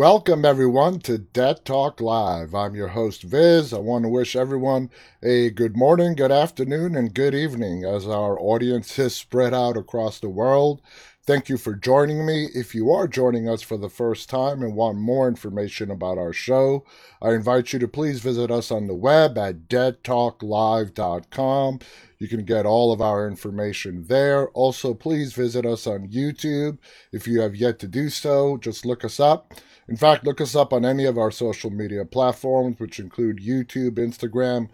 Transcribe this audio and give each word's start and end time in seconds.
Welcome, 0.00 0.46
everyone, 0.46 1.00
to 1.00 1.18
Dead 1.18 1.66
Talk 1.66 2.00
Live. 2.00 2.54
I'm 2.54 2.74
your 2.74 2.88
host, 2.88 3.22
Viz. 3.22 3.74
I 3.74 3.80
want 3.80 4.04
to 4.04 4.08
wish 4.08 4.34
everyone 4.34 4.88
a 5.22 5.50
good 5.50 5.76
morning, 5.76 6.14
good 6.14 6.32
afternoon, 6.32 6.96
and 6.96 7.12
good 7.12 7.34
evening 7.34 7.84
as 7.84 8.06
our 8.06 8.40
audience 8.40 8.98
is 8.98 9.14
spread 9.14 9.52
out 9.52 9.76
across 9.76 10.18
the 10.18 10.30
world. 10.30 10.80
Thank 11.26 11.50
you 11.50 11.58
for 11.58 11.74
joining 11.74 12.24
me. 12.24 12.48
If 12.54 12.74
you 12.74 12.90
are 12.90 13.06
joining 13.06 13.46
us 13.46 13.60
for 13.60 13.76
the 13.76 13.90
first 13.90 14.30
time 14.30 14.62
and 14.62 14.74
want 14.74 14.96
more 14.96 15.28
information 15.28 15.90
about 15.90 16.16
our 16.16 16.32
show, 16.32 16.86
I 17.20 17.32
invite 17.32 17.74
you 17.74 17.78
to 17.80 17.86
please 17.86 18.20
visit 18.20 18.50
us 18.50 18.70
on 18.70 18.86
the 18.86 18.94
web 18.94 19.36
at 19.36 19.68
deadtalklive.com. 19.68 21.78
You 22.18 22.26
can 22.26 22.46
get 22.46 22.64
all 22.64 22.90
of 22.90 23.02
our 23.02 23.28
information 23.28 24.06
there. 24.06 24.48
Also, 24.52 24.94
please 24.94 25.34
visit 25.34 25.66
us 25.66 25.86
on 25.86 26.08
YouTube. 26.08 26.78
If 27.12 27.28
you 27.28 27.42
have 27.42 27.54
yet 27.54 27.78
to 27.80 27.86
do 27.86 28.08
so, 28.08 28.56
just 28.56 28.86
look 28.86 29.04
us 29.04 29.20
up. 29.20 29.52
In 29.90 29.96
fact, 29.96 30.24
look 30.24 30.40
us 30.40 30.54
up 30.54 30.72
on 30.72 30.84
any 30.84 31.04
of 31.04 31.18
our 31.18 31.32
social 31.32 31.68
media 31.68 32.04
platforms, 32.04 32.78
which 32.78 33.00
include 33.00 33.44
YouTube, 33.44 33.96
Instagram, 33.96 34.68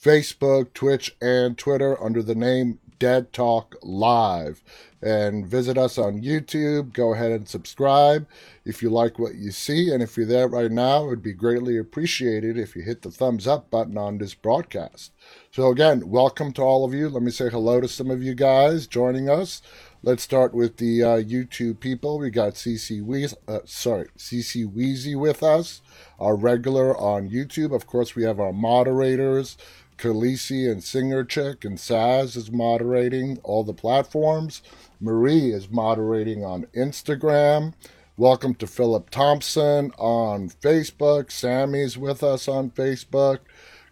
Facebook, 0.00 0.72
Twitch, 0.74 1.16
and 1.20 1.58
Twitter 1.58 2.00
under 2.00 2.22
the 2.22 2.36
name 2.36 2.78
Dead 3.00 3.32
Talk 3.32 3.74
Live. 3.82 4.62
And 5.02 5.44
visit 5.44 5.76
us 5.76 5.98
on 5.98 6.22
YouTube. 6.22 6.92
Go 6.92 7.14
ahead 7.14 7.32
and 7.32 7.48
subscribe 7.48 8.28
if 8.64 8.80
you 8.80 8.90
like 8.90 9.18
what 9.18 9.34
you 9.34 9.50
see. 9.50 9.90
And 9.90 10.04
if 10.04 10.16
you're 10.16 10.24
there 10.26 10.46
right 10.46 10.70
now, 10.70 11.04
it 11.04 11.08
would 11.08 11.22
be 11.22 11.32
greatly 11.32 11.76
appreciated 11.76 12.56
if 12.56 12.76
you 12.76 12.82
hit 12.82 13.02
the 13.02 13.10
thumbs 13.10 13.48
up 13.48 13.70
button 13.70 13.98
on 13.98 14.18
this 14.18 14.34
broadcast. 14.34 15.10
So, 15.50 15.70
again, 15.70 16.08
welcome 16.08 16.52
to 16.52 16.62
all 16.62 16.84
of 16.84 16.94
you. 16.94 17.08
Let 17.08 17.24
me 17.24 17.32
say 17.32 17.48
hello 17.48 17.80
to 17.80 17.88
some 17.88 18.08
of 18.08 18.22
you 18.22 18.34
guys 18.34 18.86
joining 18.86 19.28
us. 19.28 19.62
Let's 20.02 20.22
start 20.22 20.54
with 20.54 20.78
the 20.78 21.02
uh, 21.02 21.16
YouTube 21.18 21.78
people. 21.78 22.18
We 22.18 22.30
got 22.30 22.54
CC 22.54 23.04
Weez, 23.04 23.34
uh, 23.46 23.58
sorry, 23.66 24.08
CC 24.16 24.64
Weezy 24.66 25.14
with 25.14 25.42
us, 25.42 25.82
our 26.18 26.36
regular 26.36 26.96
on 26.96 27.28
YouTube. 27.28 27.74
Of 27.74 27.86
course, 27.86 28.16
we 28.16 28.22
have 28.22 28.40
our 28.40 28.54
moderators, 28.54 29.58
Khaleesi 29.98 30.72
and 30.72 30.82
Singer 30.82 31.22
Chick, 31.22 31.66
and 31.66 31.76
Saz 31.76 32.34
is 32.34 32.50
moderating 32.50 33.40
all 33.44 33.62
the 33.62 33.74
platforms. 33.74 34.62
Marie 35.02 35.52
is 35.52 35.70
moderating 35.70 36.46
on 36.46 36.64
Instagram. 36.74 37.74
Welcome 38.16 38.54
to 38.54 38.66
Philip 38.66 39.10
Thompson 39.10 39.92
on 39.98 40.48
Facebook. 40.48 41.30
Sammy's 41.30 41.98
with 41.98 42.22
us 42.22 42.48
on 42.48 42.70
Facebook. 42.70 43.40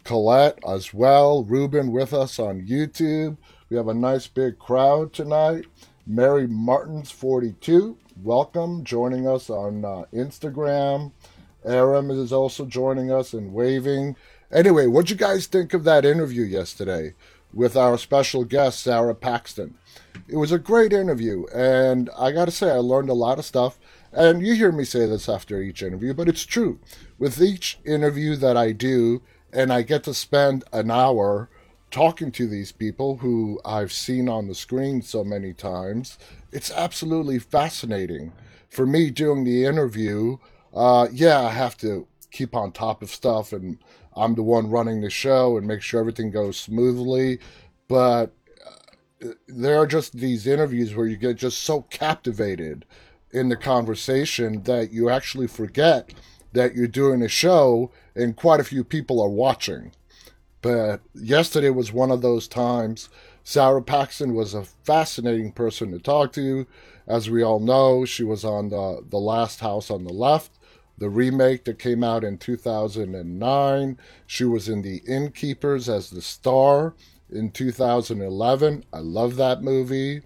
Colette 0.04 0.58
as 0.66 0.94
well. 0.94 1.44
Ruben 1.44 1.92
with 1.92 2.14
us 2.14 2.38
on 2.38 2.62
YouTube. 2.62 3.36
We 3.68 3.76
have 3.76 3.88
a 3.88 3.94
nice 3.94 4.26
big 4.26 4.58
crowd 4.58 5.12
tonight. 5.12 5.66
Mary 6.10 6.46
Martins 6.46 7.10
42, 7.10 7.94
welcome, 8.22 8.82
joining 8.82 9.28
us 9.28 9.50
on 9.50 9.84
uh, 9.84 10.04
Instagram. 10.10 11.12
Aram 11.66 12.10
is 12.10 12.32
also 12.32 12.64
joining 12.64 13.12
us 13.12 13.34
and 13.34 13.52
waving. 13.52 14.16
Anyway, 14.50 14.86
what'd 14.86 15.10
you 15.10 15.16
guys 15.16 15.46
think 15.46 15.74
of 15.74 15.84
that 15.84 16.06
interview 16.06 16.44
yesterday 16.44 17.12
with 17.52 17.76
our 17.76 17.98
special 17.98 18.44
guest, 18.44 18.80
Sara 18.80 19.14
Paxton? 19.14 19.76
It 20.26 20.38
was 20.38 20.50
a 20.50 20.58
great 20.58 20.94
interview, 20.94 21.44
and 21.54 22.08
I 22.18 22.32
gotta 22.32 22.52
say, 22.52 22.70
I 22.70 22.76
learned 22.76 23.10
a 23.10 23.14
lot 23.14 23.38
of 23.38 23.44
stuff. 23.44 23.78
And 24.10 24.40
you 24.40 24.54
hear 24.54 24.72
me 24.72 24.84
say 24.84 25.04
this 25.04 25.28
after 25.28 25.60
each 25.60 25.82
interview, 25.82 26.14
but 26.14 26.26
it's 26.26 26.46
true. 26.46 26.78
With 27.18 27.38
each 27.42 27.80
interview 27.84 28.34
that 28.36 28.56
I 28.56 28.72
do, 28.72 29.20
and 29.52 29.70
I 29.70 29.82
get 29.82 30.04
to 30.04 30.14
spend 30.14 30.64
an 30.72 30.90
hour 30.90 31.50
talking 31.90 32.30
to 32.32 32.46
these 32.46 32.72
people 32.72 33.18
who 33.18 33.60
I've 33.64 33.92
seen 33.92 34.28
on 34.28 34.48
the 34.48 34.54
screen 34.54 35.02
so 35.02 35.24
many 35.24 35.52
times, 35.52 36.18
it's 36.52 36.70
absolutely 36.70 37.38
fascinating. 37.38 38.32
For 38.68 38.86
me, 38.86 39.10
doing 39.10 39.44
the 39.44 39.64
interview, 39.64 40.38
uh, 40.74 41.08
yeah, 41.12 41.40
I 41.40 41.50
have 41.50 41.76
to 41.78 42.06
keep 42.30 42.54
on 42.54 42.72
top 42.72 43.02
of 43.02 43.10
stuff, 43.10 43.52
and 43.52 43.78
I'm 44.14 44.34
the 44.34 44.42
one 44.42 44.70
running 44.70 45.00
the 45.00 45.10
show 45.10 45.56
and 45.56 45.66
make 45.66 45.82
sure 45.82 46.00
everything 46.00 46.30
goes 46.30 46.58
smoothly. 46.58 47.38
But 47.88 48.32
uh, 49.24 49.30
there 49.46 49.78
are 49.78 49.86
just 49.86 50.12
these 50.18 50.46
interviews 50.46 50.94
where 50.94 51.06
you 51.06 51.16
get 51.16 51.36
just 51.36 51.62
so 51.62 51.82
captivated 51.82 52.84
in 53.30 53.48
the 53.48 53.56
conversation 53.56 54.62
that 54.64 54.92
you 54.92 55.08
actually 55.08 55.46
forget 55.46 56.12
that 56.52 56.74
you're 56.74 56.86
doing 56.86 57.22
a 57.22 57.28
show 57.28 57.90
and 58.14 58.36
quite 58.36 58.60
a 58.60 58.64
few 58.64 58.84
people 58.84 59.20
are 59.22 59.28
watching. 59.28 59.92
But 60.60 61.00
yesterday 61.14 61.70
was 61.70 61.92
one 61.92 62.10
of 62.10 62.22
those 62.22 62.48
times. 62.48 63.08
Sara 63.44 63.80
Paxton 63.80 64.34
was 64.34 64.54
a 64.54 64.64
fascinating 64.64 65.52
person 65.52 65.92
to 65.92 65.98
talk 65.98 66.32
to. 66.32 66.66
As 67.06 67.30
we 67.30 67.42
all 67.42 67.60
know, 67.60 68.04
she 68.04 68.24
was 68.24 68.44
on 68.44 68.68
the, 68.68 69.02
the 69.08 69.18
Last 69.18 69.60
House 69.60 69.90
on 69.90 70.04
the 70.04 70.12
Left, 70.12 70.50
the 70.98 71.08
remake 71.08 71.64
that 71.64 71.78
came 71.78 72.04
out 72.04 72.24
in 72.24 72.36
2009. 72.38 73.98
She 74.26 74.44
was 74.44 74.68
in 74.68 74.82
The 74.82 75.00
Innkeepers 75.08 75.88
as 75.88 76.10
the 76.10 76.20
star 76.20 76.94
in 77.30 77.50
2011. 77.50 78.84
I 78.92 78.98
love 78.98 79.36
that 79.36 79.62
movie. 79.62 80.22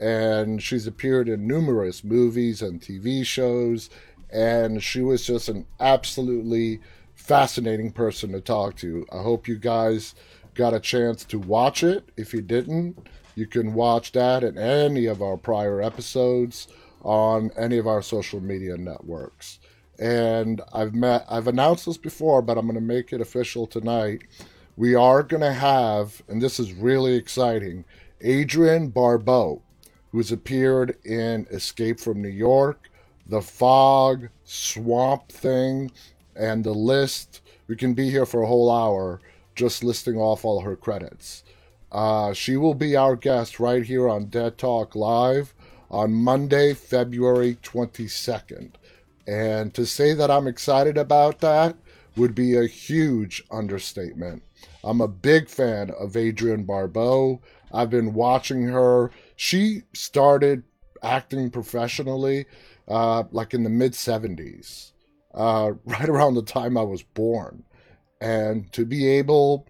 And 0.00 0.62
she's 0.62 0.86
appeared 0.86 1.28
in 1.28 1.46
numerous 1.46 2.04
movies 2.04 2.62
and 2.62 2.80
TV 2.80 3.24
shows. 3.24 3.88
And 4.30 4.82
she 4.82 5.00
was 5.00 5.24
just 5.26 5.48
an 5.48 5.66
absolutely 5.80 6.80
fascinating 7.28 7.92
person 7.92 8.32
to 8.32 8.40
talk 8.40 8.74
to. 8.74 9.06
I 9.12 9.20
hope 9.20 9.46
you 9.46 9.58
guys 9.58 10.14
got 10.54 10.72
a 10.72 10.80
chance 10.80 11.24
to 11.26 11.38
watch 11.38 11.84
it. 11.84 12.08
If 12.16 12.32
you 12.32 12.40
didn't, 12.40 13.06
you 13.34 13.46
can 13.46 13.74
watch 13.74 14.12
that 14.12 14.42
and 14.42 14.58
any 14.58 15.04
of 15.04 15.20
our 15.20 15.36
prior 15.36 15.82
episodes 15.82 16.68
on 17.02 17.50
any 17.54 17.76
of 17.76 17.86
our 17.86 18.00
social 18.00 18.40
media 18.40 18.78
networks. 18.78 19.58
And 19.98 20.62
I've 20.72 20.94
met 20.94 21.26
I've 21.28 21.48
announced 21.48 21.84
this 21.84 21.98
before, 21.98 22.40
but 22.40 22.56
I'm 22.56 22.64
going 22.64 22.76
to 22.76 22.80
make 22.80 23.12
it 23.12 23.20
official 23.20 23.66
tonight. 23.66 24.22
We 24.78 24.94
are 24.94 25.22
going 25.22 25.42
to 25.42 25.52
have 25.52 26.22
and 26.28 26.40
this 26.40 26.58
is 26.58 26.72
really 26.72 27.14
exciting, 27.14 27.84
Adrienne 28.24 28.88
Barbeau, 28.88 29.60
who's 30.12 30.32
appeared 30.32 30.96
in 31.04 31.46
Escape 31.50 32.00
from 32.00 32.22
New 32.22 32.28
York, 32.28 32.88
The 33.26 33.42
Fog, 33.42 34.30
Swamp 34.44 35.28
Thing, 35.28 35.90
and 36.38 36.64
the 36.64 36.72
list. 36.72 37.42
We 37.66 37.76
can 37.76 37.94
be 37.94 38.10
here 38.10 38.24
for 38.24 38.42
a 38.42 38.46
whole 38.46 38.70
hour 38.70 39.20
just 39.54 39.82
listing 39.82 40.16
off 40.16 40.44
all 40.44 40.60
her 40.60 40.76
credits. 40.76 41.42
Uh, 41.90 42.32
she 42.32 42.56
will 42.56 42.74
be 42.74 42.96
our 42.96 43.16
guest 43.16 43.58
right 43.58 43.82
here 43.82 44.08
on 44.08 44.26
Dead 44.26 44.56
Talk 44.56 44.94
Live 44.94 45.54
on 45.90 46.14
Monday, 46.14 46.74
February 46.74 47.56
22nd. 47.62 48.72
And 49.26 49.74
to 49.74 49.84
say 49.84 50.14
that 50.14 50.30
I'm 50.30 50.46
excited 50.46 50.96
about 50.96 51.40
that 51.40 51.76
would 52.16 52.34
be 52.34 52.56
a 52.56 52.66
huge 52.66 53.42
understatement. 53.50 54.42
I'm 54.84 55.00
a 55.00 55.08
big 55.08 55.48
fan 55.48 55.90
of 55.90 56.16
Adrienne 56.16 56.64
Barbeau. 56.64 57.40
I've 57.72 57.90
been 57.90 58.14
watching 58.14 58.62
her. 58.68 59.10
She 59.36 59.82
started 59.92 60.62
acting 61.02 61.50
professionally 61.50 62.46
uh, 62.86 63.24
like 63.30 63.54
in 63.54 63.64
the 63.64 63.70
mid 63.70 63.92
70s 63.92 64.92
uh, 65.38 65.72
right 65.86 66.08
around 66.08 66.34
the 66.34 66.42
time 66.42 66.76
I 66.76 66.82
was 66.82 67.02
born. 67.02 67.64
And 68.20 68.70
to 68.72 68.84
be 68.84 69.06
able 69.06 69.66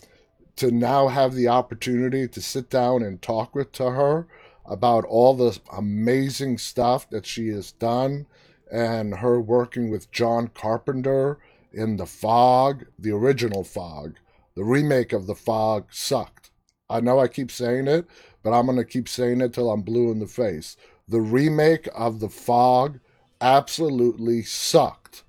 to 0.57 0.73
now 0.73 1.07
have 1.07 1.35
the 1.35 1.49
opportunity 1.49 2.27
to 2.27 2.41
sit 2.41 2.71
down 2.71 3.03
and 3.03 3.23
talk 3.23 3.55
with 3.55 3.71
to 3.73 3.91
her 3.91 4.27
about 4.65 5.05
all 5.05 5.35
the 5.35 5.59
amazing 5.73 6.59
stuff 6.59 7.09
that 7.11 7.27
she 7.27 7.49
has 7.49 7.73
done 7.73 8.27
and 8.71 9.17
her 9.17 9.41
working 9.41 9.91
with 9.91 10.11
John 10.11 10.49
Carpenter 10.49 11.39
in 11.73 11.97
The 11.97 12.07
Fog, 12.07 12.87
the 12.99 13.13
original 13.13 13.63
Fog. 13.63 14.17
The 14.57 14.65
remake 14.65 15.13
of 15.13 15.27
The 15.27 15.35
Fog 15.35 15.87
sucked. 15.91 16.51
I 16.91 17.01
know 17.01 17.21
I 17.21 17.29
keep 17.29 17.51
saying 17.51 17.87
it, 17.87 18.07
but 18.43 18.53
I'm 18.53 18.67
going 18.67 18.79
to 18.79 18.85
keep 18.85 19.09
saying 19.09 19.41
it 19.41 19.53
till 19.53 19.71
I'm 19.71 19.83
blue 19.83 20.11
in 20.11 20.19
the 20.19 20.27
face. 20.27 20.77
The 21.07 21.21
remake 21.21 21.89
of 21.95 22.21
The 22.21 22.29
Fog 22.29 22.99
absolutely 23.41 24.43
sucked. 24.43 25.23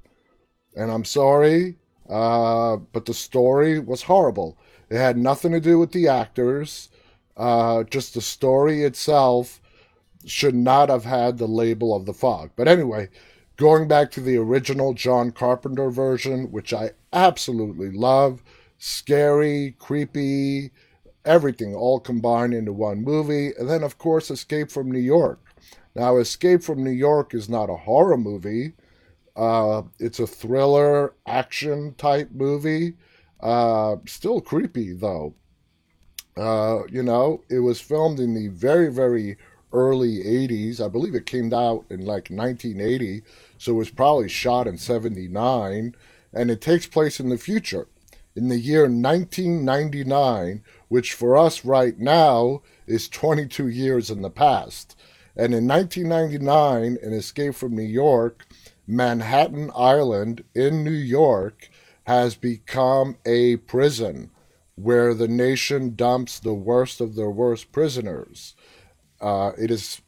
And 0.80 0.90
I'm 0.90 1.04
sorry, 1.04 1.76
uh, 2.10 2.78
but 2.78 3.06
the 3.06 3.14
story 3.14 3.80
was 3.80 4.04
horrible. 4.04 4.58
It 4.90 4.96
had 4.96 5.18
nothing 5.18 5.52
to 5.52 5.60
do 5.60 5.78
with 5.78 5.92
the 5.92 6.08
actors. 6.08 6.88
Uh, 7.36 7.84
just 7.84 8.14
the 8.14 8.22
story 8.22 8.84
itself 8.84 9.60
should 10.26 10.56
not 10.56 10.88
have 10.88 11.04
had 11.04 11.38
the 11.38 11.48
label 11.48 11.94
of 11.94 12.06
the 12.06 12.14
fog. 12.14 12.52
But 12.56 12.70
anyway, 12.70 13.10
going 13.58 13.90
back 13.90 14.10
to 14.12 14.22
the 14.22 14.38
original 14.38 14.94
John 14.94 15.32
Carpenter 15.32 15.90
version, 15.90 16.50
which 16.50 16.72
I 16.74 16.92
absolutely 17.12 17.92
love, 17.92 18.42
scary, 18.78 19.76
creepy, 19.80 20.72
everything 21.26 21.76
all 21.76 22.00
combined 22.00 22.54
into 22.54 22.72
one 22.72 23.04
movie. 23.04 23.52
And 23.60 23.70
then, 23.70 23.84
of 23.84 23.98
course, 23.98 24.32
Escape 24.32 24.72
from 24.72 24.90
New 24.90 25.00
York. 25.00 25.42
Now, 25.94 26.16
Escape 26.16 26.64
from 26.64 26.86
New 26.86 26.90
York 26.90 27.34
is 27.34 27.50
not 27.50 27.70
a 27.70 27.76
horror 27.76 28.18
movie. 28.18 28.76
Uh, 29.40 29.84
it's 30.00 30.20
a 30.20 30.28
thriller 30.28 31.14
action 31.26 31.96
type 31.98 32.30
movie. 32.34 32.96
Uh, 33.40 33.96
still 34.06 34.42
creepy 34.42 34.92
though. 34.92 35.34
Uh, 36.36 36.82
you 36.90 37.02
know, 37.02 37.42
it 37.50 37.60
was 37.60 37.80
filmed 37.80 38.20
in 38.20 38.34
the 38.34 38.50
very, 38.50 38.92
very 38.92 39.38
early 39.72 40.18
80s. 40.18 40.84
I 40.84 40.90
believe 40.90 41.16
it 41.16 41.26
came 41.26 41.54
out 41.54 41.86
in 41.90 42.02
like 42.02 42.30
1980, 42.30 43.22
so 43.58 43.72
it 43.72 43.76
was 43.76 43.90
probably 43.90 44.28
shot 44.28 44.68
in 44.68 44.78
79, 44.78 45.96
and 46.34 46.52
it 46.52 46.60
takes 46.60 46.86
place 46.86 47.22
in 47.22 47.30
the 47.30 47.38
future. 47.38 47.88
In 48.36 48.50
the 48.50 48.60
year 48.60 48.82
1999, 48.82 50.64
which 50.90 51.14
for 51.14 51.38
us 51.38 51.64
right 51.64 51.98
now 51.98 52.62
is 52.88 53.08
22 53.08 53.70
years 53.70 54.10
in 54.10 54.22
the 54.22 54.30
past. 54.30 54.98
And 55.36 55.54
in 55.54 55.66
1999, 55.66 56.98
in 57.02 57.14
Escape 57.14 57.56
from 57.56 57.76
New 57.76 57.82
York, 57.84 58.46
Manhattan 58.90 59.70
Island 59.76 60.44
in 60.56 60.84
New 60.84 60.90
York 60.90 61.70
has 62.06 62.34
become 62.34 63.18
a 63.24 63.58
prison 63.58 64.32
where 64.74 65.14
the 65.14 65.28
nation 65.28 65.96
dumps 65.96 66.40
the 66.40 66.56
worst 66.56 67.00
of 67.00 67.14
their 67.14 67.30
worst 67.30 67.72
prisoners. 67.72 68.56
Uh, 69.22 69.52
it 69.60 69.70
is 69.70 70.02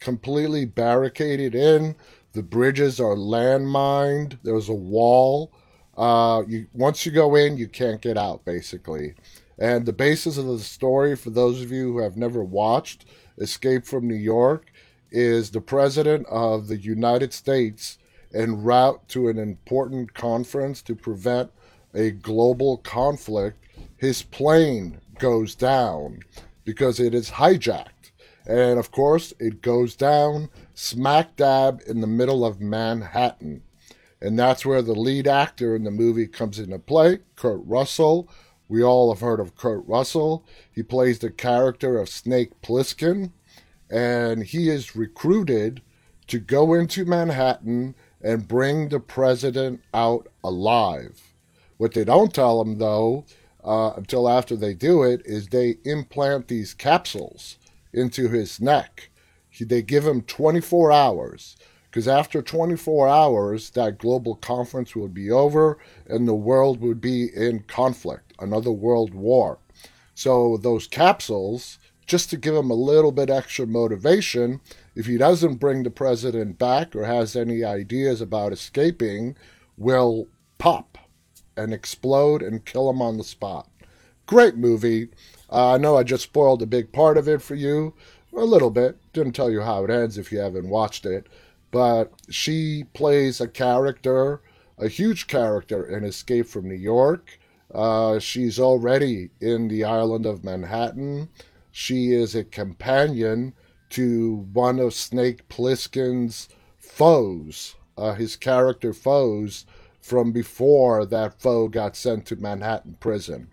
completely 0.00 0.64
barricaded 0.64 1.54
in. 1.54 1.94
The 2.32 2.42
bridges 2.42 2.98
are 2.98 3.14
landmined. 3.14 4.40
There's 4.42 4.68
a 4.68 4.74
wall. 4.74 5.52
Uh, 5.96 6.42
you 6.48 6.66
once 6.72 7.06
you 7.06 7.12
go 7.12 7.36
in, 7.36 7.56
you 7.56 7.68
can't 7.68 8.00
get 8.00 8.18
out, 8.18 8.44
basically. 8.44 9.14
And 9.56 9.86
the 9.86 9.92
basis 9.92 10.36
of 10.36 10.46
the 10.46 10.58
story, 10.58 11.14
for 11.14 11.30
those 11.30 11.62
of 11.62 11.70
you 11.70 11.92
who 11.92 11.98
have 12.00 12.16
never 12.16 12.42
watched 12.42 13.04
Escape 13.38 13.84
from 13.84 14.08
New 14.08 14.16
York, 14.16 14.72
is 15.12 15.52
the 15.52 15.60
president 15.60 16.26
of 16.26 16.66
the 16.66 16.76
United 16.76 17.32
States 17.32 17.98
en 18.36 18.62
route 18.62 19.08
to 19.08 19.28
an 19.28 19.38
important 19.38 20.14
conference 20.14 20.82
to 20.82 20.94
prevent 20.94 21.50
a 21.94 22.10
global 22.10 22.76
conflict, 22.78 23.56
his 23.96 24.22
plane 24.22 25.00
goes 25.18 25.54
down 25.54 26.20
because 26.64 27.00
it 27.00 27.14
is 27.14 27.30
hijacked. 27.30 28.10
And 28.46 28.78
of 28.78 28.90
course, 28.90 29.32
it 29.40 29.62
goes 29.62 29.96
down 29.96 30.50
smack 30.74 31.36
dab 31.36 31.82
in 31.86 32.00
the 32.00 32.06
middle 32.06 32.44
of 32.44 32.60
Manhattan. 32.60 33.62
And 34.20 34.38
that's 34.38 34.64
where 34.64 34.82
the 34.82 34.94
lead 34.94 35.26
actor 35.26 35.74
in 35.74 35.84
the 35.84 35.90
movie 35.90 36.26
comes 36.26 36.58
into 36.58 36.78
play, 36.78 37.20
Kurt 37.34 37.60
Russell. 37.64 38.28
We 38.68 38.82
all 38.82 39.12
have 39.12 39.20
heard 39.20 39.40
of 39.40 39.56
Kurt 39.56 39.86
Russell. 39.86 40.44
He 40.70 40.82
plays 40.82 41.18
the 41.18 41.30
character 41.30 41.98
of 41.98 42.08
Snake 42.08 42.50
Plissken, 42.62 43.32
and 43.90 44.42
he 44.42 44.68
is 44.68 44.96
recruited 44.96 45.82
to 46.26 46.38
go 46.38 46.74
into 46.74 47.04
Manhattan 47.04 47.94
and 48.22 48.48
bring 48.48 48.88
the 48.88 49.00
president 49.00 49.82
out 49.92 50.28
alive. 50.42 51.20
What 51.76 51.94
they 51.94 52.04
don't 52.04 52.34
tell 52.34 52.60
him, 52.60 52.78
though, 52.78 53.24
uh, 53.62 53.92
until 53.96 54.28
after 54.28 54.56
they 54.56 54.74
do 54.74 55.02
it, 55.02 55.22
is 55.24 55.48
they 55.48 55.76
implant 55.84 56.48
these 56.48 56.74
capsules 56.74 57.58
into 57.92 58.28
his 58.28 58.60
neck. 58.60 59.10
They 59.58 59.82
give 59.82 60.06
him 60.06 60.22
24 60.22 60.92
hours 60.92 61.56
because 61.96 62.08
after 62.08 62.42
24 62.42 63.08
hours, 63.08 63.70
that 63.70 63.96
global 63.96 64.34
conference 64.34 64.94
would 64.94 65.14
be 65.14 65.30
over 65.30 65.78
and 66.06 66.28
the 66.28 66.34
world 66.34 66.80
would 66.82 67.00
be 67.00 67.34
in 67.34 67.60
conflict, 67.60 68.34
another 68.38 68.70
world 68.70 69.14
war. 69.14 69.58
So, 70.14 70.58
those 70.58 70.86
capsules, 70.86 71.78
just 72.06 72.28
to 72.30 72.36
give 72.36 72.54
him 72.54 72.70
a 72.70 72.74
little 72.74 73.12
bit 73.12 73.30
extra 73.30 73.66
motivation, 73.66 74.60
if 74.96 75.04
he 75.04 75.18
doesn't 75.18 75.56
bring 75.56 75.82
the 75.82 75.90
president 75.90 76.58
back 76.58 76.96
or 76.96 77.04
has 77.04 77.36
any 77.36 77.62
ideas 77.62 78.22
about 78.22 78.52
escaping, 78.52 79.36
will 79.76 80.26
pop 80.56 80.96
and 81.54 81.72
explode 81.74 82.42
and 82.42 82.64
kill 82.64 82.88
him 82.88 83.02
on 83.02 83.18
the 83.18 83.24
spot. 83.24 83.68
Great 84.24 84.56
movie. 84.56 85.08
Uh, 85.52 85.74
I 85.74 85.76
know 85.76 85.96
I 85.96 86.02
just 86.02 86.24
spoiled 86.24 86.62
a 86.62 86.66
big 86.66 86.92
part 86.92 87.18
of 87.18 87.28
it 87.28 87.42
for 87.42 87.54
you, 87.54 87.94
a 88.34 88.44
little 88.44 88.70
bit. 88.70 88.96
Didn't 89.12 89.34
tell 89.34 89.50
you 89.50 89.60
how 89.60 89.84
it 89.84 89.90
ends 89.90 90.16
if 90.16 90.32
you 90.32 90.38
haven't 90.38 90.68
watched 90.68 91.04
it. 91.04 91.26
But 91.70 92.12
she 92.30 92.84
plays 92.94 93.40
a 93.40 93.48
character, 93.48 94.40
a 94.78 94.88
huge 94.88 95.26
character 95.26 95.84
in 95.86 96.04
Escape 96.04 96.46
from 96.46 96.68
New 96.68 96.74
York. 96.74 97.38
Uh, 97.72 98.18
she's 98.18 98.58
already 98.58 99.28
in 99.40 99.68
the 99.68 99.84
island 99.84 100.24
of 100.24 100.42
Manhattan. 100.42 101.28
She 101.70 102.12
is 102.12 102.34
a 102.34 102.44
companion 102.44 103.52
to 103.96 104.46
one 104.52 104.78
of 104.78 104.92
Snake 104.92 105.48
Plissken's 105.48 106.50
foes, 106.76 107.76
uh, 107.96 108.12
his 108.12 108.36
character 108.36 108.92
foes 108.92 109.64
from 110.02 110.32
before 110.32 111.06
that 111.06 111.40
foe 111.40 111.66
got 111.66 111.96
sent 111.96 112.26
to 112.26 112.36
Manhattan 112.36 112.98
prison. 113.00 113.48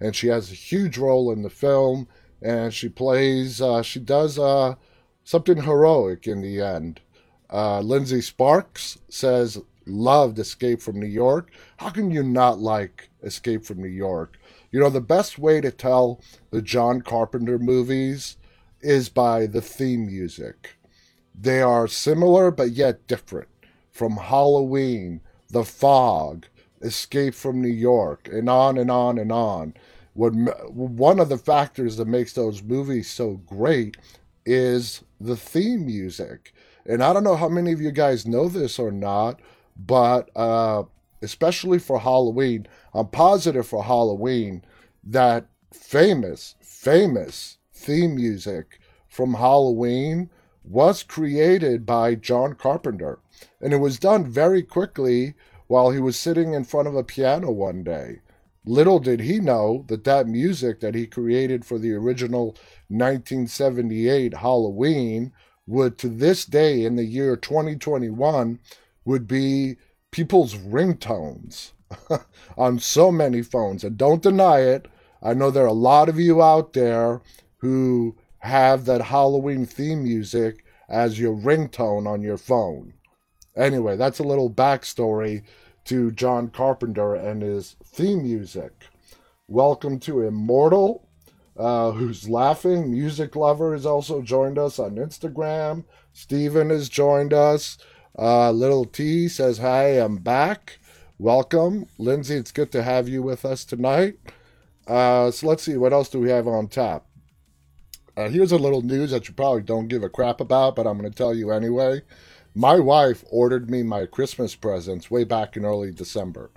And 0.00 0.16
she 0.16 0.26
has 0.26 0.50
a 0.50 0.56
huge 0.56 0.98
role 0.98 1.30
in 1.30 1.42
the 1.42 1.48
film, 1.48 2.08
and 2.42 2.74
she 2.74 2.88
plays, 2.88 3.62
uh, 3.62 3.82
she 3.82 4.00
does 4.00 4.36
uh, 4.36 4.74
something 5.22 5.62
heroic 5.62 6.26
in 6.26 6.40
the 6.40 6.60
end. 6.60 7.00
Uh, 7.48 7.78
Lindsay 7.78 8.20
Sparks 8.20 8.98
says, 9.08 9.62
loved 9.86 10.40
Escape 10.40 10.82
from 10.82 10.98
New 10.98 11.06
York. 11.06 11.52
How 11.76 11.90
can 11.90 12.10
you 12.10 12.24
not 12.24 12.58
like 12.58 13.10
Escape 13.22 13.64
from 13.64 13.80
New 13.80 13.86
York? 13.86 14.40
You 14.72 14.80
know, 14.80 14.90
the 14.90 15.00
best 15.00 15.38
way 15.38 15.60
to 15.60 15.70
tell 15.70 16.20
the 16.50 16.62
John 16.62 17.00
Carpenter 17.00 17.60
movies 17.60 18.38
is 18.84 19.08
by 19.08 19.46
the 19.46 19.60
theme 19.60 20.06
music. 20.06 20.76
They 21.34 21.62
are 21.62 21.88
similar 21.88 22.50
but 22.50 22.70
yet 22.70 23.06
different. 23.06 23.48
From 23.90 24.16
Halloween, 24.16 25.20
The 25.50 25.64
Fog, 25.64 26.46
Escape 26.82 27.34
from 27.34 27.62
New 27.62 27.68
York, 27.68 28.28
and 28.30 28.48
on 28.48 28.76
and 28.76 28.90
on 28.90 29.18
and 29.18 29.32
on. 29.32 29.74
What, 30.12 30.30
one 30.74 31.18
of 31.18 31.28
the 31.28 31.38
factors 31.38 31.96
that 31.96 32.06
makes 32.06 32.32
those 32.34 32.62
movies 32.62 33.10
so 33.10 33.40
great 33.46 33.96
is 34.44 35.02
the 35.20 35.36
theme 35.36 35.86
music. 35.86 36.52
And 36.86 37.02
I 37.02 37.12
don't 37.12 37.24
know 37.24 37.36
how 37.36 37.48
many 37.48 37.72
of 37.72 37.80
you 37.80 37.90
guys 37.90 38.26
know 38.26 38.48
this 38.48 38.78
or 38.78 38.92
not, 38.92 39.40
but 39.76 40.30
uh, 40.36 40.84
especially 41.22 41.78
for 41.78 41.98
Halloween, 41.98 42.66
I'm 42.92 43.08
positive 43.08 43.66
for 43.66 43.82
Halloween 43.82 44.62
that 45.02 45.46
famous, 45.72 46.54
famous 46.60 47.58
theme 47.72 48.16
music 48.16 48.78
from 49.14 49.34
Halloween 49.34 50.28
was 50.64 51.04
created 51.04 51.86
by 51.86 52.16
John 52.16 52.54
Carpenter. 52.54 53.20
And 53.60 53.72
it 53.72 53.76
was 53.76 53.98
done 53.98 54.26
very 54.26 54.62
quickly 54.62 55.34
while 55.68 55.90
he 55.90 56.00
was 56.00 56.18
sitting 56.18 56.52
in 56.52 56.64
front 56.64 56.88
of 56.88 56.96
a 56.96 57.04
piano 57.04 57.52
one 57.52 57.84
day. 57.84 58.20
Little 58.64 58.98
did 58.98 59.20
he 59.20 59.38
know 59.38 59.84
that 59.86 60.02
that 60.02 60.26
music 60.26 60.80
that 60.80 60.96
he 60.96 61.06
created 61.06 61.64
for 61.64 61.78
the 61.78 61.92
original 61.92 62.56
1978 62.88 64.34
Halloween 64.34 65.32
would, 65.66 65.96
to 65.98 66.08
this 66.08 66.44
day 66.44 66.84
in 66.84 66.96
the 66.96 67.04
year 67.04 67.36
2021, 67.36 68.58
would 69.04 69.28
be 69.28 69.76
people's 70.10 70.56
ringtones 70.56 71.70
on 72.58 72.80
so 72.80 73.12
many 73.12 73.42
phones. 73.42 73.84
And 73.84 73.96
don't 73.96 74.22
deny 74.22 74.60
it, 74.60 74.88
I 75.22 75.34
know 75.34 75.52
there 75.52 75.64
are 75.64 75.66
a 75.66 75.72
lot 75.72 76.08
of 76.08 76.18
you 76.18 76.42
out 76.42 76.72
there 76.72 77.22
who 77.58 78.16
have 78.44 78.84
that 78.84 79.00
Halloween 79.00 79.64
theme 79.64 80.04
music 80.04 80.64
as 80.86 81.18
your 81.18 81.34
ringtone 81.34 82.06
on 82.06 82.20
your 82.20 82.36
phone. 82.36 82.92
Anyway, 83.56 83.96
that's 83.96 84.18
a 84.18 84.24
little 84.24 84.50
backstory 84.50 85.42
to 85.86 86.10
John 86.10 86.48
Carpenter 86.48 87.14
and 87.14 87.40
his 87.40 87.76
theme 87.82 88.22
music. 88.22 88.72
Welcome 89.48 89.98
to 90.00 90.20
Immortal, 90.22 91.08
uh, 91.56 91.92
who's 91.92 92.28
laughing. 92.28 92.90
Music 92.90 93.34
Lover 93.34 93.72
has 93.72 93.86
also 93.86 94.20
joined 94.20 94.58
us 94.58 94.78
on 94.78 94.96
Instagram. 94.96 95.84
Steven 96.12 96.68
has 96.68 96.90
joined 96.90 97.32
us. 97.32 97.78
Uh, 98.18 98.50
Little 98.50 98.84
T 98.84 99.26
says, 99.26 99.56
Hi, 99.58 99.86
I'm 99.98 100.18
back. 100.18 100.80
Welcome. 101.18 101.86
Lindsay, 101.96 102.36
it's 102.36 102.52
good 102.52 102.72
to 102.72 102.82
have 102.82 103.08
you 103.08 103.22
with 103.22 103.46
us 103.46 103.64
tonight. 103.64 104.18
Uh, 104.86 105.30
so 105.30 105.46
let's 105.46 105.62
see, 105.62 105.78
what 105.78 105.94
else 105.94 106.10
do 106.10 106.20
we 106.20 106.28
have 106.28 106.46
on 106.46 106.68
tap? 106.68 107.06
Uh, 108.16 108.28
here's 108.28 108.52
a 108.52 108.58
little 108.58 108.82
news 108.82 109.10
that 109.10 109.26
you 109.28 109.34
probably 109.34 109.62
don't 109.62 109.88
give 109.88 110.02
a 110.02 110.08
crap 110.08 110.40
about, 110.40 110.76
but 110.76 110.86
I'm 110.86 110.98
going 110.98 111.10
to 111.10 111.16
tell 111.16 111.34
you 111.34 111.50
anyway. 111.50 112.02
My 112.54 112.78
wife 112.78 113.24
ordered 113.30 113.68
me 113.68 113.82
my 113.82 114.06
Christmas 114.06 114.54
presents 114.54 115.10
way 115.10 115.24
back 115.24 115.56
in 115.56 115.64
early 115.64 115.90
December. 115.90 116.50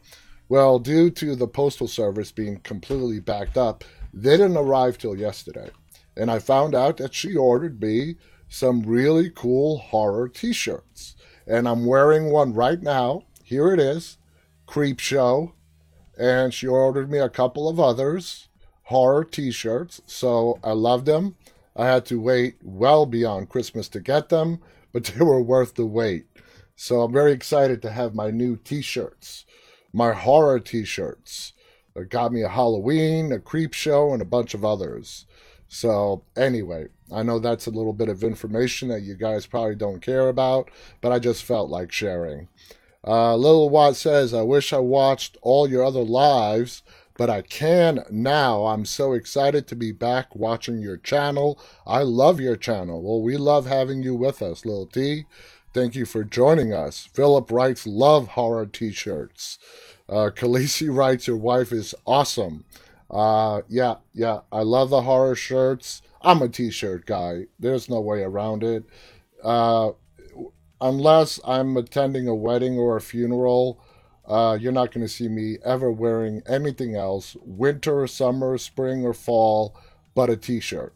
Well, 0.47 0.77
due 0.77 1.09
to 1.11 1.35
the 1.35 1.47
postal 1.47 1.87
service 1.87 2.31
being 2.31 2.59
completely 2.59 3.19
backed 3.19 3.57
up, 3.57 3.83
they 4.13 4.37
didn't 4.37 4.57
arrive 4.57 4.97
till 4.97 5.17
yesterday. 5.17 5.71
And 6.15 6.29
I 6.29 6.39
found 6.39 6.75
out 6.75 6.97
that 6.97 7.15
she 7.15 7.35
ordered 7.35 7.81
me 7.81 8.17
some 8.47 8.83
really 8.83 9.31
cool 9.31 9.79
horror 9.79 10.29
t 10.29 10.53
shirts. 10.53 11.15
And 11.47 11.67
I'm 11.67 11.85
wearing 11.85 12.31
one 12.31 12.53
right 12.53 12.81
now. 12.81 13.23
Here 13.43 13.73
it 13.73 13.79
is 13.79 14.17
Creep 14.67 14.99
Show 14.99 15.53
and 16.17 16.53
she 16.53 16.67
ordered 16.67 17.11
me 17.11 17.19
a 17.19 17.29
couple 17.29 17.69
of 17.69 17.79
others 17.79 18.47
horror 18.83 19.23
t-shirts 19.23 20.01
so 20.05 20.59
i 20.63 20.71
love 20.71 21.05
them 21.05 21.35
i 21.77 21.85
had 21.85 22.05
to 22.05 22.19
wait 22.19 22.55
well 22.63 23.05
beyond 23.05 23.49
christmas 23.49 23.87
to 23.87 23.99
get 23.99 24.29
them 24.29 24.59
but 24.91 25.03
they 25.03 25.23
were 25.23 25.41
worth 25.41 25.75
the 25.75 25.85
wait. 25.85 26.25
So 26.75 27.01
i'm 27.01 27.13
very 27.13 27.31
excited 27.31 27.81
to 27.81 27.91
have 27.91 28.13
my 28.15 28.31
new 28.31 28.57
t-shirts 28.57 29.45
my 29.93 30.13
horror 30.13 30.59
t-shirts. 30.59 31.53
It 31.95 32.09
got 32.09 32.31
me 32.31 32.43
a 32.43 32.49
halloween 32.49 33.31
a 33.31 33.39
creep 33.39 33.73
show 33.73 34.13
and 34.13 34.21
a 34.21 34.25
bunch 34.25 34.53
of 34.53 34.63
others. 34.63 35.25
So, 35.67 36.23
anyway, 36.37 36.87
I 37.11 37.23
know 37.23 37.39
that's 37.39 37.67
a 37.67 37.71
little 37.71 37.93
bit 37.93 38.07
of 38.07 38.23
information 38.23 38.87
that 38.87 39.01
you 39.01 39.15
guys 39.15 39.45
probably 39.45 39.75
don't 39.75 40.01
care 40.01 40.29
about, 40.29 40.69
but 41.01 41.11
I 41.11 41.19
just 41.19 41.43
felt 41.43 41.69
like 41.69 41.91
sharing. 41.91 42.47
Uh, 43.05 43.35
Little 43.35 43.69
Watt 43.69 43.95
says, 43.95 44.33
I 44.33 44.43
wish 44.43 44.71
I 44.71 44.79
watched 44.79 45.37
all 45.41 45.69
your 45.69 45.83
other 45.83 46.03
lives, 46.03 46.83
but 47.17 47.29
I 47.29 47.41
can 47.41 48.03
now. 48.11 48.67
I'm 48.67 48.85
so 48.85 49.13
excited 49.13 49.67
to 49.67 49.75
be 49.75 49.91
back 49.91 50.35
watching 50.35 50.79
your 50.79 50.97
channel. 50.97 51.59
I 51.85 52.03
love 52.03 52.39
your 52.39 52.55
channel. 52.55 53.01
Well, 53.01 53.21
we 53.21 53.37
love 53.37 53.65
having 53.65 54.03
you 54.03 54.15
with 54.15 54.41
us, 54.41 54.65
Little 54.65 54.85
T. 54.85 55.25
Thank 55.73 55.95
you 55.95 56.05
for 56.05 56.23
joining 56.23 56.73
us. 56.73 57.09
Philip 57.13 57.51
writes, 57.51 57.85
love 57.85 58.29
horror 58.29 58.65
t 58.65 58.91
shirts. 58.91 59.59
Uh, 60.07 60.29
Khaleesi 60.33 60.87
writes, 60.95 61.27
your 61.27 61.37
wife 61.37 61.71
is 61.71 61.93
awesome. 62.05 62.65
Uh, 63.09 63.61
yeah, 63.67 63.95
yeah, 64.13 64.41
I 64.51 64.61
love 64.61 64.89
the 64.89 65.01
horror 65.01 65.35
shirts. 65.35 66.01
I'm 66.21 66.41
a 66.41 66.49
t-shirt 66.49 67.05
guy. 67.05 67.45
There's 67.59 67.89
no 67.89 68.01
way 68.01 68.21
around 68.21 68.63
it. 68.63 68.83
Uh, 69.43 69.91
unless 70.81 71.39
I'm 71.45 71.77
attending 71.77 72.27
a 72.27 72.35
wedding 72.35 72.77
or 72.77 72.97
a 72.97 73.01
funeral, 73.01 73.79
uh, 74.27 74.57
you're 74.59 74.71
not 74.71 74.91
going 74.91 75.05
to 75.05 75.11
see 75.11 75.27
me 75.27 75.57
ever 75.63 75.91
wearing 75.91 76.41
anything 76.47 76.95
else, 76.95 77.37
winter, 77.41 78.05
summer, 78.07 78.57
spring, 78.57 79.05
or 79.05 79.13
fall, 79.13 79.75
but 80.13 80.29
a 80.29 80.35
t-shirt. 80.35 80.93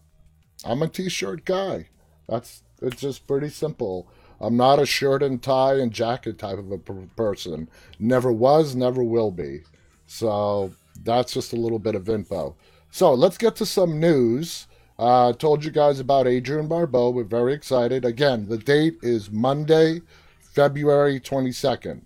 I'm 0.65 0.81
a 0.81 0.87
t-shirt 0.87 1.45
guy. 1.45 1.87
That's 2.27 2.63
it's 2.81 3.01
just 3.01 3.27
pretty 3.27 3.49
simple. 3.49 4.07
I'm 4.39 4.57
not 4.57 4.79
a 4.79 4.85
shirt 4.85 5.21
and 5.21 5.41
tie 5.41 5.75
and 5.75 5.91
jacket 5.91 6.39
type 6.39 6.57
of 6.57 6.71
a 6.71 6.77
person. 6.77 7.69
Never 7.99 8.31
was, 8.31 8.75
never 8.75 9.03
will 9.03 9.31
be. 9.31 9.61
So 10.07 10.73
that's 11.03 11.33
just 11.33 11.53
a 11.53 11.57
little 11.57 11.79
bit 11.79 11.95
of 11.95 12.09
info. 12.09 12.55
So 12.89 13.13
let's 13.13 13.37
get 13.37 13.55
to 13.57 13.65
some 13.65 13.99
news. 13.99 14.67
Uh, 14.97 15.33
told 15.33 15.63
you 15.63 15.71
guys 15.71 15.99
about 15.99 16.27
Adrienne 16.27 16.67
Barbeau. 16.67 17.11
We're 17.11 17.23
very 17.23 17.53
excited. 17.53 18.03
Again, 18.03 18.47
the 18.49 18.57
date 18.57 18.97
is 19.01 19.31
Monday, 19.31 20.01
February 20.39 21.19
22nd. 21.19 22.01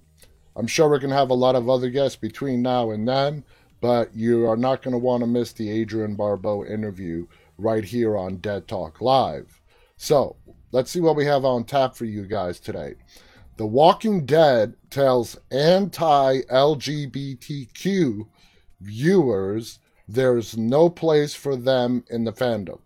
I'm 0.56 0.68
sure 0.68 0.90
we're 0.90 1.00
going 1.00 1.10
to 1.10 1.18
have 1.18 1.32
a 1.32 1.34
lot 1.34 1.56
of 1.56 1.70
other 1.70 1.90
guests 1.90 2.16
between 2.16 2.62
now 2.62 2.92
and 2.92 3.08
then, 3.08 3.44
but 3.82 4.16
you 4.16 4.48
are 4.48 4.58
not 4.58 4.82
going 4.82 4.94
to 4.94 4.98
want 4.98 5.22
to 5.22 5.28
miss 5.28 5.52
the 5.52 5.82
Adrienne 5.82 6.16
Barbeau 6.16 6.66
interview 6.66 7.28
right 7.58 7.84
here 7.84 8.18
on 8.18 8.38
Dead 8.38 8.68
Talk 8.68 9.02
Live. 9.02 9.62
So 9.98 10.38
let's 10.72 10.92
see 10.92 11.02
what 11.02 11.16
we 11.16 11.26
have 11.26 11.46
on 11.46 11.66
tap 11.66 11.96
for 11.96 12.06
you 12.06 12.26
guys 12.26 12.60
today. 12.60 12.96
The 13.58 13.66
Walking 13.66 14.26
Dead 14.26 14.76
tells 14.90 15.38
anti 15.52 16.42
LGBTQ 16.42 18.28
viewers, 18.82 19.80
there's 20.08 20.58
no 20.58 20.90
place 20.90 21.34
for 21.34 21.56
them 21.56 22.04
in 22.10 22.26
the 22.26 22.34
fandom. 22.34 22.80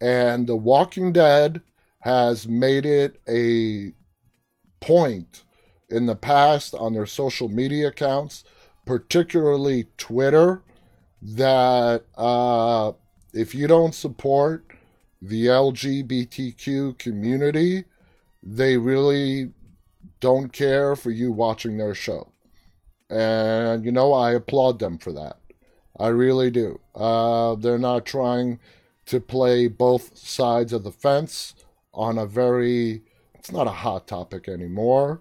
And 0.00 0.46
The 0.46 0.56
Walking 0.56 1.12
Dead 1.12 1.62
has 2.00 2.48
made 2.48 2.84
it 2.84 3.20
a 3.28 3.92
point 4.80 5.44
in 5.92 6.06
the 6.06 6.16
past 6.16 6.74
on 6.74 6.94
their 6.94 7.06
social 7.06 7.48
media 7.48 7.88
accounts, 7.88 8.44
particularly 8.84 9.86
Twitter, 9.96 10.62
that 11.20 12.04
uh, 12.16 12.92
if 13.32 13.54
you 13.54 13.66
don't 13.66 13.94
support 13.94 14.64
the 15.20 15.46
LGBTQ 15.46 16.98
community, 16.98 17.84
they 18.42 18.76
really 18.76 19.52
don't 20.18 20.52
care 20.52 20.96
for 20.96 21.10
you 21.10 21.30
watching 21.30 21.76
their 21.76 21.94
show. 21.94 22.32
And, 23.08 23.84
you 23.84 23.92
know, 23.92 24.12
I 24.12 24.32
applaud 24.32 24.78
them 24.78 24.98
for 24.98 25.12
that. 25.12 25.36
I 25.98 26.08
really 26.08 26.50
do. 26.50 26.80
Uh, 26.94 27.54
they're 27.54 27.78
not 27.78 28.06
trying 28.06 28.58
to 29.06 29.20
play 29.20 29.68
both 29.68 30.16
sides 30.16 30.72
of 30.72 30.82
the 30.82 30.90
fence 30.90 31.54
on 31.92 32.18
a 32.18 32.26
very, 32.26 33.02
it's 33.34 33.52
not 33.52 33.66
a 33.66 33.70
hot 33.70 34.08
topic 34.08 34.48
anymore. 34.48 35.20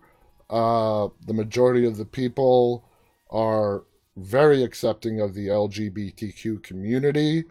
Uh, 0.51 1.07
the 1.25 1.33
majority 1.33 1.87
of 1.87 1.97
the 1.97 2.05
people 2.05 2.83
are 3.29 3.83
very 4.17 4.63
accepting 4.63 5.21
of 5.21 5.33
the 5.33 5.47
LGBTQ 5.47 6.61
community. 6.61 7.45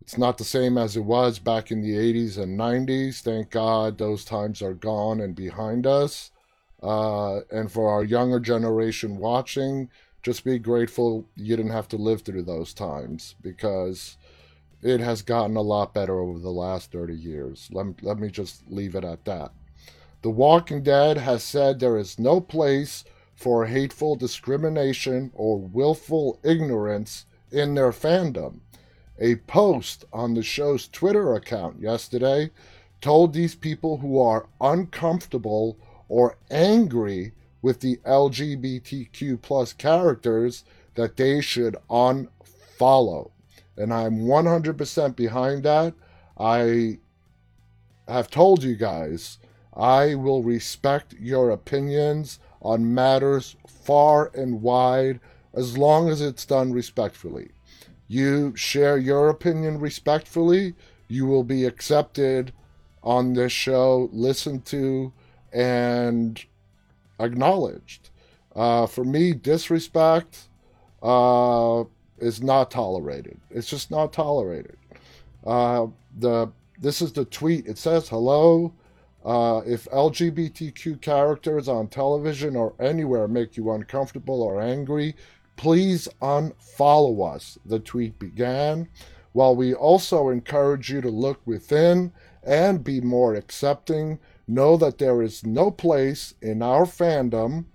It's 0.00 0.16
not 0.16 0.38
the 0.38 0.44
same 0.44 0.78
as 0.78 0.96
it 0.96 1.04
was 1.04 1.38
back 1.38 1.70
in 1.70 1.82
the 1.82 1.94
80s 1.94 2.38
and 2.38 2.58
90s. 2.58 3.20
Thank 3.20 3.50
God 3.50 3.98
those 3.98 4.24
times 4.24 4.62
are 4.62 4.74
gone 4.74 5.20
and 5.20 5.34
behind 5.34 5.86
us. 5.86 6.30
Uh, 6.82 7.40
and 7.50 7.70
for 7.70 7.90
our 7.90 8.04
younger 8.04 8.40
generation 8.40 9.16
watching, 9.16 9.88
just 10.22 10.44
be 10.44 10.58
grateful 10.58 11.28
you 11.36 11.56
didn't 11.56 11.72
have 11.72 11.88
to 11.88 11.96
live 11.96 12.22
through 12.22 12.42
those 12.42 12.72
times 12.72 13.34
because 13.42 14.16
it 14.82 15.00
has 15.00 15.22
gotten 15.22 15.56
a 15.56 15.62
lot 15.62 15.94
better 15.94 16.20
over 16.20 16.38
the 16.38 16.50
last 16.50 16.90
30 16.90 17.14
years. 17.14 17.68
Let, 17.72 18.02
let 18.02 18.18
me 18.18 18.28
just 18.28 18.68
leave 18.68 18.94
it 18.94 19.04
at 19.04 19.24
that. 19.24 19.52
The 20.22 20.30
Walking 20.30 20.84
Dead 20.84 21.18
has 21.18 21.42
said 21.42 21.80
there 21.80 21.98
is 21.98 22.18
no 22.18 22.40
place 22.40 23.04
for 23.34 23.66
hateful 23.66 24.14
discrimination 24.14 25.32
or 25.34 25.58
willful 25.58 26.38
ignorance 26.44 27.26
in 27.50 27.74
their 27.74 27.90
fandom. 27.90 28.60
A 29.18 29.36
post 29.36 30.04
on 30.12 30.34
the 30.34 30.42
show's 30.44 30.86
Twitter 30.86 31.34
account 31.34 31.80
yesterday 31.80 32.50
told 33.00 33.32
these 33.32 33.56
people 33.56 33.98
who 33.98 34.20
are 34.20 34.48
uncomfortable 34.60 35.76
or 36.08 36.38
angry 36.50 37.32
with 37.60 37.80
the 37.80 37.96
LGBTQ 38.06 39.42
plus 39.42 39.72
characters 39.72 40.62
that 40.94 41.16
they 41.16 41.40
should 41.40 41.76
unfollow. 41.90 43.32
And 43.76 43.92
I'm 43.92 44.20
100% 44.20 45.16
behind 45.16 45.64
that. 45.64 45.94
I 46.38 46.98
have 48.06 48.30
told 48.30 48.62
you 48.62 48.76
guys, 48.76 49.38
I 49.74 50.14
will 50.14 50.42
respect 50.42 51.14
your 51.18 51.50
opinions 51.50 52.38
on 52.60 52.94
matters 52.94 53.56
far 53.66 54.30
and 54.34 54.62
wide 54.62 55.20
as 55.54 55.76
long 55.78 56.08
as 56.08 56.20
it's 56.20 56.44
done 56.44 56.72
respectfully. 56.72 57.50
You 58.08 58.54
share 58.56 58.98
your 58.98 59.28
opinion 59.28 59.78
respectfully, 59.78 60.74
you 61.08 61.26
will 61.26 61.44
be 61.44 61.64
accepted 61.64 62.52
on 63.02 63.34
this 63.34 63.52
show, 63.52 64.08
listened 64.12 64.64
to, 64.66 65.12
and 65.52 66.42
acknowledged. 67.18 68.10
Uh, 68.54 68.86
for 68.86 69.04
me, 69.04 69.32
disrespect 69.32 70.48
uh, 71.02 71.84
is 72.18 72.42
not 72.42 72.70
tolerated. 72.70 73.40
It's 73.50 73.68
just 73.68 73.90
not 73.90 74.12
tolerated. 74.12 74.76
Uh, 75.44 75.86
the 76.18 76.52
this 76.78 77.00
is 77.00 77.12
the 77.12 77.24
tweet. 77.24 77.66
It 77.66 77.78
says, 77.78 78.08
"Hello." 78.08 78.72
Uh, 79.24 79.62
if 79.66 79.84
LGBTQ 79.86 81.00
characters 81.00 81.68
on 81.68 81.88
television 81.88 82.56
or 82.56 82.74
anywhere 82.80 83.28
make 83.28 83.56
you 83.56 83.70
uncomfortable 83.70 84.42
or 84.42 84.60
angry, 84.60 85.14
please 85.56 86.08
unfollow 86.20 87.34
us. 87.34 87.58
The 87.64 87.78
tweet 87.78 88.18
began. 88.18 88.88
While 89.32 89.56
we 89.56 89.72
also 89.74 90.28
encourage 90.28 90.90
you 90.90 91.00
to 91.00 91.08
look 91.08 91.40
within 91.46 92.12
and 92.42 92.84
be 92.84 93.00
more 93.00 93.34
accepting 93.34 94.18
know 94.48 94.76
that 94.76 94.98
there 94.98 95.22
is 95.22 95.46
no 95.46 95.70
place 95.70 96.34
in 96.42 96.62
our 96.62 96.84
fandom 96.84 97.66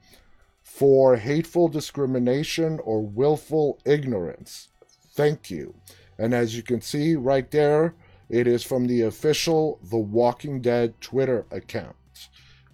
for 0.61 1.15
hateful 1.15 1.67
discrimination 1.67 2.79
or 2.83 3.01
willful 3.01 3.79
ignorance. 3.85 4.67
Thank 5.13 5.49
you. 5.49 5.75
And 6.19 6.33
as 6.33 6.55
you 6.55 6.61
can 6.61 6.81
see 6.81 7.15
right 7.15 7.49
there, 7.49 7.95
it 8.29 8.47
is 8.47 8.63
from 8.63 8.87
the 8.87 9.01
official 9.01 9.79
The 9.89 9.97
Walking 9.97 10.61
Dead 10.61 10.99
Twitter 11.01 11.45
account. 11.51 11.95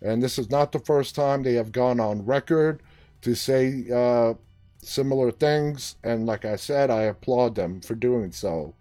And 0.01 0.21
this 0.21 0.37
is 0.37 0.49
not 0.49 0.71
the 0.71 0.79
first 0.79 1.15
time 1.15 1.43
they 1.43 1.53
have 1.53 1.71
gone 1.71 1.99
on 1.99 2.25
record 2.25 2.81
to 3.21 3.35
say 3.35 3.85
uh, 3.93 4.33
similar 4.81 5.31
things. 5.31 5.95
And 6.03 6.25
like 6.25 6.43
I 6.43 6.57
said, 6.57 6.89
I 6.89 7.03
applaud 7.03 7.55
them 7.55 7.81
for 7.81 7.95
doing 7.95 8.31
so. 8.31 8.73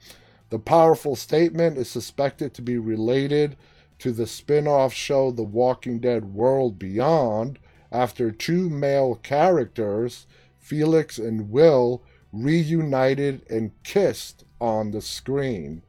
The 0.50 0.58
powerful 0.58 1.16
statement 1.16 1.78
is 1.78 1.88
suspected 1.90 2.52
to 2.54 2.62
be 2.62 2.76
related 2.76 3.56
to 4.00 4.12
the 4.12 4.26
spin 4.26 4.66
off 4.66 4.92
show 4.92 5.30
The 5.30 5.44
Walking 5.44 6.00
Dead 6.00 6.34
World 6.34 6.78
Beyond 6.78 7.58
after 7.92 8.30
two 8.30 8.68
male 8.68 9.14
characters, 9.14 10.26
Felix 10.58 11.18
and 11.18 11.50
Will, 11.50 12.02
reunited 12.32 13.42
and 13.48 13.70
kissed 13.84 14.44
on 14.60 14.90
the 14.90 15.00
screen. 15.00 15.82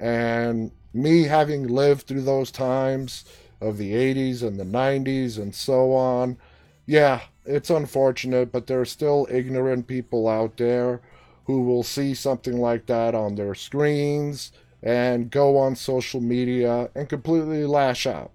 And 0.00 0.72
me 0.94 1.24
having 1.24 1.68
lived 1.68 2.06
through 2.06 2.22
those 2.22 2.50
times 2.50 3.24
of 3.60 3.76
the 3.76 3.92
80s 3.92 4.42
and 4.42 4.58
the 4.58 4.64
90s 4.64 5.38
and 5.38 5.54
so 5.54 5.92
on, 5.92 6.38
yeah, 6.86 7.20
it's 7.44 7.70
unfortunate, 7.70 8.50
but 8.50 8.66
there 8.66 8.80
are 8.80 8.86
still 8.86 9.28
ignorant 9.30 9.86
people 9.86 10.26
out 10.26 10.56
there 10.56 11.02
who 11.44 11.62
will 11.62 11.82
see 11.82 12.14
something 12.14 12.58
like 12.58 12.86
that 12.86 13.14
on 13.14 13.34
their 13.34 13.54
screens 13.54 14.52
and 14.82 15.30
go 15.30 15.58
on 15.58 15.76
social 15.76 16.20
media 16.20 16.88
and 16.94 17.08
completely 17.08 17.66
lash 17.66 18.06
out. 18.06 18.30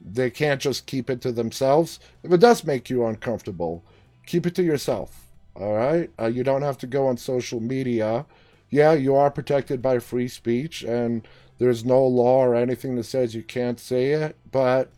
They 0.00 0.30
can't 0.30 0.60
just 0.60 0.86
keep 0.86 1.08
it 1.10 1.20
to 1.20 1.32
themselves. 1.32 2.00
If 2.22 2.32
it 2.32 2.40
does 2.40 2.64
make 2.64 2.90
you 2.90 3.06
uncomfortable, 3.06 3.84
keep 4.26 4.46
it 4.46 4.54
to 4.56 4.62
yourself. 4.62 5.26
All 5.54 5.74
right? 5.74 6.10
Uh, 6.18 6.26
you 6.26 6.42
don't 6.42 6.62
have 6.62 6.78
to 6.78 6.86
go 6.86 7.06
on 7.06 7.16
social 7.16 7.60
media 7.60 8.26
yeah, 8.70 8.92
you 8.92 9.14
are 9.14 9.30
protected 9.30 9.80
by 9.80 9.98
free 9.98 10.28
speech, 10.28 10.82
and 10.82 11.26
there's 11.58 11.84
no 11.84 12.04
law 12.04 12.44
or 12.44 12.54
anything 12.54 12.96
that 12.96 13.04
says 13.04 13.34
you 13.34 13.42
can't 13.42 13.80
say 13.80 14.12
it. 14.12 14.36
But 14.50 14.90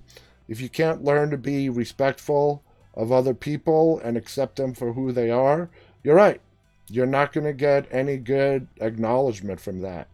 if 0.49 0.61
you 0.61 0.69
can't 0.69 1.05
learn 1.05 1.31
to 1.31 1.39
be 1.39 1.69
respectful 1.69 2.63
of 2.95 3.13
other 3.13 3.35
people 3.35 4.01
and 4.01 4.17
accept 4.17 4.57
them 4.57 4.75
for 4.75 4.93
who 4.93 5.13
they 5.13 5.31
are, 5.31 5.71
you're 6.03 6.17
right. 6.17 6.41
You're 6.89 7.07
not 7.07 7.33
going 7.33 7.47
to 7.47 7.53
get 7.53 7.87
any 7.93 8.17
good 8.17 8.67
acknowledgement 8.81 9.61
from 9.61 9.81
that, 9.83 10.09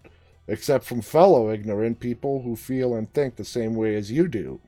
except 0.46 0.84
from 0.84 1.00
fellow 1.00 1.50
ignorant 1.50 2.00
people 2.00 2.42
who 2.42 2.54
feel 2.54 2.94
and 2.94 3.12
think 3.12 3.36
the 3.36 3.44
same 3.44 3.75
way 3.75 3.96
as 3.96 4.10
you 4.10 4.28
do. 4.28 4.60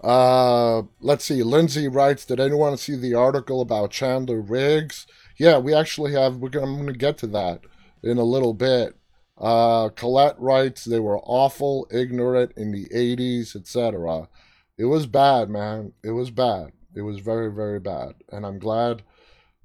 Uh, 0.00 0.82
let's 1.00 1.24
see. 1.24 1.42
Lindsay 1.42 1.88
writes, 1.88 2.24
"Did 2.24 2.38
anyone 2.38 2.76
see 2.76 2.94
the 2.94 3.14
article 3.14 3.60
about 3.60 3.90
Chandler 3.90 4.40
Riggs?" 4.40 5.06
Yeah, 5.38 5.58
we 5.58 5.74
actually 5.74 6.12
have. 6.12 6.36
We're 6.36 6.48
gonna, 6.48 6.66
I'm 6.66 6.74
going 6.74 6.88
to 6.88 6.92
get 6.92 7.18
to 7.18 7.26
that 7.28 7.60
in 8.02 8.18
a 8.18 8.24
little 8.24 8.54
bit. 8.54 8.96
Uh, 9.36 9.88
Colette 9.90 10.38
writes, 10.38 10.84
"They 10.84 11.00
were 11.00 11.20
awful, 11.20 11.86
ignorant 11.92 12.52
in 12.56 12.72
the 12.72 12.88
'80s, 12.88 13.54
etc." 13.54 14.28
It 14.76 14.86
was 14.86 15.06
bad, 15.06 15.48
man. 15.48 15.92
It 16.02 16.10
was 16.10 16.30
bad. 16.30 16.72
It 16.94 17.02
was 17.02 17.20
very, 17.20 17.52
very 17.52 17.80
bad, 17.80 18.14
and 18.32 18.44
I'm 18.44 18.58
glad 18.58 19.02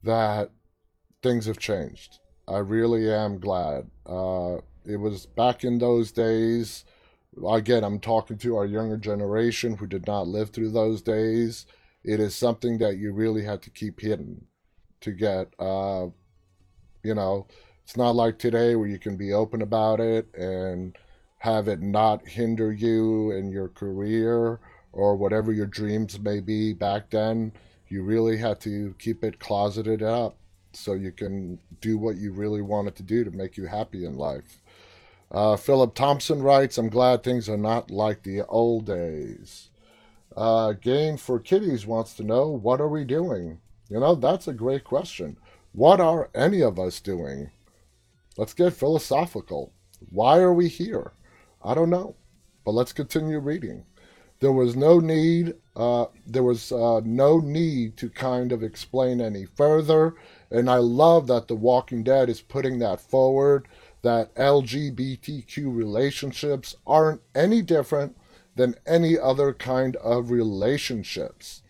that 0.04 0.52
things 1.24 1.46
have 1.48 1.58
changed. 1.60 2.20
I 2.48 2.58
really 2.60 3.12
am 3.12 3.40
glad. 3.40 3.90
Uh, 4.06 4.58
it 4.86 4.98
was 4.98 5.26
back 5.26 5.64
in 5.64 5.80
those 5.80 6.12
days 6.12 6.84
again, 7.48 7.84
I'm 7.84 8.00
talking 8.00 8.38
to 8.40 8.58
our 8.58 8.66
younger 8.66 8.98
generation 8.98 9.78
who 9.78 9.88
did 9.88 10.06
not 10.08 10.28
live 10.28 10.52
through 10.52 10.72
those 10.72 11.02
days. 11.02 11.66
It 12.04 12.20
is 12.20 12.36
something 12.36 12.78
that 12.80 12.98
you 12.98 13.14
really 13.14 13.44
had 13.44 13.62
to 13.64 13.70
keep 13.70 14.02
hidden 14.02 14.46
to 15.04 15.12
get, 15.12 15.54
uh, 15.60 16.08
you 17.04 17.14
know, 17.14 17.48
it's 17.84 17.98
not 17.98 18.16
like 18.16 18.40
today 18.40 18.76
where 18.76 18.88
you 18.88 19.00
can 19.00 19.18
be 19.18 19.34
open 19.34 19.62
about 19.62 20.00
it 20.00 20.34
and 20.36 20.98
have 21.40 21.68
it 21.68 21.82
not 21.82 22.28
hinder 22.28 22.72
you 22.72 23.32
in 23.32 23.52
your 23.52 23.68
career 23.68 24.60
or 24.94 25.16
whatever 25.16 25.52
your 25.52 25.66
dreams 25.66 26.20
may 26.20 26.40
be 26.40 26.74
back 26.74 27.10
then. 27.10 27.52
You 27.90 28.04
really 28.04 28.38
had 28.38 28.62
to 28.62 28.96
keep 28.98 29.24
it 29.24 29.40
closeted 29.40 30.02
up 30.02 30.38
so 30.72 30.94
you 30.94 31.12
can 31.12 31.60
do 31.82 31.98
what 31.98 32.16
you 32.16 32.32
really 32.32 32.62
wanted 32.62 32.96
to 32.96 33.04
do 33.04 33.24
to 33.24 33.32
make 33.32 33.58
you 33.58 33.66
happy 33.68 34.06
in 34.06 34.18
life. 34.18 34.62
Uh, 35.30 35.58
Philip 35.58 35.94
Thompson 35.96 36.42
writes, 36.42 36.78
I'm 36.78 36.90
glad 36.90 37.24
things 37.24 37.50
are 37.50 37.58
not 37.58 37.92
like 37.92 38.24
the 38.24 38.44
old 38.46 38.86
days. 38.86 39.70
Uh, 40.36 40.74
Game 40.74 41.18
for 41.18 41.40
Kitties 41.40 41.86
wants 41.86 42.14
to 42.16 42.24
know, 42.24 42.48
what 42.48 42.80
are 42.80 42.88
we 42.88 43.04
doing? 43.04 43.60
You 43.94 44.00
know, 44.00 44.16
that's 44.16 44.48
a 44.48 44.54
great 44.54 44.84
question. 44.84 45.38
What 45.72 46.02
are 46.02 46.32
any 46.34 46.64
of 46.64 46.80
us 46.80 47.00
doing? 47.00 47.52
Let's 48.36 48.56
get 48.56 48.74
philosophical. 48.74 49.72
Why 50.10 50.40
are 50.40 50.52
we 50.52 50.68
here? 50.68 51.12
I 51.64 51.76
don't 51.76 51.92
know. 51.92 52.16
But 52.66 52.72
let's 52.72 52.92
continue 52.92 53.38
reading. 53.38 53.86
There 54.40 54.52
was 54.52 54.76
no 54.76 55.00
need. 55.00 55.54
Uh, 55.76 56.08
there 56.26 56.42
was 56.42 56.72
uh, 56.72 57.02
no 57.06 57.38
need 57.38 57.96
to 57.98 58.10
kind 58.10 58.52
of 58.52 58.64
explain 58.64 59.22
any 59.22 59.46
further, 59.46 60.16
and 60.50 60.72
I 60.72 60.78
love 60.78 61.28
that 61.28 61.48
The 61.48 61.54
Walking 61.56 62.04
Dead 62.04 62.30
is 62.30 62.42
putting 62.42 62.80
that 62.80 63.00
forward 63.00 63.68
that 64.02 64.34
LGBTQ 64.34 65.72
relationships 65.72 66.76
aren't 66.88 67.22
any 67.36 67.62
different 67.62 68.18
than 68.56 68.74
any 68.88 69.20
other 69.20 69.54
kind 69.54 69.98
of 69.98 70.32
relationships. 70.32 71.62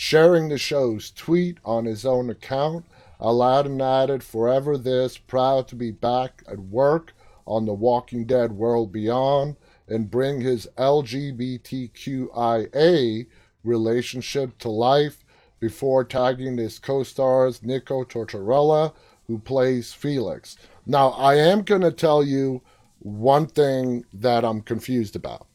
Sharing 0.00 0.48
the 0.48 0.58
show's 0.58 1.10
tweet 1.10 1.58
on 1.64 1.84
his 1.84 2.06
own 2.06 2.30
account, 2.30 2.84
Aladdin 3.18 3.80
added, 3.80 4.22
Forever 4.22 4.78
this, 4.78 5.18
proud 5.18 5.66
to 5.66 5.74
be 5.74 5.90
back 5.90 6.44
at 6.46 6.60
work 6.60 7.14
on 7.48 7.66
The 7.66 7.74
Walking 7.74 8.24
Dead 8.24 8.52
World 8.52 8.92
Beyond 8.92 9.56
and 9.88 10.08
bring 10.08 10.40
his 10.40 10.68
LGBTQIA 10.76 13.26
relationship 13.64 14.56
to 14.58 14.68
life 14.68 15.24
before 15.58 16.04
tagging 16.04 16.58
his 16.58 16.78
co 16.78 17.02
stars 17.02 17.64
Nico 17.64 18.04
Tortorella, 18.04 18.94
who 19.26 19.40
plays 19.40 19.92
Felix. 19.92 20.56
Now, 20.86 21.08
I 21.08 21.34
am 21.34 21.62
going 21.62 21.82
to 21.82 21.90
tell 21.90 22.22
you 22.22 22.62
one 23.00 23.48
thing 23.48 24.04
that 24.12 24.44
I'm 24.44 24.60
confused 24.60 25.16
about. 25.16 25.48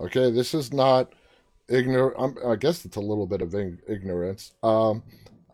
Okay, 0.00 0.30
this 0.30 0.54
is 0.54 0.72
not 0.72 1.12
ignorant. 1.72 2.38
I 2.44 2.56
guess 2.56 2.84
it's 2.84 2.96
a 2.96 3.00
little 3.00 3.26
bit 3.26 3.40
of 3.42 3.54
ignorance. 3.54 4.52
Um, 4.62 5.02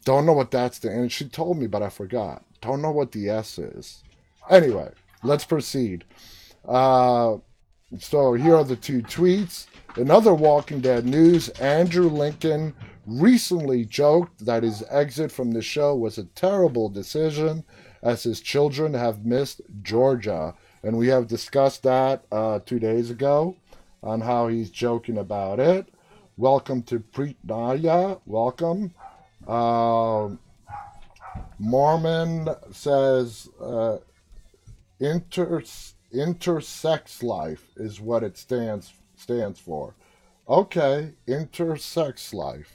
Don't 0.04 0.26
know 0.26 0.32
what 0.32 0.50
that's 0.50 0.78
the 0.78 0.90
and 0.90 1.10
she 1.10 1.28
told 1.28 1.58
me, 1.58 1.66
but 1.66 1.82
I 1.82 1.88
forgot. 1.88 2.44
Don't 2.60 2.82
know 2.82 2.90
what 2.90 3.12
the 3.12 3.28
S 3.28 3.58
is. 3.58 4.02
Anyway, 4.50 4.92
let's 5.22 5.44
proceed. 5.44 6.04
Uh, 6.66 7.38
so 7.98 8.34
here 8.34 8.56
are 8.56 8.64
the 8.64 8.76
two 8.76 9.02
tweets. 9.02 9.66
Another 9.96 10.34
Walking 10.34 10.80
Dead 10.80 11.06
news, 11.06 11.48
Andrew 11.50 12.08
Lincoln 12.08 12.74
recently 13.06 13.84
joked 13.84 14.44
that 14.44 14.62
his 14.62 14.82
exit 14.90 15.30
from 15.30 15.52
the 15.52 15.62
show 15.62 15.94
was 15.94 16.18
a 16.18 16.24
terrible 16.24 16.88
decision 16.88 17.64
as 18.02 18.24
his 18.24 18.40
children 18.40 18.94
have 18.94 19.24
missed 19.24 19.60
Georgia. 19.82 20.54
And 20.82 20.98
we 20.98 21.08
have 21.08 21.26
discussed 21.26 21.82
that 21.84 22.24
uh, 22.30 22.60
two 22.64 22.78
days 22.78 23.10
ago 23.10 23.56
on 24.06 24.20
how 24.20 24.46
he's 24.46 24.70
joking 24.70 25.18
about 25.18 25.58
it. 25.58 25.88
Welcome 26.36 26.82
to 26.84 27.00
Preet 27.00 27.36
Welcome. 28.24 28.94
Uh, 29.46 30.30
Mormon 31.58 32.48
says 32.70 33.48
uh, 33.60 33.98
inter 35.00 35.62
intersex 36.14 37.22
life 37.22 37.64
is 37.76 38.00
what 38.00 38.22
it 38.22 38.38
stands 38.38 38.92
stands 39.16 39.58
for. 39.58 39.94
Okay, 40.48 41.14
intersex 41.26 42.32
life. 42.32 42.74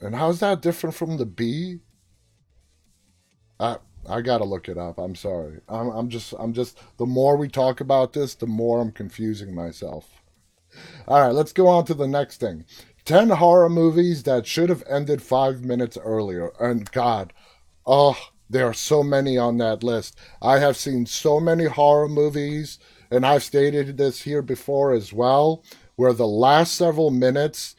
And 0.00 0.16
how's 0.16 0.40
that 0.40 0.60
different 0.60 0.96
from 0.96 1.18
the 1.18 1.26
B? 1.26 1.78
I 3.60 3.76
I 4.08 4.20
gotta 4.20 4.44
look 4.44 4.68
it 4.68 4.78
up. 4.78 4.98
I'm 4.98 5.14
sorry. 5.14 5.60
I'm 5.68 5.88
I'm 5.88 6.08
just 6.08 6.34
I'm 6.38 6.52
just 6.52 6.78
the 6.98 7.06
more 7.06 7.36
we 7.36 7.48
talk 7.48 7.80
about 7.80 8.12
this, 8.12 8.34
the 8.34 8.46
more 8.46 8.80
I'm 8.80 8.92
confusing 8.92 9.54
myself. 9.54 10.22
All 11.08 11.20
right, 11.20 11.34
let's 11.34 11.52
go 11.52 11.66
on 11.68 11.84
to 11.86 11.94
the 11.94 12.08
next 12.08 12.38
thing. 12.40 12.64
10 13.04 13.30
horror 13.30 13.68
movies 13.68 14.24
that 14.24 14.46
should 14.46 14.68
have 14.68 14.82
ended 14.88 15.22
5 15.22 15.64
minutes 15.64 15.96
earlier. 15.96 16.50
And 16.60 16.90
god, 16.92 17.32
oh, 17.86 18.16
There 18.48 18.66
are 18.66 18.74
so 18.74 19.02
many 19.02 19.36
on 19.36 19.58
that 19.58 19.82
list. 19.82 20.16
I 20.40 20.58
have 20.58 20.76
seen 20.76 21.06
so 21.06 21.40
many 21.40 21.64
horror 21.64 22.08
movies, 22.08 22.78
and 23.10 23.26
I've 23.26 23.42
stated 23.42 23.96
this 23.96 24.22
here 24.22 24.42
before 24.42 24.92
as 24.92 25.12
well, 25.12 25.64
where 25.96 26.12
the 26.12 26.26
last 26.28 26.74
several 26.74 27.10
minutes 27.10 27.74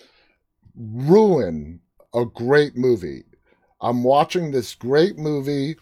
ruin 0.75 1.79
a 2.13 2.25
great 2.25 2.75
movie. 2.75 3.23
I'm 3.79 4.03
watching 4.03 4.51
this 4.51 4.75
great 4.75 5.17
movie, 5.17 5.77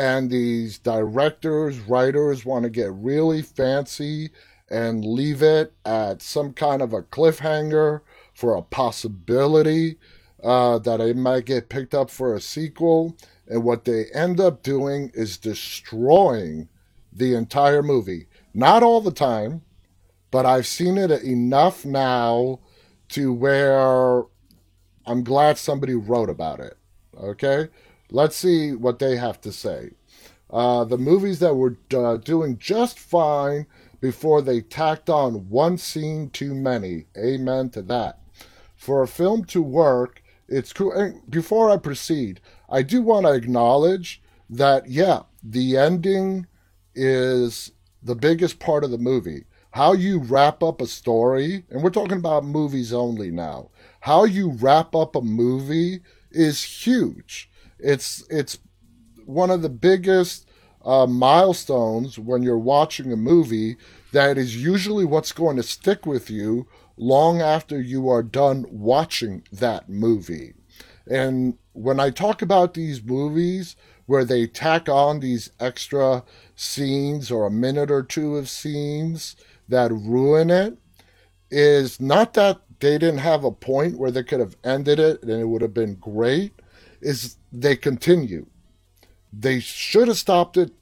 and 0.00 0.30
these 0.30 0.78
directors, 0.78 1.78
writers 1.80 2.46
want 2.46 2.62
to 2.62 2.70
get 2.70 2.90
really 2.90 3.42
fancy 3.42 4.30
and 4.70 5.04
leave 5.04 5.42
it 5.42 5.74
at 5.84 6.22
some 6.22 6.54
kind 6.54 6.80
of 6.80 6.94
a 6.94 7.02
cliffhanger 7.02 8.00
for 8.32 8.54
a 8.54 8.62
possibility 8.62 9.98
uh, 10.42 10.78
that 10.78 11.02
it 11.02 11.18
might 11.18 11.44
get 11.44 11.68
picked 11.68 11.92
up 11.92 12.08
for 12.08 12.34
a 12.34 12.40
sequel. 12.40 13.14
And 13.46 13.62
what 13.62 13.84
they 13.84 14.06
end 14.14 14.40
up 14.40 14.62
doing 14.62 15.10
is 15.12 15.36
destroying 15.36 16.70
the 17.12 17.34
entire 17.34 17.82
movie. 17.82 18.26
Not 18.54 18.82
all 18.82 19.02
the 19.02 19.12
time, 19.12 19.60
but 20.30 20.46
I've 20.46 20.66
seen 20.66 20.96
it 20.96 21.10
enough 21.10 21.84
now 21.84 22.60
to 23.10 23.34
where 23.34 24.22
I'm 25.04 25.24
glad 25.24 25.58
somebody 25.58 25.94
wrote 25.94 26.30
about 26.30 26.58
it. 26.58 26.78
Okay? 27.14 27.68
Let's 28.10 28.36
see 28.36 28.74
what 28.74 28.98
they 28.98 29.16
have 29.16 29.40
to 29.42 29.52
say. 29.52 29.90
Uh, 30.50 30.84
the 30.84 30.98
movies 30.98 31.38
that 31.38 31.54
were 31.54 31.76
uh, 31.94 32.16
doing 32.16 32.58
just 32.58 32.98
fine 32.98 33.66
before 34.00 34.42
they 34.42 34.60
tacked 34.60 35.08
on 35.08 35.48
one 35.48 35.78
scene 35.78 36.30
too 36.30 36.54
many. 36.54 37.06
Amen 37.16 37.70
to 37.70 37.82
that. 37.82 38.18
For 38.74 39.02
a 39.02 39.08
film 39.08 39.44
to 39.46 39.62
work, 39.62 40.22
it's 40.48 40.72
cool. 40.72 40.92
And 40.92 41.30
before 41.30 41.70
I 41.70 41.76
proceed, 41.76 42.40
I 42.68 42.82
do 42.82 43.02
want 43.02 43.26
to 43.26 43.32
acknowledge 43.32 44.22
that, 44.48 44.88
yeah, 44.88 45.22
the 45.42 45.76
ending 45.76 46.46
is 46.94 47.72
the 48.02 48.16
biggest 48.16 48.58
part 48.58 48.82
of 48.82 48.90
the 48.90 48.98
movie. 48.98 49.44
How 49.72 49.92
you 49.92 50.18
wrap 50.18 50.62
up 50.64 50.80
a 50.80 50.86
story, 50.86 51.64
and 51.70 51.82
we're 51.82 51.90
talking 51.90 52.18
about 52.18 52.44
movies 52.44 52.92
only 52.92 53.30
now. 53.30 53.70
How 54.00 54.24
you 54.24 54.50
wrap 54.50 54.96
up 54.96 55.14
a 55.14 55.20
movie 55.20 56.00
is 56.32 56.62
huge. 56.62 57.49
It's 57.82 58.24
it's 58.30 58.58
one 59.26 59.50
of 59.50 59.62
the 59.62 59.68
biggest 59.68 60.48
uh, 60.84 61.06
milestones 61.06 62.18
when 62.18 62.42
you're 62.42 62.58
watching 62.58 63.12
a 63.12 63.16
movie 63.16 63.76
that 64.12 64.38
is 64.38 64.62
usually 64.62 65.04
what's 65.04 65.32
going 65.32 65.56
to 65.56 65.62
stick 65.62 66.06
with 66.06 66.30
you 66.30 66.66
long 66.96 67.40
after 67.40 67.80
you 67.80 68.08
are 68.08 68.22
done 68.22 68.66
watching 68.70 69.42
that 69.52 69.88
movie. 69.88 70.54
And 71.06 71.58
when 71.72 72.00
I 72.00 72.10
talk 72.10 72.42
about 72.42 72.74
these 72.74 73.02
movies 73.02 73.76
where 74.06 74.24
they 74.24 74.46
tack 74.46 74.88
on 74.88 75.20
these 75.20 75.50
extra 75.60 76.24
scenes 76.56 77.30
or 77.30 77.46
a 77.46 77.50
minute 77.50 77.90
or 77.90 78.02
two 78.02 78.36
of 78.36 78.48
scenes 78.48 79.36
that 79.68 79.92
ruin 79.92 80.50
it, 80.50 80.76
is 81.50 82.00
not 82.00 82.34
that 82.34 82.60
they 82.80 82.98
didn't 82.98 83.18
have 83.18 83.44
a 83.44 83.50
point 83.50 83.98
where 83.98 84.10
they 84.10 84.22
could 84.22 84.40
have 84.40 84.56
ended 84.64 84.98
it 84.98 85.22
and 85.22 85.32
it 85.32 85.46
would 85.46 85.62
have 85.62 85.74
been 85.74 85.94
great, 85.94 86.52
is 87.00 87.36
they 87.52 87.76
continue. 87.76 88.46
They 89.32 89.60
should 89.60 90.08
have 90.08 90.18
stopped 90.18 90.56
it, 90.56 90.72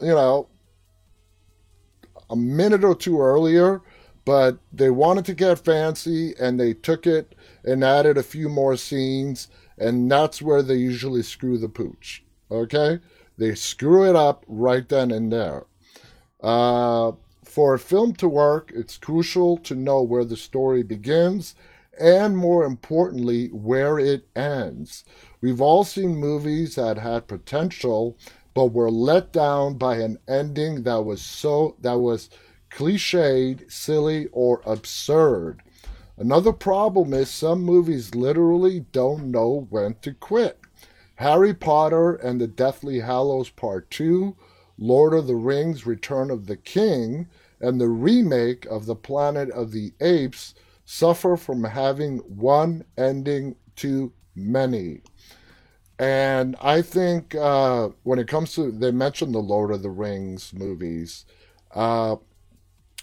you 0.00 0.08
know, 0.08 0.48
a 2.30 2.36
minute 2.36 2.84
or 2.84 2.94
two 2.94 3.20
earlier, 3.20 3.82
but 4.24 4.58
they 4.72 4.90
wanted 4.90 5.24
to 5.26 5.34
get 5.34 5.64
fancy 5.64 6.34
and 6.40 6.58
they 6.58 6.74
took 6.74 7.06
it 7.06 7.34
and 7.64 7.84
added 7.84 8.16
a 8.16 8.22
few 8.22 8.48
more 8.48 8.76
scenes, 8.76 9.48
and 9.78 10.10
that's 10.10 10.42
where 10.42 10.62
they 10.62 10.74
usually 10.74 11.22
screw 11.22 11.58
the 11.58 11.68
pooch. 11.68 12.24
Okay? 12.50 13.00
They 13.38 13.54
screw 13.54 14.08
it 14.08 14.16
up 14.16 14.44
right 14.46 14.88
then 14.88 15.10
and 15.10 15.32
there. 15.32 15.66
Uh, 16.40 17.12
for 17.44 17.74
a 17.74 17.78
film 17.78 18.14
to 18.14 18.28
work, 18.28 18.72
it's 18.74 18.98
crucial 18.98 19.56
to 19.58 19.74
know 19.74 20.02
where 20.02 20.24
the 20.24 20.36
story 20.36 20.82
begins 20.82 21.54
and, 21.98 22.36
more 22.36 22.64
importantly, 22.64 23.48
where 23.48 23.98
it 23.98 24.28
ends. 24.34 25.04
We've 25.40 25.60
all 25.60 25.84
seen 25.84 26.16
movies 26.16 26.74
that 26.74 26.98
had 26.98 27.28
potential 27.28 28.16
but 28.54 28.72
were 28.72 28.90
let 28.90 29.32
down 29.32 29.74
by 29.76 29.96
an 29.96 30.18
ending 30.26 30.82
that 30.84 31.04
was 31.04 31.20
so 31.20 31.76
that 31.80 31.98
was 31.98 32.30
cliched, 32.70 33.70
silly, 33.70 34.28
or 34.32 34.62
absurd. 34.64 35.62
Another 36.16 36.52
problem 36.52 37.12
is 37.12 37.28
some 37.28 37.62
movies 37.62 38.14
literally 38.14 38.80
don't 38.92 39.30
know 39.30 39.66
when 39.68 39.96
to 40.00 40.14
quit. 40.14 40.58
Harry 41.16 41.52
Potter 41.52 42.14
and 42.14 42.40
the 42.40 42.46
Deathly 42.46 43.00
Hallows 43.00 43.50
Part 43.50 43.90
2, 43.90 44.34
Lord 44.78 45.12
of 45.12 45.26
the 45.26 45.36
Rings 45.36 45.86
Return 45.86 46.30
of 46.30 46.46
the 46.46 46.56
King, 46.56 47.28
and 47.60 47.78
the 47.78 47.88
remake 47.88 48.64
of 48.66 48.86
The 48.86 48.96
Planet 48.96 49.50
of 49.50 49.72
the 49.72 49.92
Apes 50.00 50.54
suffer 50.86 51.36
from 51.36 51.64
having 51.64 52.18
one 52.20 52.84
ending 52.96 53.56
too 53.74 54.12
many. 54.34 55.02
And 55.98 56.56
I 56.62 56.80
think 56.80 57.34
uh, 57.34 57.90
when 58.02 58.18
it 58.18 58.28
comes 58.28 58.54
to, 58.54 58.70
they 58.70 58.90
mentioned 58.90 59.34
the 59.34 59.38
Lord 59.40 59.70
of 59.70 59.82
the 59.82 59.90
Rings 59.90 60.54
movies. 60.54 61.26
Uh, 61.74 62.16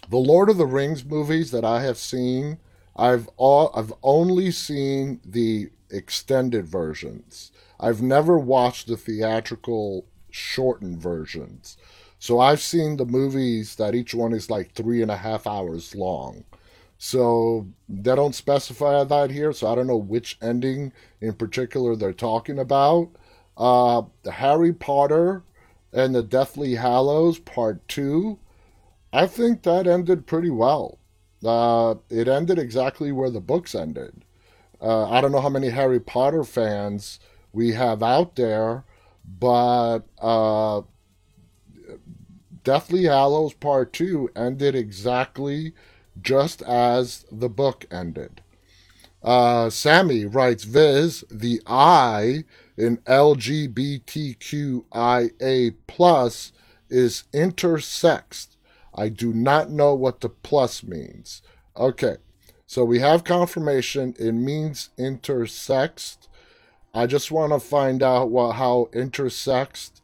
the 0.08 0.16
Lord 0.16 0.50
of 0.50 0.56
the 0.56 0.66
Rings 0.66 1.04
movies 1.04 1.52
that 1.52 1.64
I 1.64 1.82
have 1.82 1.98
seen 1.98 2.58
I've 2.96 3.28
all 3.36 3.70
I've 3.74 3.92
only 4.02 4.50
seen 4.50 5.20
the 5.24 5.70
extended 5.90 6.66
versions. 6.66 7.50
I've 7.80 8.02
never 8.02 8.38
watched 8.38 8.86
the 8.86 8.96
theatrical 8.96 10.06
shortened 10.30 10.98
versions. 10.98 11.76
So 12.18 12.40
I've 12.40 12.60
seen 12.60 12.96
the 12.96 13.04
movies 13.04 13.76
that 13.76 13.94
each 13.94 14.14
one 14.14 14.32
is 14.32 14.48
like 14.48 14.72
three 14.72 15.02
and 15.02 15.10
a 15.10 15.16
half 15.16 15.46
hours 15.46 15.94
long. 15.94 16.44
So 17.06 17.66
they 17.86 18.16
don't 18.16 18.34
specify 18.34 19.04
that 19.04 19.30
here, 19.30 19.52
so 19.52 19.70
I 19.70 19.74
don't 19.74 19.86
know 19.86 19.94
which 19.98 20.38
ending 20.40 20.90
in 21.20 21.34
particular 21.34 21.94
they're 21.94 22.14
talking 22.14 22.58
about. 22.58 23.10
Uh, 23.58 24.04
the 24.22 24.32
Harry 24.32 24.72
Potter 24.72 25.42
and 25.92 26.14
the 26.14 26.22
Deathly 26.22 26.76
Hallows 26.76 27.38
Part 27.38 27.86
Two, 27.88 28.38
I 29.12 29.26
think 29.26 29.64
that 29.64 29.86
ended 29.86 30.26
pretty 30.26 30.48
well. 30.48 30.98
Uh, 31.44 31.96
it 32.08 32.26
ended 32.26 32.58
exactly 32.58 33.12
where 33.12 33.28
the 33.28 33.38
books 33.38 33.74
ended. 33.74 34.24
Uh, 34.80 35.06
I 35.10 35.20
don't 35.20 35.30
know 35.30 35.42
how 35.42 35.50
many 35.50 35.68
Harry 35.68 36.00
Potter 36.00 36.42
fans 36.42 37.20
we 37.52 37.72
have 37.72 38.02
out 38.02 38.36
there, 38.36 38.82
but 39.38 40.04
uh, 40.22 40.80
Deathly 42.62 43.04
Hallows 43.04 43.52
Part 43.52 43.92
2 43.92 44.30
ended 44.34 44.74
exactly 44.74 45.74
just 46.20 46.62
as 46.62 47.24
the 47.30 47.48
book 47.48 47.86
ended. 47.90 48.40
Uh, 49.22 49.70
Sammy 49.70 50.26
writes 50.26 50.64
Viz, 50.64 51.24
the 51.30 51.62
I 51.66 52.44
in 52.76 52.98
LGBTQIA 52.98 53.64
plus 55.86 56.52
is 56.90 57.24
intersexed. 57.32 58.56
I 58.94 59.08
do 59.08 59.32
not 59.32 59.70
know 59.70 59.94
what 59.94 60.20
the 60.20 60.28
plus 60.28 60.82
means. 60.82 61.40
Okay, 61.76 62.18
so 62.66 62.84
we 62.84 62.98
have 63.00 63.24
confirmation. 63.24 64.14
It 64.18 64.32
means 64.32 64.90
intersexed. 64.98 66.28
I 66.92 67.06
just 67.06 67.32
want 67.32 67.52
to 67.52 67.60
find 67.60 68.02
out 68.02 68.30
what 68.30 68.52
how 68.52 68.88
intersexed 68.92 70.00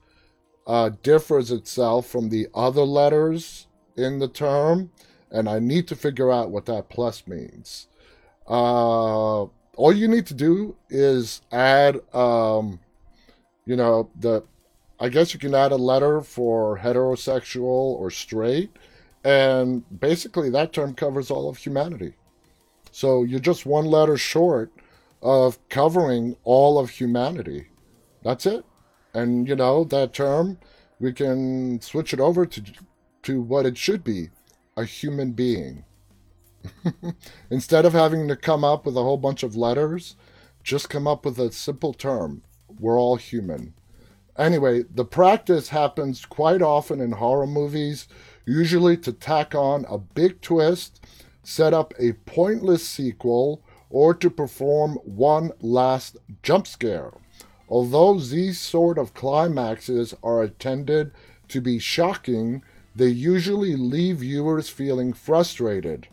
uh, 0.66 0.90
differs 1.03 1.51
itself 1.51 2.07
from 2.07 2.29
the 2.29 2.49
other 2.55 2.83
letters 2.83 3.66
in 3.96 4.18
the 4.18 4.29
term, 4.29 4.90
and 5.31 5.49
I 5.49 5.59
need 5.59 5.88
to 5.88 5.97
figure 5.97 6.31
out 6.31 6.51
what 6.51 6.66
that 6.66 6.88
plus 6.88 7.27
means. 7.27 7.87
Uh, 8.49 9.47
all 9.77 9.93
you 9.93 10.09
need 10.09 10.27
to 10.27 10.35
do 10.35 10.77
is 10.88 11.40
add, 11.53 12.01
um, 12.14 12.81
you 13.64 13.77
know, 13.77 14.11
the 14.19 14.43
I 15.03 15.09
guess 15.09 15.33
you 15.33 15.40
can 15.40 15.55
add 15.55 15.73
a 15.73 15.77
letter 15.77 16.21
for 16.21 16.79
heterosexual 16.79 17.62
or 17.64 18.11
straight, 18.11 18.71
and 19.25 19.83
basically 20.01 20.51
that 20.51 20.75
term 20.75 20.95
covers 20.95 21.31
all 21.31 21.49
of 21.49 21.57
humanity. 21.57 22.14
So 22.93 23.23
you're 23.23 23.40
just 23.40 23.64
one 23.64 23.87
letter 23.87 24.19
short 24.19 24.71
of 25.23 25.59
covering 25.69 26.37
all 26.45 26.79
of 26.79 26.90
humanity. 26.90 27.69
That's 28.23 28.45
it. 28.45 28.64
And 29.14 29.49
you 29.49 29.57
know, 29.57 29.85
that 29.85 30.12
term, 30.12 30.59
we 30.99 31.12
can 31.12 31.81
switch 31.81 32.12
it 32.12 32.21
over 32.21 32.45
to 32.47 32.62
to 33.23 33.40
what 33.40 33.66
it 33.66 33.79
should 33.79 34.03
be, 34.03 34.29
a 34.76 34.85
human 34.85 35.33
being. 35.33 35.85
Instead 37.50 37.85
of 37.85 37.92
having 37.92 38.28
to 38.28 38.37
come 38.37 38.64
up 38.64 38.85
with 38.85 38.96
a 38.96 39.02
whole 39.02 39.16
bunch 39.16 39.42
of 39.42 39.56
letters, 39.56 40.16
just 40.62 40.90
come 40.90 41.06
up 41.06 41.24
with 41.24 41.38
a 41.38 41.52
simple 41.52 41.92
term. 41.92 42.42
We're 42.78 42.98
all 42.98 43.16
human. 43.16 43.74
Anyway, 44.37 44.85
the 44.94 45.04
practice 45.04 45.68
happens 45.68 46.24
quite 46.24 46.62
often 46.62 47.00
in 47.00 47.12
horror 47.12 47.46
movies, 47.46 48.09
usually 48.46 48.96
to 48.98 49.12
tack 49.12 49.54
on 49.54 49.85
a 49.88 49.98
big 49.98 50.40
twist, 50.40 51.00
set 51.42 51.74
up 51.74 51.92
a 51.98 52.12
pointless 52.12 52.87
sequel, 52.87 53.62
or 53.90 54.14
to 54.14 54.30
perform 54.30 54.94
one 55.04 55.50
last 55.61 56.16
jump 56.42 56.66
scare. 56.66 57.12
Although 57.68 58.18
these 58.18 58.61
sort 58.61 58.98
of 58.98 59.14
climaxes 59.14 60.14
are 60.22 60.44
intended 60.44 61.12
to 61.48 61.61
be 61.61 61.78
shocking, 61.78 62.62
they 62.94 63.09
usually 63.09 63.76
leave 63.76 64.18
viewers 64.18 64.68
feeling 64.68 65.12
frustrated. 65.12 66.09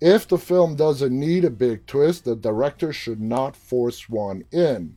If 0.00 0.28
the 0.28 0.38
film 0.38 0.76
doesn't 0.76 1.18
need 1.18 1.44
a 1.44 1.50
big 1.50 1.86
twist, 1.86 2.24
the 2.24 2.36
director 2.36 2.92
should 2.92 3.20
not 3.20 3.56
force 3.56 4.08
one 4.08 4.44
in. 4.52 4.96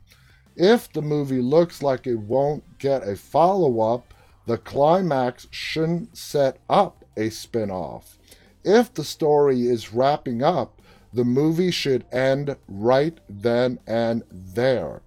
If 0.56 0.92
the 0.92 1.02
movie 1.02 1.42
looks 1.42 1.82
like 1.82 2.06
it 2.06 2.20
won't 2.20 2.80
get 2.80 3.08
a 3.08 3.16
follow 3.16 3.80
up, 3.94 4.14
the 4.46 4.58
climax 4.58 5.48
shouldn't 5.52 6.18
set 6.18 6.58
up 6.70 7.06
a 7.16 7.30
spin 7.30 7.72
off. 7.72 8.18
If 8.66 8.94
the 8.94 9.06
story 9.06 9.68
is 9.68 9.94
wrapping 9.94 10.44
up, 10.44 10.82
the 11.14 11.24
movie 11.24 11.72
should 11.72 12.06
end 12.12 12.58
right 12.68 13.18
then 13.30 13.80
and 13.88 14.24
there. 14.30 15.02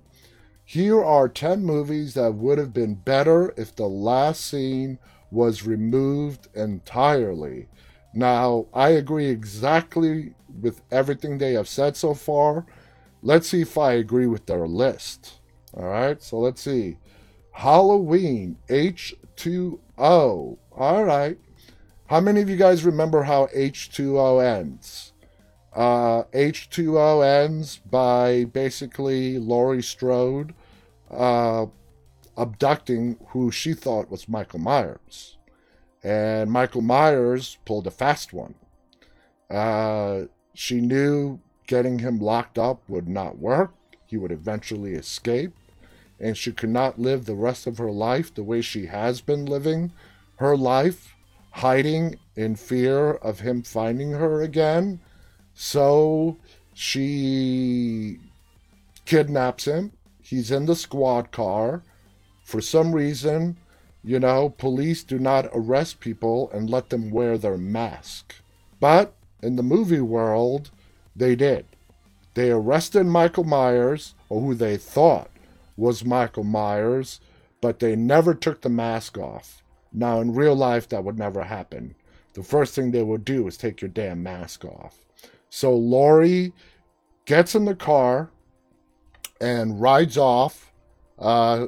Here 0.65 1.05
are 1.05 1.29
10 1.29 1.65
movies 1.65 2.15
that 2.15 2.35
would 2.35 2.57
have 2.57 2.73
been 2.73 2.95
better 2.95 3.53
if 3.59 3.77
the 3.77 3.88
last 3.88 4.47
scene 4.47 4.99
was 5.33 5.66
removed 5.66 6.47
entirely. 6.55 7.66
Now, 8.14 8.66
I 8.75 8.90
agree 8.90 9.27
exactly 9.27 10.35
with 10.61 10.83
everything 10.90 11.38
they 11.38 11.55
have 11.55 11.66
said 11.66 11.97
so 11.97 12.12
far. 12.12 12.66
Let's 13.23 13.49
see 13.49 13.62
if 13.62 13.79
I 13.79 13.95
agree 13.95 14.27
with 14.27 14.47
their 14.47 14.68
list. 14.68 15.40
All 15.75 15.87
right, 15.87 16.23
so 16.23 16.38
let's 16.38 16.61
see. 16.61 16.99
Halloween 17.53 18.59
H2O. 18.68 19.79
All 19.99 21.05
right. 21.05 21.38
How 22.07 22.21
many 22.21 22.42
of 22.42 22.51
you 22.51 22.57
guys 22.57 22.85
remember 22.85 23.23
how 23.23 23.47
H2O 23.47 24.45
ends? 24.45 25.12
Uh, 25.75 26.25
H2O 26.35 27.25
ends 27.25 27.79
by 27.79 28.45
basically 28.45 29.38
Laurie 29.38 29.83
Strode 29.83 30.55
uh, 31.11 31.66
abducting 32.37 33.18
who 33.29 33.51
she 33.51 33.75
thought 33.75 34.11
was 34.11 34.29
Michael 34.29 34.59
Myers. 34.59 35.37
And 36.03 36.51
Michael 36.51 36.83
Myers 36.83 37.59
pulled 37.64 37.87
a 37.87 37.90
fast 37.90 38.33
one. 38.33 38.55
Uh, 39.51 40.23
she 40.55 40.81
knew 40.81 41.40
getting 41.66 42.01
him 42.01 42.18
locked 42.18 42.59
up 42.59 42.83
would 42.88 43.09
not 43.09 43.38
work. 43.38 43.73
He 44.07 44.16
would 44.16 44.33
eventually 44.33 44.95
escape. 44.95 45.53
And 46.18 46.37
she 46.37 46.53
could 46.53 46.71
not 46.71 46.99
live 46.99 47.25
the 47.25 47.35
rest 47.35 47.66
of 47.66 47.79
her 47.79 47.90
life 47.90 48.35
the 48.35 48.42
way 48.42 48.61
she 48.61 48.87
has 48.87 49.21
been 49.21 49.47
living 49.47 49.92
her 50.37 50.57
life, 50.57 51.14
hiding 51.53 52.18
in 52.35 52.57
fear 52.57 53.12
of 53.12 53.40
him 53.40 53.62
finding 53.62 54.12
her 54.12 54.42
again. 54.42 55.01
So 55.55 56.37
she 56.75 58.18
kidnaps 59.05 59.66
him. 59.66 59.92
He's 60.21 60.51
in 60.51 60.66
the 60.66 60.77
squad 60.77 61.31
car. 61.31 61.83
For 62.43 62.61
some 62.61 62.95
reason, 62.95 63.57
you 64.05 64.19
know, 64.19 64.51
police 64.51 65.05
do 65.05 65.19
not 65.19 65.49
arrest 65.53 66.01
people 66.01 66.51
and 66.53 66.69
let 66.69 66.91
them 66.91 67.11
wear 67.11 67.39
their 67.39 67.57
mask. 67.57 68.35
But 68.81 69.15
in 69.43 69.57
the 69.57 69.63
movie 69.63 70.01
world, 70.01 70.71
they 71.15 71.37
did. 71.37 71.67
They 72.35 72.51
arrested 72.51 73.05
Michael 73.05 73.45
Myers, 73.45 74.15
or 74.29 74.41
who 74.41 74.55
they 74.55 74.77
thought 74.77 75.31
was 75.77 76.05
Michael 76.05 76.45
Myers, 76.45 77.21
but 77.61 77.79
they 77.79 77.95
never 77.95 78.35
took 78.35 78.63
the 78.63 78.69
mask 78.69 79.19
off. 79.19 79.63
Now, 79.93 80.21
in 80.21 80.35
real 80.35 80.55
life, 80.55 80.89
that 80.89 81.05
would 81.05 81.19
never 81.19 81.45
happen. 81.45 81.95
The 82.35 82.43
first 82.43 82.75
thing 82.75 82.91
they 82.91 83.03
would 83.03 83.25
do 83.25 83.47
is 83.47 83.57
take 83.57 83.83
your 83.83 83.91
damn 83.91 84.23
mask 84.23 84.65
off. 84.65 84.97
So 85.51 85.75
Laurie 85.75 86.53
gets 87.27 87.55
in 87.55 87.67
the 87.67 87.75
car 87.75 88.31
and 89.41 89.81
rides 89.81 90.17
off. 90.17 90.73
Uh, 91.19 91.67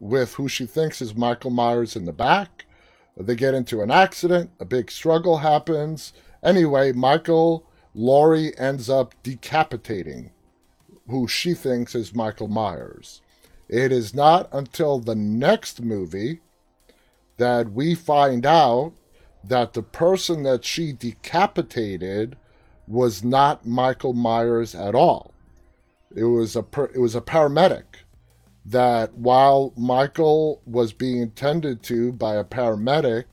with 0.00 0.34
who 0.34 0.48
she 0.48 0.66
thinks 0.66 1.00
is 1.00 1.14
Michael 1.14 1.50
Myers 1.50 1.96
in 1.96 2.04
the 2.04 2.12
back. 2.12 2.66
They 3.16 3.34
get 3.34 3.54
into 3.54 3.80
an 3.80 3.90
accident, 3.90 4.50
a 4.60 4.64
big 4.64 4.90
struggle 4.90 5.38
happens. 5.38 6.12
Anyway, 6.42 6.92
Michael 6.92 7.66
Laurie 7.94 8.56
ends 8.58 8.90
up 8.90 9.14
decapitating 9.22 10.32
who 11.08 11.26
she 11.26 11.54
thinks 11.54 11.94
is 11.94 12.14
Michael 12.14 12.48
Myers. 12.48 13.22
It 13.68 13.90
is 13.90 14.14
not 14.14 14.48
until 14.52 14.98
the 14.98 15.14
next 15.14 15.80
movie 15.82 16.40
that 17.38 17.72
we 17.72 17.94
find 17.94 18.44
out 18.44 18.92
that 19.42 19.72
the 19.72 19.82
person 19.82 20.42
that 20.42 20.64
she 20.64 20.92
decapitated 20.92 22.36
was 22.86 23.24
not 23.24 23.66
Michael 23.66 24.12
Myers 24.12 24.74
at 24.74 24.94
all. 24.94 25.32
It 26.14 26.24
was 26.24 26.56
a 26.56 26.64
it 26.94 27.00
was 27.00 27.14
a 27.14 27.20
paramedic 27.20 28.04
that 28.68 29.14
while 29.14 29.72
Michael 29.76 30.60
was 30.66 30.92
being 30.92 31.30
tended 31.30 31.82
to 31.84 32.12
by 32.12 32.34
a 32.34 32.44
paramedic, 32.44 33.24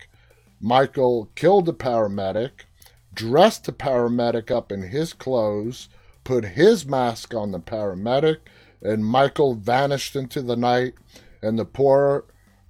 Michael 0.62 1.30
killed 1.36 1.66
the 1.66 1.74
paramedic, 1.74 2.66
dressed 3.14 3.66
the 3.66 3.72
paramedic 3.72 4.52
up 4.52 4.72
in 4.72 4.84
his 4.84 5.12
clothes, 5.12 5.90
put 6.24 6.46
his 6.46 6.86
mask 6.86 7.34
on 7.34 7.52
the 7.52 7.60
paramedic, 7.60 8.38
and 8.82 9.06
Michael 9.06 9.56
vanished 9.56 10.16
into 10.16 10.42
the 10.42 10.56
night, 10.56 10.94
and 11.42 11.58
the 11.58 11.66
poor 11.66 12.26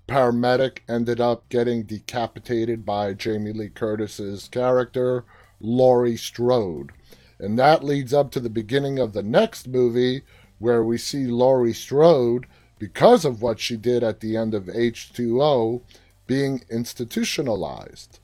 paramedic 0.07 0.79
ended 0.87 1.19
up 1.19 1.47
getting 1.49 1.83
decapitated 1.83 2.85
by 2.85 3.13
Jamie 3.13 3.51
Lee 3.53 3.69
Curtis's 3.69 4.47
character, 4.47 5.25
Laurie 5.59 6.17
Strode. 6.17 6.91
And 7.39 7.59
that 7.59 7.83
leads 7.83 8.13
up 8.13 8.31
to 8.31 8.39
the 8.39 8.49
beginning 8.49 8.99
of 8.99 9.11
the 9.11 9.23
next 9.23 9.67
movie, 9.67 10.23
where 10.59 10.83
we 10.83 10.97
see 10.97 11.25
Laurie 11.25 11.73
Strode, 11.73 12.45
because 12.79 13.23
of 13.23 13.41
what 13.41 13.59
she 13.59 13.77
did 13.77 14.03
at 14.03 14.19
the 14.19 14.35
end 14.35 14.53
of 14.53 14.65
H2O, 14.65 15.81
being 16.27 16.63
institutionalized. 16.69 18.19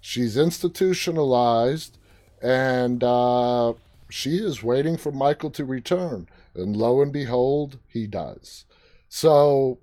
She's 0.00 0.36
institutionalized, 0.36 1.98
and 2.42 3.04
uh, 3.04 3.74
she 4.08 4.36
is 4.36 4.62
waiting 4.62 4.96
for 4.96 5.12
Michael 5.12 5.50
to 5.50 5.64
return. 5.64 6.28
And 6.54 6.76
lo 6.76 7.02
and 7.02 7.12
behold, 7.12 7.78
he 7.86 8.06
does. 8.06 8.64
So, 9.08 9.78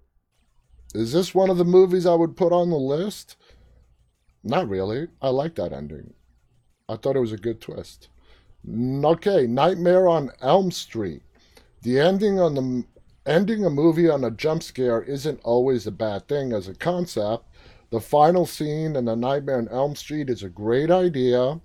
is 0.93 1.13
this 1.13 1.35
one 1.35 1.49
of 1.49 1.57
the 1.57 1.65
movies 1.65 2.05
I 2.05 2.15
would 2.15 2.35
put 2.35 2.51
on 2.51 2.69
the 2.69 2.77
list? 2.77 3.35
Not 4.43 4.67
really. 4.67 5.07
I 5.21 5.29
like 5.29 5.55
that 5.55 5.73
ending. 5.73 6.13
I 6.89 6.95
thought 6.95 7.15
it 7.15 7.21
was 7.21 7.33
a 7.33 7.37
good 7.37 7.61
twist. 7.61 8.09
Okay, 8.67 9.45
Nightmare 9.45 10.07
on 10.07 10.31
Elm 10.41 10.71
Street. 10.71 11.21
The 11.81 11.99
ending 11.99 12.39
on 12.39 12.55
the 12.55 12.85
ending 13.25 13.65
a 13.65 13.69
movie 13.69 14.09
on 14.09 14.23
a 14.23 14.31
jump 14.31 14.63
scare 14.63 15.01
isn't 15.03 15.41
always 15.43 15.85
a 15.85 15.91
bad 15.91 16.27
thing 16.27 16.53
as 16.53 16.67
a 16.67 16.73
concept. 16.73 17.45
The 17.89 18.01
final 18.01 18.45
scene 18.45 18.95
in 18.95 19.05
The 19.05 19.15
Nightmare 19.15 19.59
on 19.59 19.67
Elm 19.69 19.95
Street 19.95 20.29
is 20.29 20.43
a 20.43 20.49
great 20.49 20.89
idea 20.89 21.61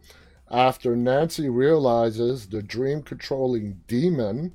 after 0.51 0.95
Nancy 0.95 1.49
realizes 1.49 2.47
the 2.47 2.63
dream 2.63 3.03
controlling 3.03 3.81
demon. 3.87 4.53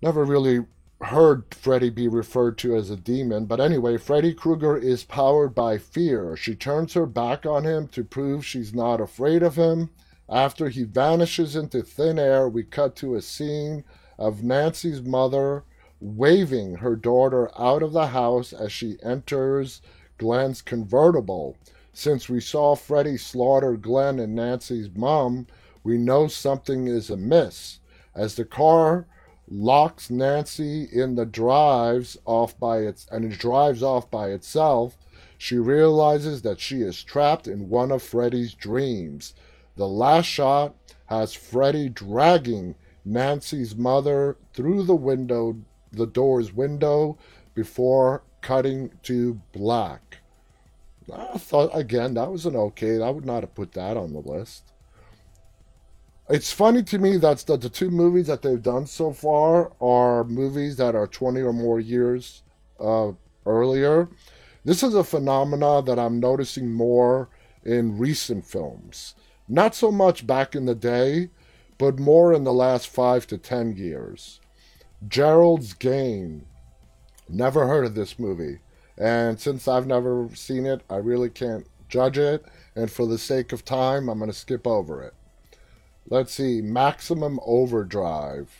Never 0.00 0.24
really 0.24 0.64
heard 1.02 1.44
Freddy 1.54 1.90
be 1.90 2.08
referred 2.08 2.56
to 2.58 2.74
as 2.76 2.90
a 2.90 2.96
demon, 2.96 3.44
but 3.44 3.60
anyway, 3.60 3.98
Freddy 3.98 4.32
Krueger 4.32 4.76
is 4.76 5.04
powered 5.04 5.54
by 5.54 5.76
fear. 5.76 6.34
She 6.34 6.54
turns 6.54 6.94
her 6.94 7.06
back 7.06 7.44
on 7.44 7.64
him 7.64 7.88
to 7.88 8.02
prove 8.02 8.46
she's 8.46 8.74
not 8.74 9.00
afraid 9.00 9.42
of 9.42 9.56
him. 9.56 9.90
After 10.28 10.70
he 10.70 10.84
vanishes 10.84 11.54
into 11.54 11.82
thin 11.82 12.18
air, 12.18 12.48
we 12.48 12.62
cut 12.64 12.96
to 12.96 13.14
a 13.14 13.20
scene 13.20 13.84
of 14.18 14.42
Nancy's 14.42 15.02
mother 15.02 15.64
waving 16.00 16.76
her 16.76 16.96
daughter 16.96 17.50
out 17.58 17.82
of 17.82 17.92
the 17.92 18.08
house 18.08 18.52
as 18.52 18.70
she 18.72 18.98
enters 19.02 19.80
Glenn's 20.18 20.62
convertible. 20.62 21.56
Since 21.92 22.28
we 22.28 22.40
saw 22.40 22.74
Freddy 22.74 23.16
slaughter 23.16 23.76
Glenn 23.76 24.18
and 24.18 24.34
Nancy's 24.34 24.90
mom, 24.94 25.46
we 25.82 25.96
know 25.96 26.26
something 26.26 26.88
is 26.88 27.10
amiss. 27.10 27.80
As 28.14 28.34
the 28.34 28.44
car 28.44 29.06
locks 29.48 30.10
Nancy 30.10 30.88
in 30.92 31.14
the 31.14 31.26
drives 31.26 32.16
off 32.24 32.58
by 32.58 32.78
its 32.78 33.06
and 33.10 33.24
it 33.24 33.38
drives 33.38 33.82
off 33.82 34.10
by 34.10 34.30
itself, 34.30 34.96
she 35.36 35.56
realizes 35.56 36.42
that 36.42 36.60
she 36.60 36.80
is 36.80 37.02
trapped 37.02 37.46
in 37.46 37.68
one 37.68 37.90
of 37.90 38.02
Freddy's 38.02 38.54
dreams. 38.54 39.34
The 39.76 39.88
last 39.88 40.26
shot 40.26 40.74
has 41.06 41.34
Freddy 41.34 41.88
dragging 41.88 42.74
Nancy's 43.04 43.76
mother 43.76 44.36
through 44.52 44.84
the 44.84 44.94
window, 44.94 45.56
the 45.92 46.06
door's 46.06 46.52
window, 46.52 47.18
before 47.54 48.22
cutting 48.40 48.92
to 49.02 49.40
black. 49.52 50.18
I 51.12 51.38
thought 51.38 51.70
again 51.74 52.14
that 52.14 52.30
was 52.30 52.46
an 52.46 52.56
okay. 52.56 53.02
I 53.02 53.10
would 53.10 53.26
not 53.26 53.42
have 53.42 53.54
put 53.54 53.72
that 53.72 53.96
on 53.96 54.12
the 54.12 54.20
list. 54.20 54.72
It's 56.28 56.50
funny 56.50 56.82
to 56.84 56.98
me 56.98 57.18
that 57.18 57.38
the, 57.40 57.58
two 57.68 57.90
movies 57.90 58.28
that 58.28 58.40
they've 58.40 58.62
done 58.62 58.86
so 58.86 59.12
far 59.12 59.72
are 59.78 60.24
movies 60.24 60.76
that 60.76 60.94
are 60.94 61.06
20 61.06 61.42
or 61.42 61.52
more 61.52 61.78
years 61.78 62.42
uh, 62.80 63.12
earlier. 63.44 64.08
This 64.64 64.82
is 64.82 64.94
a 64.94 65.04
phenomena 65.04 65.82
that 65.82 65.98
I'm 65.98 66.20
noticing 66.20 66.72
more 66.72 67.28
in 67.62 67.98
recent 67.98 68.46
films. 68.46 69.14
Not 69.48 69.74
so 69.74 69.92
much 69.92 70.26
back 70.26 70.54
in 70.54 70.64
the 70.64 70.74
day, 70.74 71.28
but 71.84 71.98
more 71.98 72.32
in 72.32 72.44
the 72.44 72.52
last 72.52 72.88
five 72.88 73.26
to 73.26 73.36
ten 73.36 73.76
years. 73.76 74.40
Gerald's 75.06 75.74
Game. 75.74 76.46
Never 77.28 77.66
heard 77.66 77.84
of 77.84 77.94
this 77.94 78.18
movie. 78.18 78.60
And 78.96 79.38
since 79.38 79.68
I've 79.68 79.86
never 79.86 80.30
seen 80.32 80.64
it, 80.64 80.80
I 80.88 80.96
really 80.96 81.28
can't 81.28 81.66
judge 81.90 82.16
it. 82.16 82.46
And 82.74 82.90
for 82.90 83.06
the 83.06 83.18
sake 83.18 83.52
of 83.52 83.66
time, 83.66 84.08
I'm 84.08 84.16
going 84.16 84.30
to 84.30 84.36
skip 84.36 84.66
over 84.66 85.02
it. 85.02 85.12
Let's 86.08 86.32
see. 86.32 86.62
Maximum 86.62 87.38
Overdrive. 87.44 88.50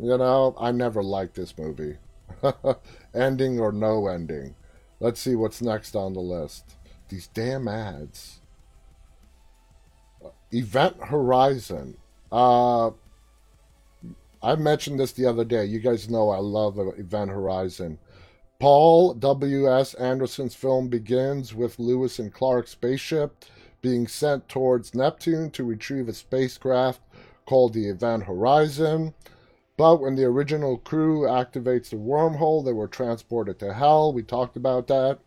You 0.00 0.16
know, 0.16 0.54
I 0.56 0.70
never 0.70 1.02
liked 1.02 1.34
this 1.34 1.58
movie. 1.58 1.96
ending 3.16 3.58
or 3.58 3.72
no 3.72 4.06
ending. 4.06 4.54
Let's 5.00 5.20
see 5.20 5.34
what's 5.34 5.60
next 5.60 5.96
on 5.96 6.12
the 6.12 6.20
list. 6.20 6.76
These 7.08 7.26
damn 7.26 7.66
ads. 7.66 8.38
Event 10.52 11.06
Horizon. 11.06 11.96
Uh, 12.34 12.90
I 14.42 14.56
mentioned 14.56 14.98
this 14.98 15.12
the 15.12 15.26
other 15.26 15.44
day. 15.44 15.64
You 15.66 15.78
guys 15.78 16.10
know 16.10 16.30
I 16.30 16.38
love 16.38 16.80
Event 16.98 17.30
Horizon. 17.30 17.98
Paul 18.58 19.14
W.S. 19.14 19.94
Anderson's 19.94 20.56
film 20.56 20.88
begins 20.88 21.54
with 21.54 21.78
Lewis 21.78 22.18
and 22.18 22.34
Clark's 22.34 22.72
spaceship 22.72 23.44
being 23.82 24.08
sent 24.08 24.48
towards 24.48 24.96
Neptune 24.96 25.52
to 25.52 25.62
retrieve 25.62 26.08
a 26.08 26.12
spacecraft 26.12 27.00
called 27.46 27.72
the 27.72 27.88
Event 27.88 28.24
Horizon. 28.24 29.14
But 29.76 30.00
when 30.00 30.16
the 30.16 30.24
original 30.24 30.78
crew 30.78 31.20
activates 31.20 31.90
the 31.90 31.96
wormhole, 31.96 32.64
they 32.64 32.72
were 32.72 32.88
transported 32.88 33.60
to 33.60 33.74
hell. 33.74 34.12
We 34.12 34.24
talked 34.24 34.56
about 34.56 34.88
that. 34.88 35.20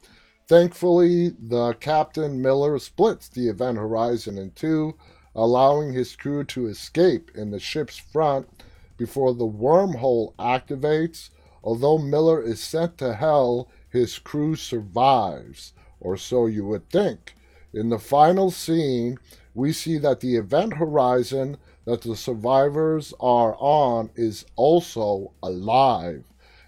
Thankfully, 0.48 1.30
the 1.40 1.74
Captain 1.76 2.42
Miller 2.42 2.80
splits 2.80 3.30
the 3.30 3.48
Event 3.48 3.78
Horizon 3.78 4.38
in 4.38 4.52
two, 4.52 4.96
allowing 5.38 5.94
his 5.94 6.16
crew 6.16 6.44
to 6.44 6.66
escape 6.66 7.30
in 7.36 7.52
the 7.52 7.60
ship's 7.60 7.98
front 7.98 8.50
before 8.98 9.36
the 9.36 9.48
wormhole 9.48 10.34
activates. 10.36 11.30
Although 11.64 12.00
Miller 12.00 12.42
is 12.42 12.60
sent 12.60 12.98
to 12.98 13.14
hell, 13.14 13.70
his 13.88 14.18
crew 14.18 14.56
survives, 14.56 15.74
or 16.00 16.18
so 16.18 16.48
you 16.48 16.66
would 16.66 16.90
think. 16.90 17.36
In 17.74 17.90
the 17.90 18.00
final 18.00 18.50
scene, 18.50 19.20
we 19.54 19.72
see 19.72 19.98
that 20.00 20.22
the 20.22 20.36
event 20.36 20.74
horizon 20.74 21.58
that 21.86 22.02
the 22.02 22.16
survivors 22.16 23.14
are 23.20 23.56
on 23.60 24.10
is 24.16 24.46
also 24.56 25.32
alive, 25.44 26.24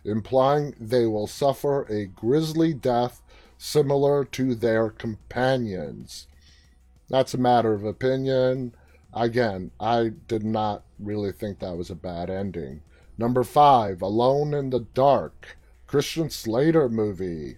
implying 0.06 0.76
they 0.80 1.06
will 1.06 1.28
suffer 1.28 1.84
a 1.84 2.06
grisly 2.06 2.74
death 2.74 3.22
similar 3.58 4.24
to 4.24 4.56
their 4.56 4.90
companions. 4.90 6.28
That's 7.10 7.34
a 7.34 7.40
matter 7.40 7.74
of 7.74 7.84
opinion. 7.84 8.74
Again, 9.14 9.72
I 9.80 10.12
did 10.28 10.44
not 10.44 10.84
really 11.00 11.32
think 11.32 11.60
that 11.60 11.78
was 11.78 11.90
a 11.90 11.96
bad 11.96 12.30
ending. 12.30 12.82
Number 13.18 13.44
five, 13.44 14.02
Alone 14.02 14.54
in 14.54 14.70
the 14.70 14.82
Dark, 14.94 15.58
Christian 15.88 16.30
Slater 16.30 16.88
movie. 16.88 17.58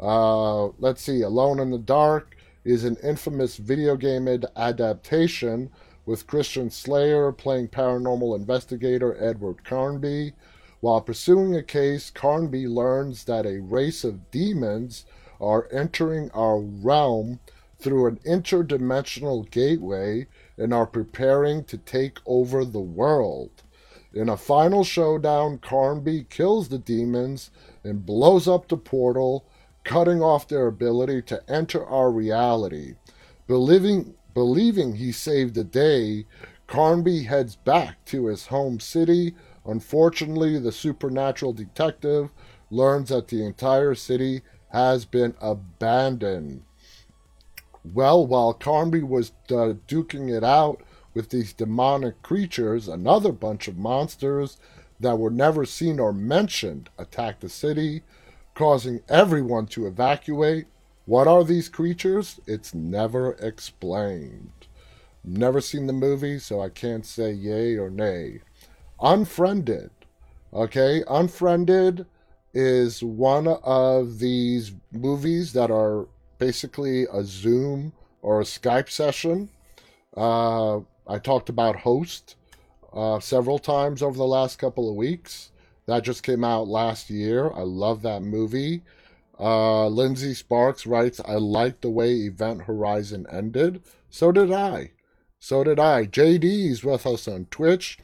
Uh, 0.00 0.66
let's 0.78 1.02
see, 1.02 1.22
Alone 1.22 1.60
in 1.60 1.70
the 1.70 1.78
Dark 1.78 2.36
is 2.64 2.84
an 2.84 2.96
infamous 3.02 3.56
video 3.56 3.96
game 3.96 4.28
adaptation 4.56 5.70
with 6.04 6.26
Christian 6.26 6.70
Slater 6.70 7.32
playing 7.32 7.68
paranormal 7.68 8.36
investigator 8.36 9.16
Edward 9.22 9.64
Carnby. 9.64 10.32
While 10.80 11.00
pursuing 11.00 11.54
a 11.54 11.62
case, 11.62 12.10
Carnby 12.10 12.68
learns 12.68 13.24
that 13.24 13.46
a 13.46 13.60
race 13.60 14.04
of 14.04 14.30
demons 14.30 15.04
are 15.40 15.68
entering 15.72 16.30
our 16.32 16.58
realm 16.58 17.40
through 17.78 18.06
an 18.06 18.18
interdimensional 18.26 19.48
gateway 19.50 20.26
and 20.56 20.74
are 20.74 20.86
preparing 20.86 21.64
to 21.64 21.78
take 21.78 22.18
over 22.26 22.64
the 22.64 22.80
world. 22.80 23.62
In 24.12 24.28
a 24.28 24.36
final 24.36 24.84
showdown, 24.84 25.58
Carnby 25.58 26.28
kills 26.28 26.68
the 26.68 26.78
demons 26.78 27.50
and 27.84 28.06
blows 28.06 28.48
up 28.48 28.68
the 28.68 28.76
portal, 28.76 29.44
cutting 29.84 30.22
off 30.22 30.48
their 30.48 30.66
ability 30.66 31.22
to 31.22 31.42
enter 31.48 31.86
our 31.86 32.10
reality. 32.10 32.94
Believing, 33.46 34.14
believing 34.34 34.96
he 34.96 35.12
saved 35.12 35.54
the 35.54 35.64
day, 35.64 36.26
Carnby 36.66 37.26
heads 37.26 37.56
back 37.56 38.04
to 38.06 38.26
his 38.26 38.46
home 38.46 38.80
city. 38.80 39.34
Unfortunately, 39.64 40.58
the 40.58 40.72
supernatural 40.72 41.52
detective 41.52 42.30
learns 42.70 43.10
that 43.10 43.28
the 43.28 43.44
entire 43.44 43.94
city 43.94 44.42
has 44.70 45.04
been 45.04 45.34
abandoned. 45.40 46.62
Well, 47.94 48.26
while 48.26 48.54
Carnby 48.54 49.02
was 49.02 49.32
uh, 49.50 49.74
duking 49.86 50.34
it 50.34 50.44
out 50.44 50.82
with 51.14 51.30
these 51.30 51.52
demonic 51.52 52.22
creatures, 52.22 52.88
another 52.88 53.32
bunch 53.32 53.68
of 53.68 53.78
monsters 53.78 54.58
that 55.00 55.18
were 55.18 55.30
never 55.30 55.64
seen 55.64 55.98
or 55.98 56.12
mentioned 56.12 56.90
attacked 56.98 57.40
the 57.40 57.48
city, 57.48 58.02
causing 58.54 59.00
everyone 59.08 59.66
to 59.66 59.86
evacuate. 59.86 60.66
What 61.06 61.26
are 61.26 61.44
these 61.44 61.68
creatures? 61.68 62.40
It's 62.46 62.74
never 62.74 63.32
explained. 63.34 64.66
Never 65.24 65.60
seen 65.60 65.86
the 65.86 65.92
movie, 65.92 66.38
so 66.38 66.60
I 66.60 66.68
can't 66.68 67.06
say 67.06 67.32
yay 67.32 67.76
or 67.76 67.90
nay. 67.90 68.40
Unfriended. 69.00 69.90
Okay, 70.52 71.02
Unfriended 71.08 72.06
is 72.52 73.02
one 73.02 73.46
of 73.46 74.18
these 74.18 74.72
movies 74.92 75.52
that 75.52 75.70
are 75.70 76.08
basically 76.38 77.06
a 77.12 77.22
Zoom 77.24 77.92
or 78.22 78.40
a 78.40 78.44
Skype 78.44 78.90
session. 78.90 79.50
Uh, 80.16 80.78
I 81.06 81.18
talked 81.18 81.48
about 81.48 81.76
Host 81.76 82.36
uh, 82.92 83.20
several 83.20 83.58
times 83.58 84.02
over 84.02 84.16
the 84.16 84.24
last 84.24 84.58
couple 84.58 84.88
of 84.88 84.96
weeks. 84.96 85.50
That 85.86 86.04
just 86.04 86.22
came 86.22 86.44
out 86.44 86.68
last 86.68 87.10
year. 87.10 87.50
I 87.52 87.62
love 87.62 88.02
that 88.02 88.22
movie. 88.22 88.82
Uh, 89.40 89.86
Lindsay 89.86 90.34
Sparks 90.34 90.86
writes, 90.86 91.20
I 91.24 91.34
like 91.34 91.80
the 91.80 91.90
way 91.90 92.12
Event 92.12 92.62
Horizon 92.62 93.26
ended. 93.30 93.82
So 94.10 94.32
did 94.32 94.52
I. 94.52 94.90
So 95.38 95.62
did 95.62 95.78
I. 95.78 96.06
JD 96.06 96.70
is 96.70 96.84
with 96.84 97.06
us 97.06 97.28
on 97.28 97.46
Twitch. 97.46 97.98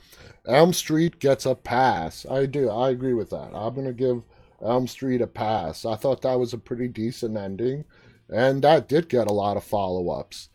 Elm 0.47 0.73
Street 0.73 1.18
gets 1.18 1.44
a 1.47 1.55
pass. 1.55 2.25
I 2.31 2.47
do. 2.47 2.70
I 2.70 2.90
agree 2.90 3.14
with 3.14 3.31
that. 3.31 3.51
I'm 3.55 3.75
going 3.75 3.87
to 3.87 3.92
give 3.92 4.23
Elm 4.62 4.87
Street 4.87 5.20
a 5.20 5.27
pass. 5.27 5.85
I 5.85 5.97
thought 5.97 6.23
that 6.23 6.38
was 6.38 6.53
a 6.53 6.59
pretty 6.59 6.88
decent 6.88 7.37
ending. 7.37 7.85
And 8.30 8.62
that 8.62 8.88
did 8.88 9.08
get 9.08 9.28
a 9.28 9.32
lot 9.32 9.56
of 9.56 9.64
follow 9.64 10.10
ups. 10.10 10.48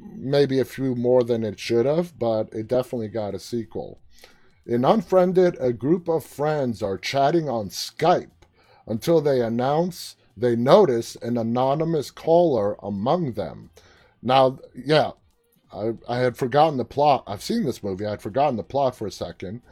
Maybe 0.00 0.58
a 0.58 0.64
few 0.64 0.94
more 0.94 1.22
than 1.22 1.44
it 1.44 1.58
should 1.58 1.86
have, 1.86 2.18
but 2.18 2.52
it 2.52 2.68
definitely 2.68 3.08
got 3.08 3.34
a 3.34 3.38
sequel. 3.38 4.00
In 4.64 4.84
Unfriended, 4.84 5.56
a 5.60 5.72
group 5.72 6.08
of 6.08 6.24
friends 6.24 6.82
are 6.82 6.98
chatting 6.98 7.48
on 7.48 7.68
Skype 7.68 8.30
until 8.86 9.20
they 9.20 9.40
announce 9.40 10.16
they 10.36 10.54
notice 10.54 11.16
an 11.16 11.38
anonymous 11.38 12.10
caller 12.10 12.76
among 12.82 13.32
them. 13.32 13.70
Now, 14.22 14.58
yeah, 14.74 15.12
I, 15.72 15.94
I 16.08 16.18
had 16.18 16.36
forgotten 16.36 16.76
the 16.76 16.84
plot. 16.84 17.24
I've 17.26 17.42
seen 17.42 17.64
this 17.64 17.82
movie. 17.82 18.04
I'd 18.04 18.20
forgotten 18.20 18.56
the 18.56 18.62
plot 18.62 18.94
for 18.94 19.06
a 19.06 19.10
second, 19.10 19.62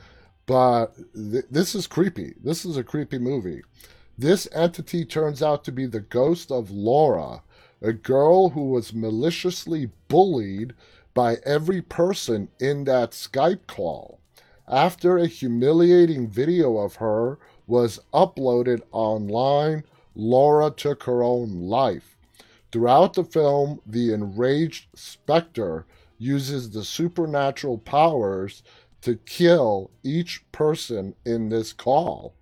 but 0.46 0.94
th- 1.14 1.44
this 1.50 1.74
is 1.74 1.86
creepy. 1.86 2.34
This 2.42 2.64
is 2.64 2.76
a 2.76 2.84
creepy 2.84 3.18
movie. 3.18 3.62
This 4.16 4.46
entity 4.52 5.04
turns 5.04 5.42
out 5.42 5.64
to 5.64 5.72
be 5.72 5.86
the 5.86 6.00
ghost 6.00 6.52
of 6.52 6.70
Laura, 6.70 7.42
a 7.82 7.92
girl 7.92 8.50
who 8.50 8.70
was 8.70 8.94
maliciously 8.94 9.90
bullied 10.06 10.72
by 11.14 11.38
every 11.44 11.82
person 11.82 12.48
in 12.60 12.84
that 12.84 13.10
Skype 13.10 13.66
call. 13.66 14.20
After 14.68 15.18
a 15.18 15.26
humiliating 15.26 16.28
video 16.28 16.78
of 16.78 16.96
her 16.96 17.38
was 17.66 18.00
uploaded 18.12 18.82
online, 18.92 19.82
Laura 20.14 20.70
took 20.70 21.02
her 21.02 21.24
own 21.24 21.68
life. 21.68 22.16
Throughout 22.70 23.14
the 23.14 23.24
film, 23.24 23.80
the 23.84 24.12
enraged 24.12 24.86
Spectre 24.94 25.86
uses 26.18 26.70
the 26.70 26.84
supernatural 26.84 27.78
powers 27.78 28.62
to 29.02 29.16
kill 29.16 29.90
each 30.04 30.44
person 30.52 31.14
in 31.24 31.48
this 31.48 31.72
call. 31.72 32.32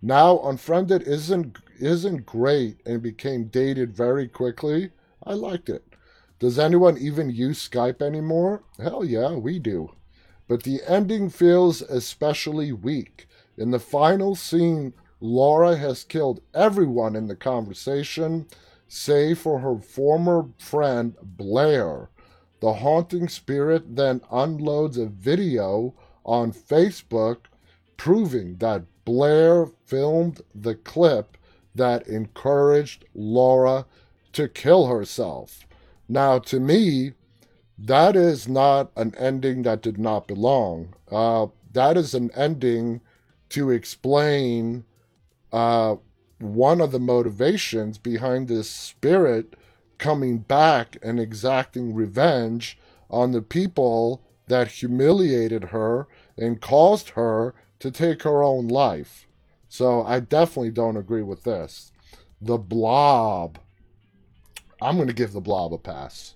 Now, 0.00 0.40
Unfriended 0.40 1.02
isn't 1.02 1.58
isn't 1.80 2.26
great 2.26 2.80
and 2.86 3.02
became 3.02 3.44
dated 3.44 3.96
very 3.96 4.28
quickly. 4.28 4.90
I 5.24 5.34
liked 5.34 5.68
it. 5.68 5.84
Does 6.38 6.58
anyone 6.58 6.96
even 6.98 7.30
use 7.30 7.68
Skype 7.68 8.00
anymore? 8.00 8.62
Hell 8.78 9.04
yeah, 9.04 9.34
we 9.34 9.58
do. 9.58 9.90
But 10.46 10.62
the 10.62 10.80
ending 10.86 11.30
feels 11.30 11.82
especially 11.82 12.72
weak. 12.72 13.28
In 13.56 13.70
the 13.70 13.80
final 13.80 14.34
scene, 14.34 14.94
Laura 15.20 15.76
has 15.76 16.04
killed 16.04 16.40
everyone 16.54 17.16
in 17.16 17.26
the 17.26 17.36
conversation, 17.36 18.46
save 18.86 19.38
for 19.38 19.58
her 19.58 19.78
former 19.78 20.48
friend 20.58 21.16
Blair. 21.22 22.08
The 22.60 22.74
haunting 22.74 23.28
spirit 23.28 23.96
then 23.96 24.20
unloads 24.30 24.96
a 24.96 25.06
video 25.06 25.94
on 26.24 26.52
Facebook 26.52 27.46
proving 27.96 28.56
that 28.58 28.84
Blair 29.08 29.64
filmed 29.86 30.42
the 30.54 30.74
clip 30.74 31.38
that 31.74 32.06
encouraged 32.06 33.06
Laura 33.14 33.86
to 34.34 34.48
kill 34.48 34.88
herself. 34.88 35.66
Now, 36.10 36.38
to 36.40 36.60
me, 36.60 37.14
that 37.78 38.14
is 38.16 38.46
not 38.46 38.90
an 38.96 39.14
ending 39.14 39.62
that 39.62 39.80
did 39.80 39.96
not 39.96 40.28
belong. 40.28 40.92
Uh, 41.10 41.46
that 41.72 41.96
is 41.96 42.12
an 42.12 42.30
ending 42.34 43.00
to 43.48 43.70
explain 43.70 44.84
uh, 45.52 45.96
one 46.38 46.82
of 46.82 46.92
the 46.92 47.00
motivations 47.00 47.96
behind 47.96 48.46
this 48.46 48.68
spirit 48.68 49.54
coming 49.96 50.36
back 50.36 50.98
and 51.02 51.18
exacting 51.18 51.94
revenge 51.94 52.76
on 53.08 53.32
the 53.32 53.40
people 53.40 54.22
that 54.48 54.68
humiliated 54.68 55.64
her 55.64 56.08
and 56.36 56.60
caused 56.60 57.10
her 57.10 57.54
to 57.80 57.90
take 57.90 58.22
her 58.22 58.42
own 58.42 58.68
life. 58.68 59.26
So 59.68 60.02
I 60.02 60.20
definitely 60.20 60.70
don't 60.70 60.96
agree 60.96 61.22
with 61.22 61.44
this. 61.44 61.92
The 62.40 62.58
Blob. 62.58 63.58
I'm 64.80 64.96
going 64.96 65.08
to 65.08 65.14
give 65.14 65.32
The 65.32 65.40
Blob 65.40 65.72
a 65.72 65.78
pass. 65.78 66.34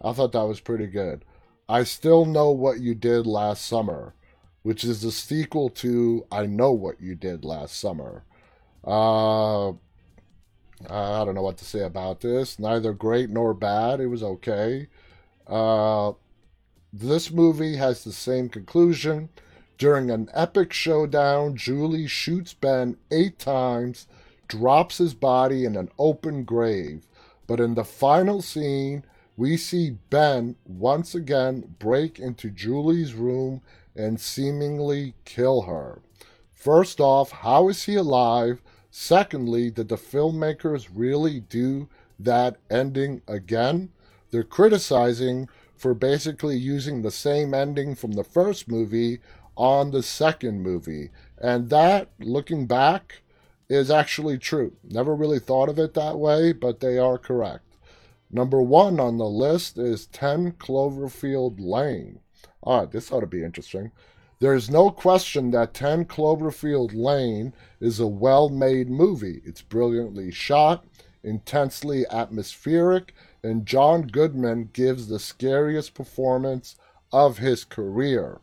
I 0.00 0.12
thought 0.12 0.32
that 0.32 0.46
was 0.46 0.60
pretty 0.60 0.86
good. 0.86 1.24
I 1.68 1.84
still 1.84 2.24
know 2.24 2.50
what 2.50 2.80
you 2.80 2.94
did 2.94 3.26
last 3.26 3.64
summer, 3.66 4.14
which 4.62 4.84
is 4.84 5.02
the 5.02 5.12
sequel 5.12 5.70
to 5.70 6.26
I 6.30 6.46
Know 6.46 6.72
What 6.72 7.00
You 7.00 7.14
Did 7.14 7.44
Last 7.44 7.78
Summer. 7.78 8.24
Uh, 8.84 9.70
I 9.70 11.24
don't 11.24 11.34
know 11.34 11.42
what 11.42 11.58
to 11.58 11.64
say 11.64 11.84
about 11.84 12.20
this. 12.20 12.58
Neither 12.58 12.92
great 12.92 13.30
nor 13.30 13.54
bad. 13.54 14.00
It 14.00 14.08
was 14.08 14.22
okay. 14.22 14.88
Uh, 15.46 16.12
this 16.92 17.30
movie 17.30 17.76
has 17.76 18.04
the 18.04 18.12
same 18.12 18.48
conclusion. 18.48 19.28
During 19.82 20.12
an 20.12 20.28
epic 20.32 20.72
showdown, 20.72 21.56
Julie 21.56 22.06
shoots 22.06 22.54
Ben 22.54 22.98
eight 23.10 23.40
times, 23.40 24.06
drops 24.46 24.98
his 24.98 25.12
body 25.12 25.64
in 25.64 25.74
an 25.74 25.88
open 25.98 26.44
grave. 26.44 27.04
But 27.48 27.58
in 27.58 27.74
the 27.74 27.82
final 27.82 28.42
scene, 28.42 29.04
we 29.36 29.56
see 29.56 29.98
Ben 30.08 30.54
once 30.64 31.16
again 31.16 31.74
break 31.80 32.20
into 32.20 32.48
Julie's 32.48 33.14
room 33.14 33.60
and 33.96 34.20
seemingly 34.20 35.14
kill 35.24 35.62
her. 35.62 36.00
First 36.52 37.00
off, 37.00 37.32
how 37.32 37.68
is 37.68 37.82
he 37.82 37.96
alive? 37.96 38.62
Secondly, 38.88 39.68
did 39.68 39.88
the 39.88 39.96
filmmakers 39.96 40.86
really 40.94 41.40
do 41.40 41.88
that 42.20 42.56
ending 42.70 43.20
again? 43.26 43.90
They're 44.30 44.44
criticizing 44.44 45.48
for 45.74 45.92
basically 45.92 46.56
using 46.56 47.02
the 47.02 47.10
same 47.10 47.52
ending 47.52 47.96
from 47.96 48.12
the 48.12 48.22
first 48.22 48.68
movie 48.68 49.18
on 49.56 49.90
the 49.90 50.02
second 50.02 50.62
movie. 50.62 51.10
And 51.38 51.70
that, 51.70 52.10
looking 52.18 52.66
back, 52.66 53.22
is 53.68 53.90
actually 53.90 54.38
true. 54.38 54.72
Never 54.84 55.14
really 55.14 55.38
thought 55.38 55.68
of 55.68 55.78
it 55.78 55.94
that 55.94 56.18
way, 56.18 56.52
but 56.52 56.80
they 56.80 56.98
are 56.98 57.18
correct. 57.18 57.76
Number 58.30 58.62
one 58.62 58.98
on 58.98 59.18
the 59.18 59.28
list 59.28 59.76
is 59.78 60.06
10 60.06 60.52
Cloverfield 60.52 61.56
Lane. 61.58 62.20
All 62.62 62.80
right, 62.80 62.90
this 62.90 63.12
ought 63.12 63.20
to 63.20 63.26
be 63.26 63.44
interesting. 63.44 63.92
There 64.40 64.54
is 64.54 64.70
no 64.70 64.90
question 64.90 65.50
that 65.52 65.74
10 65.74 66.06
Cloverfield 66.06 66.92
Lane 66.94 67.52
is 67.80 68.00
a 68.00 68.06
well 68.06 68.48
made 68.48 68.90
movie. 68.90 69.40
It's 69.44 69.62
brilliantly 69.62 70.30
shot, 70.32 70.84
intensely 71.22 72.04
atmospheric, 72.10 73.14
and 73.42 73.66
John 73.66 74.02
Goodman 74.02 74.70
gives 74.72 75.08
the 75.08 75.18
scariest 75.18 75.94
performance 75.94 76.76
of 77.12 77.38
his 77.38 77.64
career. 77.64 78.40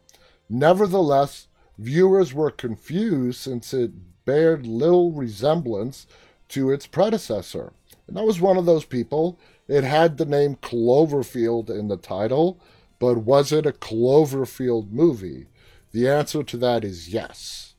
Nevertheless, 0.49 1.47
viewers 1.77 2.33
were 2.33 2.51
confused 2.51 3.39
since 3.39 3.73
it 3.73 3.91
bared 4.25 4.65
little 4.65 5.11
resemblance 5.11 6.07
to 6.49 6.71
its 6.71 6.87
predecessor. 6.87 7.73
And 8.07 8.17
I 8.17 8.23
was 8.23 8.41
one 8.41 8.57
of 8.57 8.65
those 8.65 8.85
people. 8.85 9.39
It 9.67 9.83
had 9.83 10.17
the 10.17 10.25
name 10.25 10.55
Cloverfield 10.55 11.69
in 11.69 11.87
the 11.87 11.97
title, 11.97 12.59
but 12.97 13.19
was 13.19 13.51
it 13.51 13.65
a 13.65 13.71
Cloverfield 13.71 14.91
movie? 14.91 15.45
The 15.91 16.09
answer 16.09 16.43
to 16.43 16.57
that 16.57 16.83
is 16.83 17.09
yes. 17.09 17.75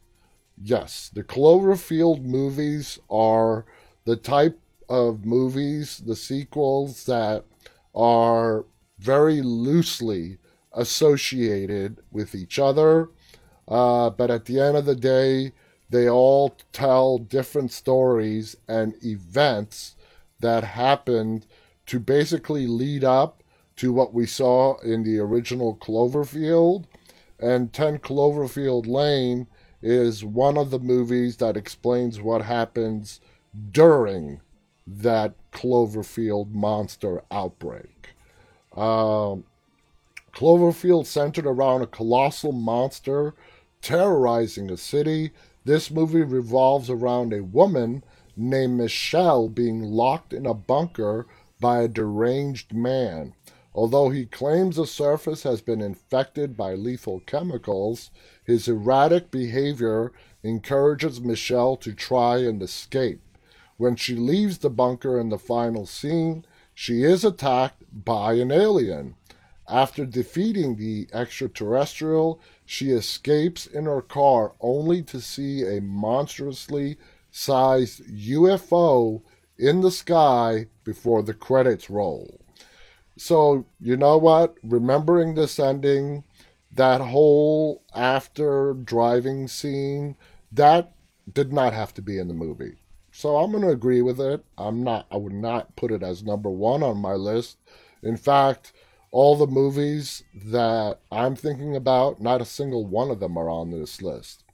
Yes, 0.63 1.11
the 1.13 1.25
Cloverfield 1.25 2.23
movies 2.23 2.99
are 3.11 3.65
the 4.05 4.17
type 4.17 4.59
of 4.89 5.25
movies, 5.25 6.03
the 6.05 6.17
sequels 6.17 7.07
that 7.07 7.45
are 7.95 8.67
very 8.99 9.41
loosely 9.41 10.39
associated 10.73 11.99
with 12.11 12.35
each 12.35 12.59
other. 12.59 13.09
Uh, 13.67 14.11
but 14.11 14.31
at 14.31 14.47
the 14.47 14.61
end 14.61 14.77
of 14.77 14.85
the 14.85 14.97
day, 14.97 15.53
they 15.89 16.09
all 16.09 16.57
tell 16.73 17.19
different 17.19 17.73
stories 17.73 18.57
and 18.69 18.95
events 19.05 19.97
that 20.41 20.65
happened 20.65 21.47
to 21.87 21.99
basically 21.99 22.67
lead 22.67 23.05
up 23.05 23.43
to 23.77 23.93
what 23.93 24.15
we 24.15 24.27
saw 24.27 24.79
in 24.81 25.03
the 25.03 25.19
original 25.19 25.77
Cloverfield. 25.77 26.85
And 27.39 27.73
10 27.73 27.99
Cloverfield 27.99 28.87
Lane 28.87 29.47
is 29.83 30.25
one 30.25 30.57
of 30.57 30.71
the 30.71 30.79
movies 30.79 31.39
that 31.39 31.57
explains 31.57 32.21
what 32.21 32.43
happens 32.43 33.21
during 33.73 34.41
that 34.87 35.35
Cloverfield 35.53 36.53
monster 36.53 37.23
outbreak. 37.31 38.11
Um, 38.77 39.45
Cloverfield 40.33 41.07
centered 41.07 41.47
around 41.47 41.83
a 41.83 41.87
colossal 41.87 42.53
monster 42.53 43.35
terrorizing 43.83 44.71
a 44.71 44.77
city. 44.77 45.33
This 45.65 45.91
movie 45.91 46.23
revolves 46.23 46.89
around 46.89 47.33
a 47.33 47.45
woman 47.45 48.05
named 48.37 48.79
Michelle 48.79 49.49
being 49.49 49.83
locked 49.83 50.33
in 50.33 50.47
a 50.47 50.55
bunker 50.55 51.27
by 51.61 51.83
a 51.83 51.89
deranged 51.89 52.73
man. 52.73 53.35
Although 53.75 54.11
he 54.11 54.27
claims 54.27 54.77
the 54.77 54.87
surface 54.87 55.45
has 55.45 55.61
been 55.61 55.81
infected 55.81 56.57
by 56.57 56.75
lethal 56.75 57.21
chemicals, 57.21 58.11
his 58.45 58.67
erratic 58.67 59.31
behavior 59.31 60.13
encourages 60.43 61.21
Michelle 61.21 61.77
to 61.77 61.93
try 61.93 62.39
and 62.39 62.63
escape. 62.63 63.21
When 63.77 63.97
she 63.97 64.17
leaves 64.17 64.59
the 64.59 64.71
bunker 64.71 65.21
in 65.21 65.29
the 65.29 65.39
final 65.39 65.87
scene, 65.87 66.45
she 66.75 67.03
is 67.03 67.25
attacked 67.25 67.85
by 67.93 68.35
an 68.35 68.51
alien. 68.51 69.15
After 69.71 70.05
defeating 70.05 70.77
the 70.77 71.07
extraterrestrial, 71.13 72.41
she 72.67 72.91
escapes 72.91 73.67
in 73.67 73.85
her 73.85 74.03
car 74.03 74.55
only 74.61 75.01
to 75.05 75.21
see 75.21 75.63
a 75.63 75.81
monstrously 75.81 76.99
sized 77.31 78.03
UFO 78.09 79.23
in 79.57 79.81
the 79.81 79.93
sky 79.93 80.67
before 80.83 81.23
the 81.23 81.35
credits 81.35 81.89
roll. 81.89 82.41
So, 83.17 83.65
you 83.79 83.97
know 83.97 84.19
what? 84.19 84.57
Remembering 84.65 85.35
this 85.35 85.61
ending, 85.61 86.25
that 86.73 87.01
whole 87.01 87.85
after 87.95 88.75
driving 88.75 89.47
scene, 89.47 90.17
that 90.51 90.95
did 91.33 91.53
not 91.53 91.75
have 91.75 91.95
to 91.95 92.03
be 92.03 92.19
in 92.19 92.27
the 92.27 92.35
movie. 92.35 92.79
So 93.13 93.37
I'm 93.37 93.53
going 93.53 93.63
to 93.63 93.71
agree 93.71 94.03
with 94.03 94.21
it. 94.21 94.45
I'm 94.59 94.83
not 94.83 95.07
I 95.13 95.17
would 95.17 95.33
not 95.33 95.77
put 95.77 95.93
it 95.93 96.03
as 96.03 96.25
number 96.25 96.51
1 96.51 96.83
on 96.83 96.99
my 96.99 97.15
list. 97.15 97.59
In 98.03 98.17
fact, 98.17 98.73
all 99.11 99.37
the 99.37 99.47
movies 99.47 100.23
that 100.35 100.99
I'm 101.11 101.35
thinking 101.35 101.75
about, 101.75 102.21
not 102.21 102.41
a 102.41 102.47
single 102.47 102.87
one 102.87 103.11
of 103.11 103.21
them 103.21 103.37
are 103.37 103.51
on 103.51 103.71
this 103.71 104.01
list. 104.01 104.45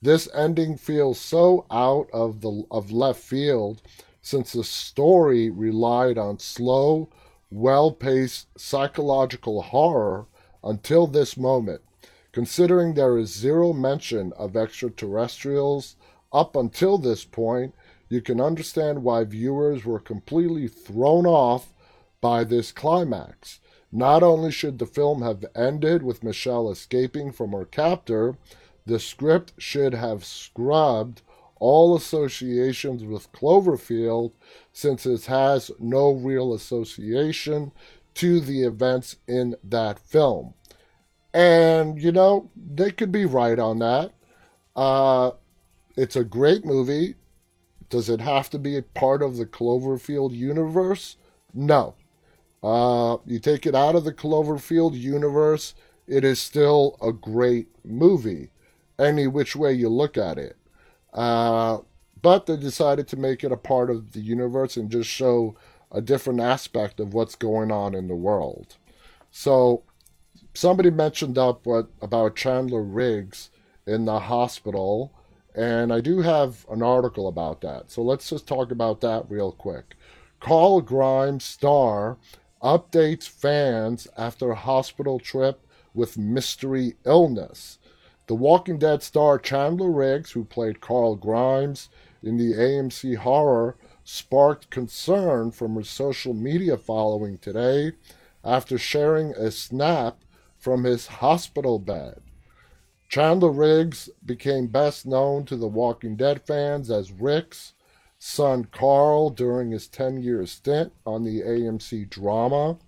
This 0.00 0.28
ending 0.34 0.76
feels 0.76 1.18
so 1.18 1.66
out 1.70 2.08
of 2.12 2.40
the 2.40 2.64
of 2.70 2.92
left 2.92 3.20
field 3.20 3.82
since 4.20 4.52
the 4.52 4.64
story 4.64 5.50
relied 5.50 6.18
on 6.18 6.38
slow, 6.38 7.08
well-paced 7.50 8.46
psychological 8.58 9.62
horror 9.62 10.26
until 10.62 11.06
this 11.06 11.36
moment. 11.36 11.80
Considering 12.32 12.94
there 12.94 13.16
is 13.16 13.32
zero 13.32 13.72
mention 13.72 14.32
of 14.34 14.56
extraterrestrials 14.56 15.96
up 16.32 16.56
until 16.56 16.98
this 16.98 17.24
point, 17.24 17.74
you 18.08 18.20
can 18.20 18.40
understand 18.40 19.02
why 19.02 19.24
viewers 19.24 19.84
were 19.84 20.00
completely 20.00 20.68
thrown 20.68 21.26
off 21.26 21.72
by 22.20 22.44
this 22.44 22.72
climax. 22.72 23.60
Not 23.96 24.24
only 24.24 24.50
should 24.50 24.80
the 24.80 24.86
film 24.86 25.22
have 25.22 25.44
ended 25.54 26.02
with 26.02 26.24
Michelle 26.24 26.68
escaping 26.68 27.30
from 27.30 27.52
her 27.52 27.64
captor, 27.64 28.36
the 28.84 28.98
script 28.98 29.52
should 29.56 29.94
have 29.94 30.24
scrubbed 30.24 31.22
all 31.60 31.94
associations 31.94 33.04
with 33.04 33.30
Cloverfield 33.30 34.32
since 34.72 35.06
it 35.06 35.26
has 35.26 35.70
no 35.78 36.10
real 36.10 36.52
association 36.52 37.70
to 38.14 38.40
the 38.40 38.64
events 38.64 39.14
in 39.28 39.54
that 39.62 40.00
film. 40.00 40.54
And, 41.32 42.02
you 42.02 42.10
know, 42.10 42.50
they 42.56 42.90
could 42.90 43.12
be 43.12 43.24
right 43.24 43.60
on 43.60 43.78
that. 43.78 44.12
Uh, 44.74 45.30
it's 45.96 46.16
a 46.16 46.24
great 46.24 46.64
movie. 46.64 47.14
Does 47.90 48.08
it 48.08 48.20
have 48.20 48.50
to 48.50 48.58
be 48.58 48.76
a 48.76 48.82
part 48.82 49.22
of 49.22 49.36
the 49.36 49.46
Cloverfield 49.46 50.32
universe? 50.32 51.16
No. 51.52 51.94
Uh, 52.64 53.18
you 53.26 53.38
take 53.38 53.66
it 53.66 53.74
out 53.74 53.94
of 53.94 54.04
the 54.04 54.12
Cloverfield 54.12 54.98
universe, 54.98 55.74
it 56.06 56.24
is 56.24 56.40
still 56.40 56.96
a 57.02 57.12
great 57.12 57.68
movie, 57.84 58.50
any 58.98 59.26
which 59.26 59.54
way 59.54 59.72
you 59.72 59.88
look 59.90 60.16
at 60.16 60.38
it. 60.38 60.56
Uh, 61.12 61.78
but 62.22 62.46
they 62.46 62.56
decided 62.56 63.06
to 63.08 63.18
make 63.18 63.44
it 63.44 63.52
a 63.52 63.56
part 63.56 63.90
of 63.90 64.12
the 64.12 64.20
universe 64.20 64.78
and 64.78 64.90
just 64.90 65.10
show 65.10 65.54
a 65.92 66.00
different 66.00 66.40
aspect 66.40 67.00
of 67.00 67.12
what's 67.12 67.34
going 67.34 67.70
on 67.70 67.94
in 67.94 68.08
the 68.08 68.14
world. 68.14 68.76
So, 69.30 69.82
somebody 70.54 70.90
mentioned 70.90 71.36
up 71.36 71.66
what 71.66 71.88
about 72.00 72.36
Chandler 72.36 72.82
Riggs 72.82 73.50
in 73.86 74.06
the 74.06 74.20
hospital 74.20 75.12
And 75.54 75.92
I 75.92 76.00
do 76.00 76.20
have 76.22 76.66
an 76.70 76.82
article 76.82 77.28
about 77.28 77.60
that. 77.60 77.90
So 77.90 78.02
let's 78.02 78.28
just 78.30 78.48
talk 78.48 78.72
about 78.72 79.00
that 79.02 79.26
real 79.30 79.52
quick. 79.52 79.94
Carl 80.40 80.80
Grimes 80.80 81.44
star 81.44 82.18
updates 82.64 83.28
fans 83.28 84.08
after 84.16 84.50
a 84.50 84.56
hospital 84.56 85.20
trip 85.20 85.66
with 85.92 86.18
mystery 86.18 86.94
illness. 87.04 87.78
The 88.26 88.34
Walking 88.34 88.78
Dead 88.78 89.02
star 89.02 89.38
Chandler 89.38 89.90
Riggs, 89.90 90.32
who 90.32 90.44
played 90.44 90.80
Carl 90.80 91.14
Grimes 91.14 91.90
in 92.22 92.38
the 92.38 92.54
AMC 92.54 93.18
horror, 93.18 93.76
sparked 94.02 94.70
concern 94.70 95.50
from 95.50 95.74
her 95.74 95.84
social 95.84 96.32
media 96.32 96.78
following 96.78 97.36
today 97.36 97.92
after 98.42 98.78
sharing 98.78 99.32
a 99.32 99.50
snap 99.50 100.24
from 100.56 100.84
his 100.84 101.06
hospital 101.06 101.78
bed. 101.78 102.22
Chandler 103.08 103.50
Riggs 103.50 104.08
became 104.24 104.66
best 104.68 105.04
known 105.04 105.44
to 105.44 105.56
the 105.56 105.68
Walking 105.68 106.16
Dead 106.16 106.40
fans 106.46 106.90
as 106.90 107.12
Rick's 107.12 107.73
son 108.26 108.64
Carl 108.72 109.28
during 109.28 109.70
his 109.70 109.86
10 109.86 110.22
year 110.22 110.46
stint 110.46 110.90
on 111.04 111.24
the 111.24 111.42
AMC 111.42 112.08
drama. 112.08 112.78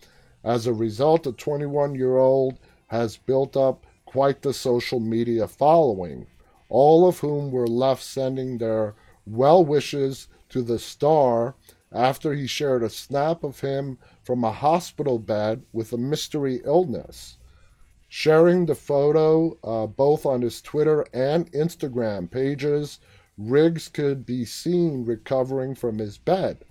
As 0.43 0.67
a 0.67 0.73
result, 0.73 1.25
the 1.25 1.33
21 1.33 1.95
year 1.95 2.17
old 2.17 2.59
has 2.87 3.19
built 3.19 3.55
up 3.55 3.85
quite 4.07 4.41
the 4.41 4.55
social 4.55 4.99
media 4.99 5.47
following, 5.47 6.27
all 6.71 7.07
of 7.07 7.19
whom 7.19 7.51
were 7.51 7.67
left 7.67 8.03
sending 8.03 8.57
their 8.57 8.95
well 9.27 9.63
wishes 9.63 10.27
to 10.49 10.63
the 10.63 10.79
star 10.79 11.55
after 11.93 12.33
he 12.33 12.47
shared 12.47 12.83
a 12.83 12.89
snap 12.89 13.45
of 13.45 13.61
him 13.61 13.99
from 14.23 14.43
a 14.43 14.53
hospital 14.53 15.19
bed 15.19 15.63
with 15.71 15.93
a 15.93 15.99
mystery 15.99 16.63
illness. 16.65 17.37
Sharing 18.09 18.65
the 18.65 18.75
photo 18.75 19.59
uh, 19.63 19.87
both 19.87 20.25
on 20.25 20.41
his 20.41 20.63
Twitter 20.63 21.05
and 21.13 21.53
Instagram 21.53 22.31
pages, 22.31 23.01
Riggs 23.39 23.89
could 23.89 24.25
be 24.25 24.45
seen 24.45 25.05
recovering 25.05 25.75
from 25.75 25.99
his 25.99 26.19
bed. 26.19 26.65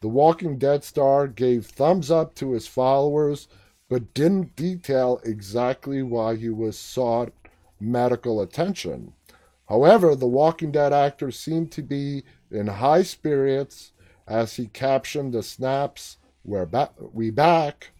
The 0.00 0.08
Walking 0.08 0.58
Dead 0.58 0.84
star 0.84 1.26
gave 1.26 1.66
thumbs 1.66 2.10
up 2.10 2.34
to 2.36 2.52
his 2.52 2.66
followers 2.66 3.48
but 3.88 4.14
didn't 4.14 4.56
detail 4.56 5.20
exactly 5.24 6.02
why 6.02 6.36
he 6.36 6.48
was 6.48 6.78
sought 6.78 7.32
medical 7.78 8.40
attention. 8.40 9.12
However, 9.68 10.14
the 10.14 10.26
Walking 10.26 10.72
Dead 10.72 10.92
actor 10.92 11.30
seemed 11.30 11.70
to 11.72 11.82
be 11.82 12.24
in 12.50 12.66
high 12.66 13.02
spirits 13.02 13.92
as 14.26 14.56
he 14.56 14.66
captioned 14.66 15.32
the 15.32 15.42
snaps, 15.42 16.18
We're 16.44 16.66
ba- 16.66 16.90
we 16.98 17.30
back. 17.30 17.92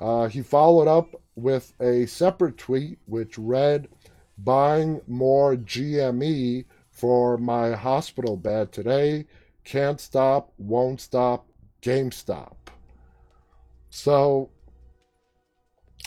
Uh, 0.00 0.28
he 0.28 0.42
followed 0.42 0.88
up 0.88 1.14
with 1.34 1.72
a 1.80 2.06
separate 2.06 2.58
tweet 2.58 2.98
which 3.06 3.38
read, 3.38 3.88
Buying 4.36 5.00
more 5.06 5.54
GME 5.54 6.64
for 6.94 7.36
my 7.36 7.72
hospital 7.72 8.36
bed 8.36 8.72
today. 8.72 9.26
Can't 9.64 10.00
stop, 10.00 10.52
won't 10.56 11.00
stop, 11.00 11.46
GameStop. 11.82 12.54
So 13.90 14.50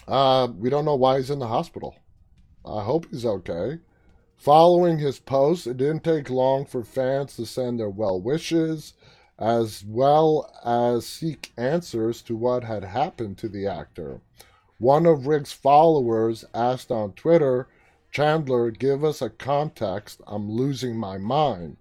uh, 0.08 0.48
we 0.58 0.70
don't 0.70 0.86
know 0.86 0.96
why 0.96 1.18
he's 1.18 1.30
in 1.30 1.40
the 1.40 1.48
hospital. 1.48 1.98
I 2.66 2.84
hope 2.84 3.08
he's 3.12 3.26
okay. 3.26 3.80
Following 4.38 4.98
his 5.00 5.20
post, 5.20 5.68
it 5.68 5.78
didn't 5.78 6.04
take 6.04 6.30
long 6.30 6.66
for 6.66 6.84
fans 6.84 7.36
to 7.36 7.46
send 7.46 7.80
their 7.80 7.90
well 7.90 8.22
wishes, 8.22 8.94
as 9.38 9.84
well 9.86 10.50
as 10.64 11.06
seek 11.06 11.52
answers 11.58 12.22
to 12.24 12.36
what 12.36 12.64
had 12.64 12.84
happened 12.84 13.38
to 13.40 13.50
the 13.50 13.68
actor. 13.68 14.22
One 14.78 15.06
of 15.06 15.28
Rick's 15.28 15.54
followers 15.54 16.46
asked 16.54 16.92
on 16.92 17.14
Twitter, 17.14 17.68
Chandler, 18.18 18.72
give 18.72 19.04
us 19.04 19.22
a 19.22 19.30
context. 19.30 20.22
I'm 20.26 20.50
losing 20.50 20.98
my 20.98 21.20
mind. 21.20 21.78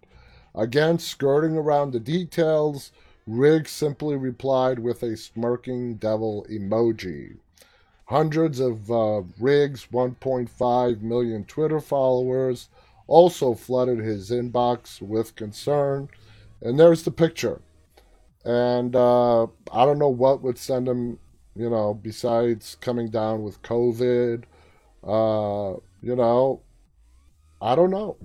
Again, 0.54 0.98
skirting 0.98 1.56
around 1.56 1.92
the 1.92 1.98
details, 1.98 2.92
Riggs 3.26 3.70
simply 3.70 4.16
replied 4.16 4.78
with 4.78 5.02
a 5.02 5.16
smirking 5.16 5.94
devil 5.94 6.44
emoji. 6.50 7.38
Hundreds 8.08 8.60
of 8.60 8.90
uh, 8.90 9.22
Riggs, 9.40 9.86
1.5 9.90 11.00
million 11.00 11.44
Twitter 11.44 11.80
followers, 11.80 12.68
also 13.06 13.54
flooded 13.54 14.00
his 14.00 14.30
inbox 14.30 15.00
with 15.00 15.36
concern. 15.36 16.10
And 16.60 16.78
there's 16.78 17.04
the 17.04 17.12
picture. 17.12 17.62
And 18.44 18.94
uh, 18.94 19.44
I 19.72 19.86
don't 19.86 19.98
know 19.98 20.10
what 20.10 20.42
would 20.42 20.58
send 20.58 20.86
him, 20.86 21.18
you 21.54 21.70
know, 21.70 21.94
besides 21.94 22.76
coming 22.82 23.08
down 23.08 23.42
with 23.42 23.62
COVID. 23.62 24.44
Uh, 25.02 25.78
you 26.06 26.14
know, 26.14 26.62
I 27.60 27.74
don't 27.74 27.90
know. 27.90 28.16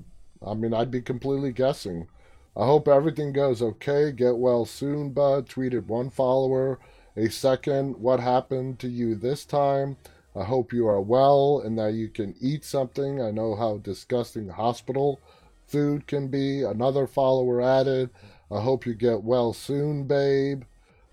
I 0.46 0.54
mean, 0.54 0.72
I'd 0.72 0.92
be 0.92 1.02
completely 1.02 1.52
guessing. 1.52 2.08
I 2.56 2.66
hope 2.66 2.88
everything 2.88 3.34
goes 3.34 3.60
okay. 3.62 4.12
Get 4.12 4.38
well 4.38 4.66
soon, 4.66 5.10
bud. 5.10 5.50
Tweeted 5.50 5.88
one 5.88 6.12
follower. 6.12 6.80
A 7.18 7.30
second, 7.30 7.98
what 7.98 8.20
happened 8.20 8.78
to 8.80 8.88
you 8.88 9.16
this 9.16 9.46
time? 9.46 9.98
I 10.36 10.44
hope 10.44 10.72
you 10.72 10.88
are 10.88 11.02
well 11.02 11.60
and 11.66 11.78
that 11.80 11.94
you 11.94 12.08
can 12.08 12.36
eat 12.40 12.64
something. 12.64 13.20
I 13.20 13.32
know 13.32 13.56
how 13.56 13.78
disgusting 13.78 14.50
hospital 14.50 15.20
food 15.66 16.06
can 16.06 16.28
be. 16.28 16.62
Another 16.62 17.08
follower 17.08 17.62
added, 17.62 18.12
I 18.52 18.62
hope 18.62 18.86
you 18.86 18.94
get 18.94 19.24
well 19.24 19.54
soon, 19.54 20.04
babe. 20.04 20.64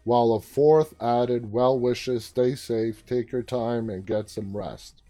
While 0.04 0.32
a 0.32 0.40
fourth 0.40 0.94
added, 1.00 1.50
well 1.50 1.78
wishes, 1.78 2.26
stay 2.26 2.54
safe, 2.54 3.06
take 3.06 3.32
your 3.32 3.42
time, 3.42 3.88
and 3.88 4.04
get 4.04 4.28
some 4.28 4.54
rest. 4.54 5.02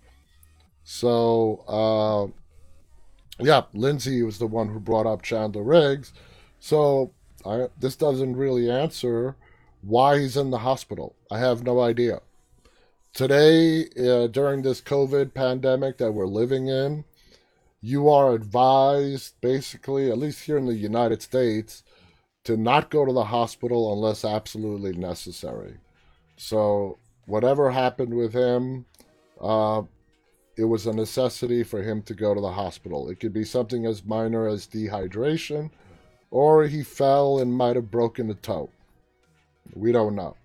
So, 0.90 1.64
uh, 1.68 3.44
yeah, 3.44 3.64
Lindsay 3.74 4.22
was 4.22 4.38
the 4.38 4.46
one 4.46 4.70
who 4.70 4.80
brought 4.80 5.06
up 5.06 5.20
Chandler 5.20 5.62
Riggs. 5.62 6.14
So, 6.60 7.12
I, 7.44 7.66
this 7.78 7.94
doesn't 7.94 8.36
really 8.36 8.70
answer 8.70 9.36
why 9.82 10.18
he's 10.18 10.38
in 10.38 10.50
the 10.50 10.60
hospital. 10.60 11.14
I 11.30 11.40
have 11.40 11.62
no 11.62 11.78
idea. 11.78 12.22
Today, 13.12 13.84
uh, 13.98 14.28
during 14.28 14.62
this 14.62 14.80
COVID 14.80 15.34
pandemic 15.34 15.98
that 15.98 16.12
we're 16.12 16.26
living 16.26 16.68
in, 16.68 17.04
you 17.82 18.08
are 18.08 18.32
advised, 18.32 19.34
basically, 19.42 20.10
at 20.10 20.16
least 20.16 20.44
here 20.44 20.56
in 20.56 20.64
the 20.64 20.74
United 20.74 21.20
States, 21.20 21.82
to 22.44 22.56
not 22.56 22.88
go 22.88 23.04
to 23.04 23.12
the 23.12 23.24
hospital 23.24 23.92
unless 23.92 24.24
absolutely 24.24 24.94
necessary. 24.94 25.76
So, 26.38 26.96
whatever 27.26 27.72
happened 27.72 28.14
with 28.14 28.32
him, 28.32 28.86
uh, 29.38 29.82
it 30.58 30.64
was 30.64 30.86
a 30.86 30.92
necessity 30.92 31.62
for 31.62 31.82
him 31.82 32.02
to 32.02 32.14
go 32.14 32.34
to 32.34 32.40
the 32.40 32.50
hospital. 32.50 33.08
It 33.08 33.20
could 33.20 33.32
be 33.32 33.44
something 33.44 33.86
as 33.86 34.04
minor 34.04 34.48
as 34.48 34.66
dehydration, 34.66 35.70
or 36.32 36.64
he 36.64 36.82
fell 36.82 37.38
and 37.38 37.54
might 37.54 37.76
have 37.76 37.92
broken 37.92 38.28
a 38.28 38.34
toe. 38.34 38.68
We 39.72 39.92
don't 39.92 40.16
know. 40.16 40.36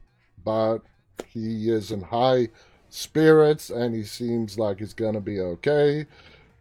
But 0.46 0.80
he 1.28 1.72
is 1.72 1.92
in 1.92 2.02
high 2.02 2.50
spirits 2.90 3.72
and 3.72 3.96
he 3.96 4.04
seems 4.04 4.60
like 4.60 4.80
he's 4.80 4.94
going 4.94 5.16
to 5.16 5.20
be 5.20 5.40
okay. 5.40 6.06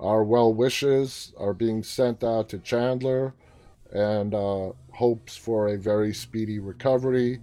Our 0.01 0.25
well 0.25 0.55
wishes 0.55 1.35
are 1.39 1.53
being 1.53 1.83
sent 1.83 2.25
out 2.25 2.49
to 2.49 2.59
Chandler 2.59 3.35
and 3.93 4.35
uh, 4.35 4.73
hopes 4.93 5.37
for 5.37 5.69
a 5.69 5.77
very 5.77 6.15
speedy 6.15 6.59
recovery, 6.59 7.39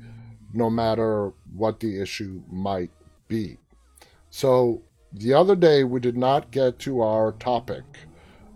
no 0.53 0.72
matter 0.72 1.34
what 1.55 1.80
the 1.80 2.01
issue 2.01 2.41
might 2.49 2.89
be. 3.28 3.57
So, 4.32 4.82
the 5.14 5.34
other 5.34 5.55
day 5.55 5.84
we 5.84 5.99
did 5.99 6.18
not 6.18 6.51
get 6.51 6.80
to 6.80 7.01
our 7.01 7.32
topic. 7.34 7.84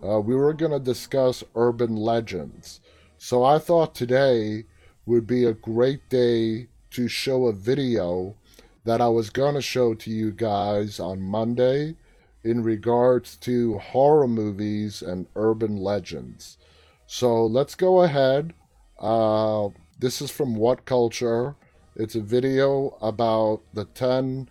Uh, 0.02 0.20
we 0.20 0.34
were 0.34 0.52
going 0.52 0.72
to 0.72 0.78
discuss 0.78 1.42
urban 1.54 1.96
legends. 1.96 2.80
So, 3.16 3.42
I 3.42 3.58
thought 3.58 3.94
today 3.94 4.64
would 5.06 5.26
be 5.26 5.44
a 5.44 5.54
great 5.54 6.08
day 6.08 6.68
to 6.90 7.08
show 7.08 7.46
a 7.46 7.52
video 7.52 8.36
that 8.84 9.00
I 9.00 9.08
was 9.08 9.30
going 9.30 9.54
to 9.54 9.62
show 9.62 9.94
to 9.94 10.10
you 10.10 10.30
guys 10.30 11.00
on 11.00 11.20
Monday 11.20 11.96
in 12.44 12.62
regards 12.62 13.36
to 13.38 13.78
horror 13.78 14.28
movies 14.28 15.00
and 15.02 15.26
urban 15.34 15.78
legends. 15.78 16.58
So 17.06 17.46
let's 17.46 17.74
go 17.74 18.02
ahead. 18.02 18.52
Uh, 18.98 19.70
this 19.98 20.20
is 20.20 20.30
from 20.30 20.54
What 20.54 20.84
Culture. 20.84 21.56
It's 21.96 22.14
a 22.14 22.20
video 22.20 22.98
about 23.00 23.62
the 23.72 23.86
10 23.86 24.48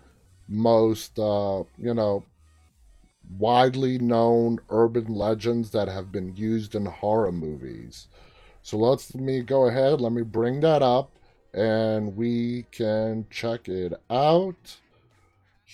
most, 0.48 1.18
uh, 1.20 1.64
you 1.78 1.94
know, 1.94 2.24
widely 3.38 3.98
known 3.98 4.60
urban 4.70 5.14
legends 5.14 5.72
that 5.72 5.88
have 5.88 6.12
been 6.12 6.36
used 6.36 6.76
in 6.76 6.86
horror 6.86 7.32
movies. 7.32 8.08
So 8.62 8.78
let's 8.78 9.14
let 9.14 9.24
me 9.24 9.42
go 9.42 9.68
ahead. 9.68 10.02
Let 10.02 10.12
me 10.12 10.22
bring 10.22 10.62
that 10.62 10.82
up 10.82 11.12
and 11.54 12.16
we 12.16 12.66
can 12.72 13.26
check 13.30 13.68
it 13.68 13.94
out. 14.10 14.78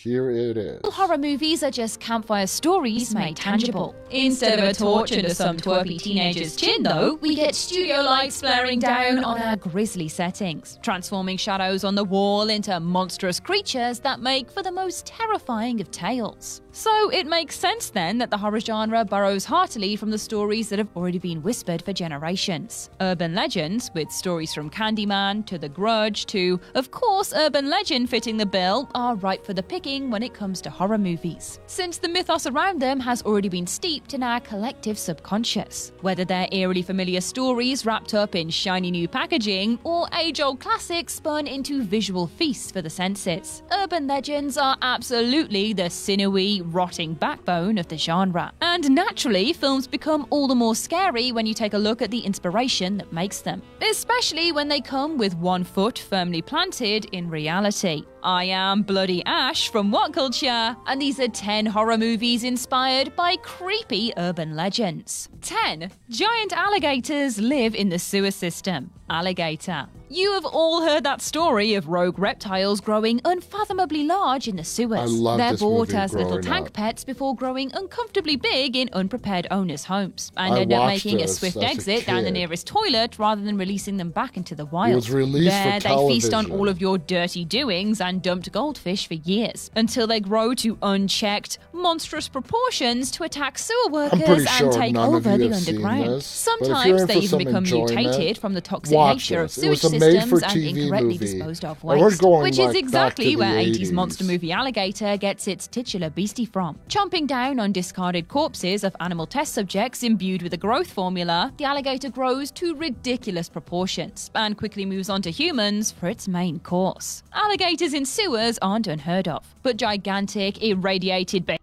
Here 0.02 0.30
it 0.32 0.56
is. 0.56 0.80
Horror 0.86 1.18
movies 1.18 1.62
are 1.62 1.72
just 1.72 2.00
campfire 2.00 2.48
stories 2.48 3.14
made 3.14 3.36
tangible. 3.36 3.94
Instead 4.12 4.58
of 4.58 4.70
a 4.70 4.74
torch 4.74 5.12
under 5.12 5.34
some 5.34 5.58
twerpy 5.58 6.02
teenager's 6.02 6.56
chin, 6.56 6.84
though, 6.84 7.16
we 7.16 7.36
get 7.36 7.54
studio 7.54 7.98
lights 7.98 8.40
flaring 8.40 8.80
down 8.80 9.22
on 9.26 9.42
our 9.42 9.58
grisly 9.58 10.08
settings, 10.08 10.80
transforming 10.82 11.36
shadows 11.36 11.84
on 11.84 11.96
the 11.96 12.04
wall 12.06 12.48
into 12.48 12.80
monstrous 12.80 13.42
creatures 13.42 14.00
that 14.00 14.22
make 14.22 14.50
for 14.50 14.64
the 14.64 14.72
most 14.72 15.06
terrifying 15.06 15.82
of 15.82 15.92
tales. 15.92 16.62
So 16.80 17.10
it 17.10 17.28
makes 17.28 17.60
sense 17.60 17.90
then 17.90 18.20
that 18.20 18.30
the 18.30 18.38
horror 18.38 18.62
genre 18.62 19.04
borrows 19.04 19.44
heartily 19.44 19.98
from 19.98 20.12
the 20.12 20.18
stories 20.18 20.70
that 20.70 20.80
have 20.80 20.88
already 20.96 21.20
been 21.20 21.44
whispered 21.44 21.82
for 21.82 21.92
generations. 21.92 22.90
Urban 23.02 23.36
legends, 23.36 23.92
with 23.94 24.10
stories 24.10 24.54
from 24.54 24.70
Candyman 24.70 25.46
to 25.48 25.58
The 25.58 25.68
Grudge 25.68 26.26
to, 26.28 26.58
of 26.76 26.90
course, 26.90 27.34
urban 27.34 27.70
legend 27.70 28.10
fitting 28.10 28.38
the 28.38 28.46
bill, 28.46 28.90
are 28.96 29.16
ripe 29.18 29.46
for 29.46 29.54
the 29.54 29.62
picking 29.62 30.10
when 30.10 30.24
it 30.24 30.34
comes 30.34 30.62
to 30.62 30.70
horror 30.70 30.98
movies. 30.98 31.60
Since 31.68 31.98
the 31.98 32.08
mythos 32.08 32.48
around 32.48 32.82
them 32.82 33.02
has 33.02 33.24
already 33.24 33.50
been 33.50 33.68
steeped 33.68 34.14
in 34.14 34.24
our 34.24 34.40
collective 34.40 34.98
subconscious. 34.98 35.92
Whether 36.00 36.24
they're 36.24 36.48
eerily 36.54 36.82
familiar 36.82 37.20
stories 37.20 37.86
wrapped 37.86 38.14
up 38.14 38.36
in 38.36 38.50
shiny 38.50 38.90
new 38.90 39.10
packaging, 39.10 39.80
or 39.84 40.08
age 40.18 40.40
old 40.40 40.62
classics 40.62 41.16
spun 41.16 41.46
into 41.46 41.84
visual 41.84 42.26
feasts 42.26 42.72
for 42.72 42.82
the 42.82 42.90
senses, 42.90 43.64
urban 43.74 44.08
legends 44.08 44.58
are 44.58 44.78
absolutely 44.82 45.74
the 45.74 45.90
sinewy, 45.90 46.62
rotting 46.74 47.14
backbone 47.14 47.78
of 47.78 47.88
the 47.88 47.98
genre. 47.98 48.52
And 48.62 48.90
naturally, 48.92 49.54
films 49.54 49.88
become 49.88 50.28
all 50.30 50.48
the 50.48 50.56
more 50.56 50.76
scary 50.76 51.32
when 51.32 51.46
you 51.46 51.54
take 51.54 51.74
a 51.74 51.78
look 51.78 52.02
at 52.02 52.12
the 52.12 52.20
inspiration 52.20 52.98
that 52.98 53.12
makes 53.12 53.42
them, 53.42 53.62
especially 53.82 54.52
when 54.52 54.68
they 54.68 54.82
come 54.82 55.18
with 55.18 55.36
one 55.36 55.64
foot 55.64 56.00
firmly 56.00 56.42
planted 56.42 57.06
in 57.12 57.30
reality. 57.30 58.04
I 58.22 58.46
am 58.46 58.82
Bloody 58.84 59.24
Ash 59.26 59.70
from 59.70 59.92
What 59.92 60.12
Culture, 60.14 60.76
and 60.88 61.02
these 61.02 61.20
are 61.22 61.30
10 61.30 61.68
horror 61.68 61.98
movies 61.98 62.44
inspired 62.44 63.16
by 63.16 63.38
creepy 63.38 64.12
urban 64.18 64.56
legends. 64.58 65.30
10. 65.42 65.90
Giant 66.10 66.52
alligators 66.52 67.40
live 67.40 67.74
in 67.76 67.88
the 67.90 68.00
sewer 68.00 68.32
system. 68.32 68.92
Alligator. 69.10 69.88
You 70.12 70.34
have 70.34 70.46
all 70.46 70.82
heard 70.82 71.04
that 71.04 71.22
story 71.22 71.76
of 71.76 71.88
rogue 71.88 72.18
reptiles 72.20 72.82
growing 72.82 73.22
unfathomably 73.26 74.04
large 74.04 74.48
in 74.48 74.56
the 74.56 74.64
sewers. 74.64 75.00
I 75.00 75.06
love 75.06 75.38
They're 75.38 75.52
this 75.52 75.62
bought 75.62 75.90
movie 75.90 75.98
as 75.98 76.14
little 76.14 76.30
growing 76.32 76.44
tank 76.44 76.68
up. 76.68 76.74
pets 76.74 77.04
before 77.04 77.36
growing 77.36 77.72
uncomfortably 77.74 78.36
big 78.36 78.76
in 78.76 78.90
unprepared 78.94 79.48
owners' 79.52 79.86
homes, 79.86 80.32
and 80.36 80.54
I 80.54 80.60
end 80.62 80.74
up 80.74 80.80
watched 80.80 81.06
making 81.06 81.20
a 81.20 81.24
this 81.24 81.38
swift 81.38 81.58
as 81.58 81.64
a 81.64 81.68
exit 81.68 82.06
down 82.08 82.24
the 82.24 82.30
kid. 82.30 82.34
nearest 82.34 82.68
toilet 82.68 83.18
rather 83.20 83.42
than 83.44 83.58
releasing 83.58 83.98
them 83.98 84.10
back 84.10 84.36
into 84.36 84.56
the 84.56 84.66
wild. 84.66 84.96
was 84.96 85.12
released 85.12 85.56
for 85.56 85.70
there, 85.70 85.80
they 85.80 86.08
feast 86.08 86.34
on 86.34 86.46
television. 86.46 86.60
all 86.60 86.68
of 86.68 86.82
your 86.82 86.98
dirty 86.98 87.46
doings 87.46 88.02
and 88.02 88.09
dumped 88.18 88.52
goldfish 88.52 89.08
for 89.08 89.14
years 89.14 89.70
until 89.76 90.08
they 90.08 90.20
grow 90.20 90.56
to 90.56 90.78
unchecked, 90.82 91.60
monstrous 91.72 92.28
proportions 92.28 93.12
to 93.12 93.24
attack 93.24 93.60
sewer 93.60 93.92
workers 93.92 94.48
sure 94.48 94.66
and 94.70 94.74
take 94.74 94.96
over 94.96 95.38
the 95.38 95.52
underground. 95.54 96.10
this, 96.10 96.46
but 96.60 96.68
if 96.68 96.86
you're 96.88 97.00
Sometimes 97.00 97.06
they 97.06 97.18
even 97.20 97.38
become 97.38 97.64
mutated 97.64 98.38
from 98.38 98.54
the 98.54 98.62
toxic 98.62 98.98
nature 98.98 99.42
of 99.42 99.54
this. 99.54 99.56
Sewage 99.56 99.80
systems 99.80 100.44
and 100.44 100.64
incorrectly 100.64 101.14
movie. 101.14 101.18
disposed 101.18 101.66
of 101.66 101.84
waste, 101.84 102.22
which 102.24 102.58
like, 102.58 102.70
is 102.70 102.76
exactly 102.76 103.36
where 103.36 103.54
80s 103.56 103.90
80s. 103.90 103.92
monster 103.92 104.24
movie 104.24 104.52
Alligator 104.52 105.18
gets 105.18 105.48
its 105.48 105.68
titular 105.68 106.10
beastie 106.10 106.46
from. 106.46 106.80
Chomping 106.88 107.28
down 107.28 107.60
on 107.60 107.72
discarded 107.72 108.28
corpses 108.28 108.84
of 108.84 108.96
animal 109.00 109.26
test 109.26 109.54
subjects 109.54 110.04
imbued 110.04 110.42
with 110.42 110.54
a 110.54 110.58
growth 110.58 110.92
formula, 110.92 111.54
the 111.58 111.66
alligator 111.66 112.10
grows 112.10 112.52
to 112.52 112.76
ridiculous 112.76 113.50
proportions 113.50 114.32
and 114.36 114.58
quickly 114.58 114.86
moves 114.86 115.10
on 115.10 115.22
to 115.22 115.32
humans 115.32 115.92
for 115.92 116.08
its 116.08 116.28
main 116.28 116.60
course. 116.60 117.24
Alligators 117.34 117.94
sewers 118.06 118.58
aren't 118.62 118.88
unheard 118.88 119.28
of, 119.28 119.56
but 119.64 119.78
gigantic, 119.78 120.62
irradiated 120.64 121.46
ba- 121.46 121.58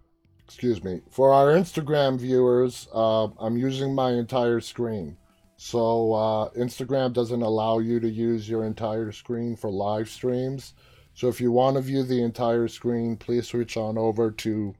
excuse 0.47 0.82
me. 0.82 1.01
For 1.11 1.32
our 1.32 1.49
instagram 1.49 2.18
viewers 2.18 2.89
uh, 2.95 3.28
i'm 3.41 3.57
using 3.57 3.95
my 3.95 4.12
entire 4.12 4.61
screen. 4.61 5.16
So 5.57 6.12
uh, 6.12 6.51
instagram 6.51 7.12
doesn't 7.12 7.43
allow 7.43 7.78
you 7.80 7.99
to 8.01 8.09
use 8.09 8.49
your 8.49 8.64
entire 8.64 9.12
screen 9.12 9.57
for 9.57 9.70
live 9.70 10.09
streams. 10.09 10.74
So 11.14 11.28
if 11.28 11.41
you 11.41 11.51
want 11.51 11.76
to 11.76 11.82
view 11.82 12.05
the 12.05 12.22
entire 12.22 12.68
screen 12.68 13.16
please 13.16 13.49
switch 13.49 13.76
on 13.76 13.99
over 13.99 14.30
to 14.30 14.74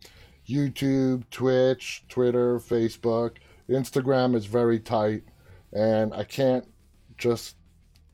youtube 0.49 1.25
twitch 1.31 2.05
twitter 2.09 2.59
facebook. 2.59 3.37
Instagram 3.69 4.37
is 4.37 4.47
very 4.47 4.79
tight 4.79 5.25
and 5.73 6.15
i 6.15 6.23
can't 6.23 6.67
just 7.19 7.57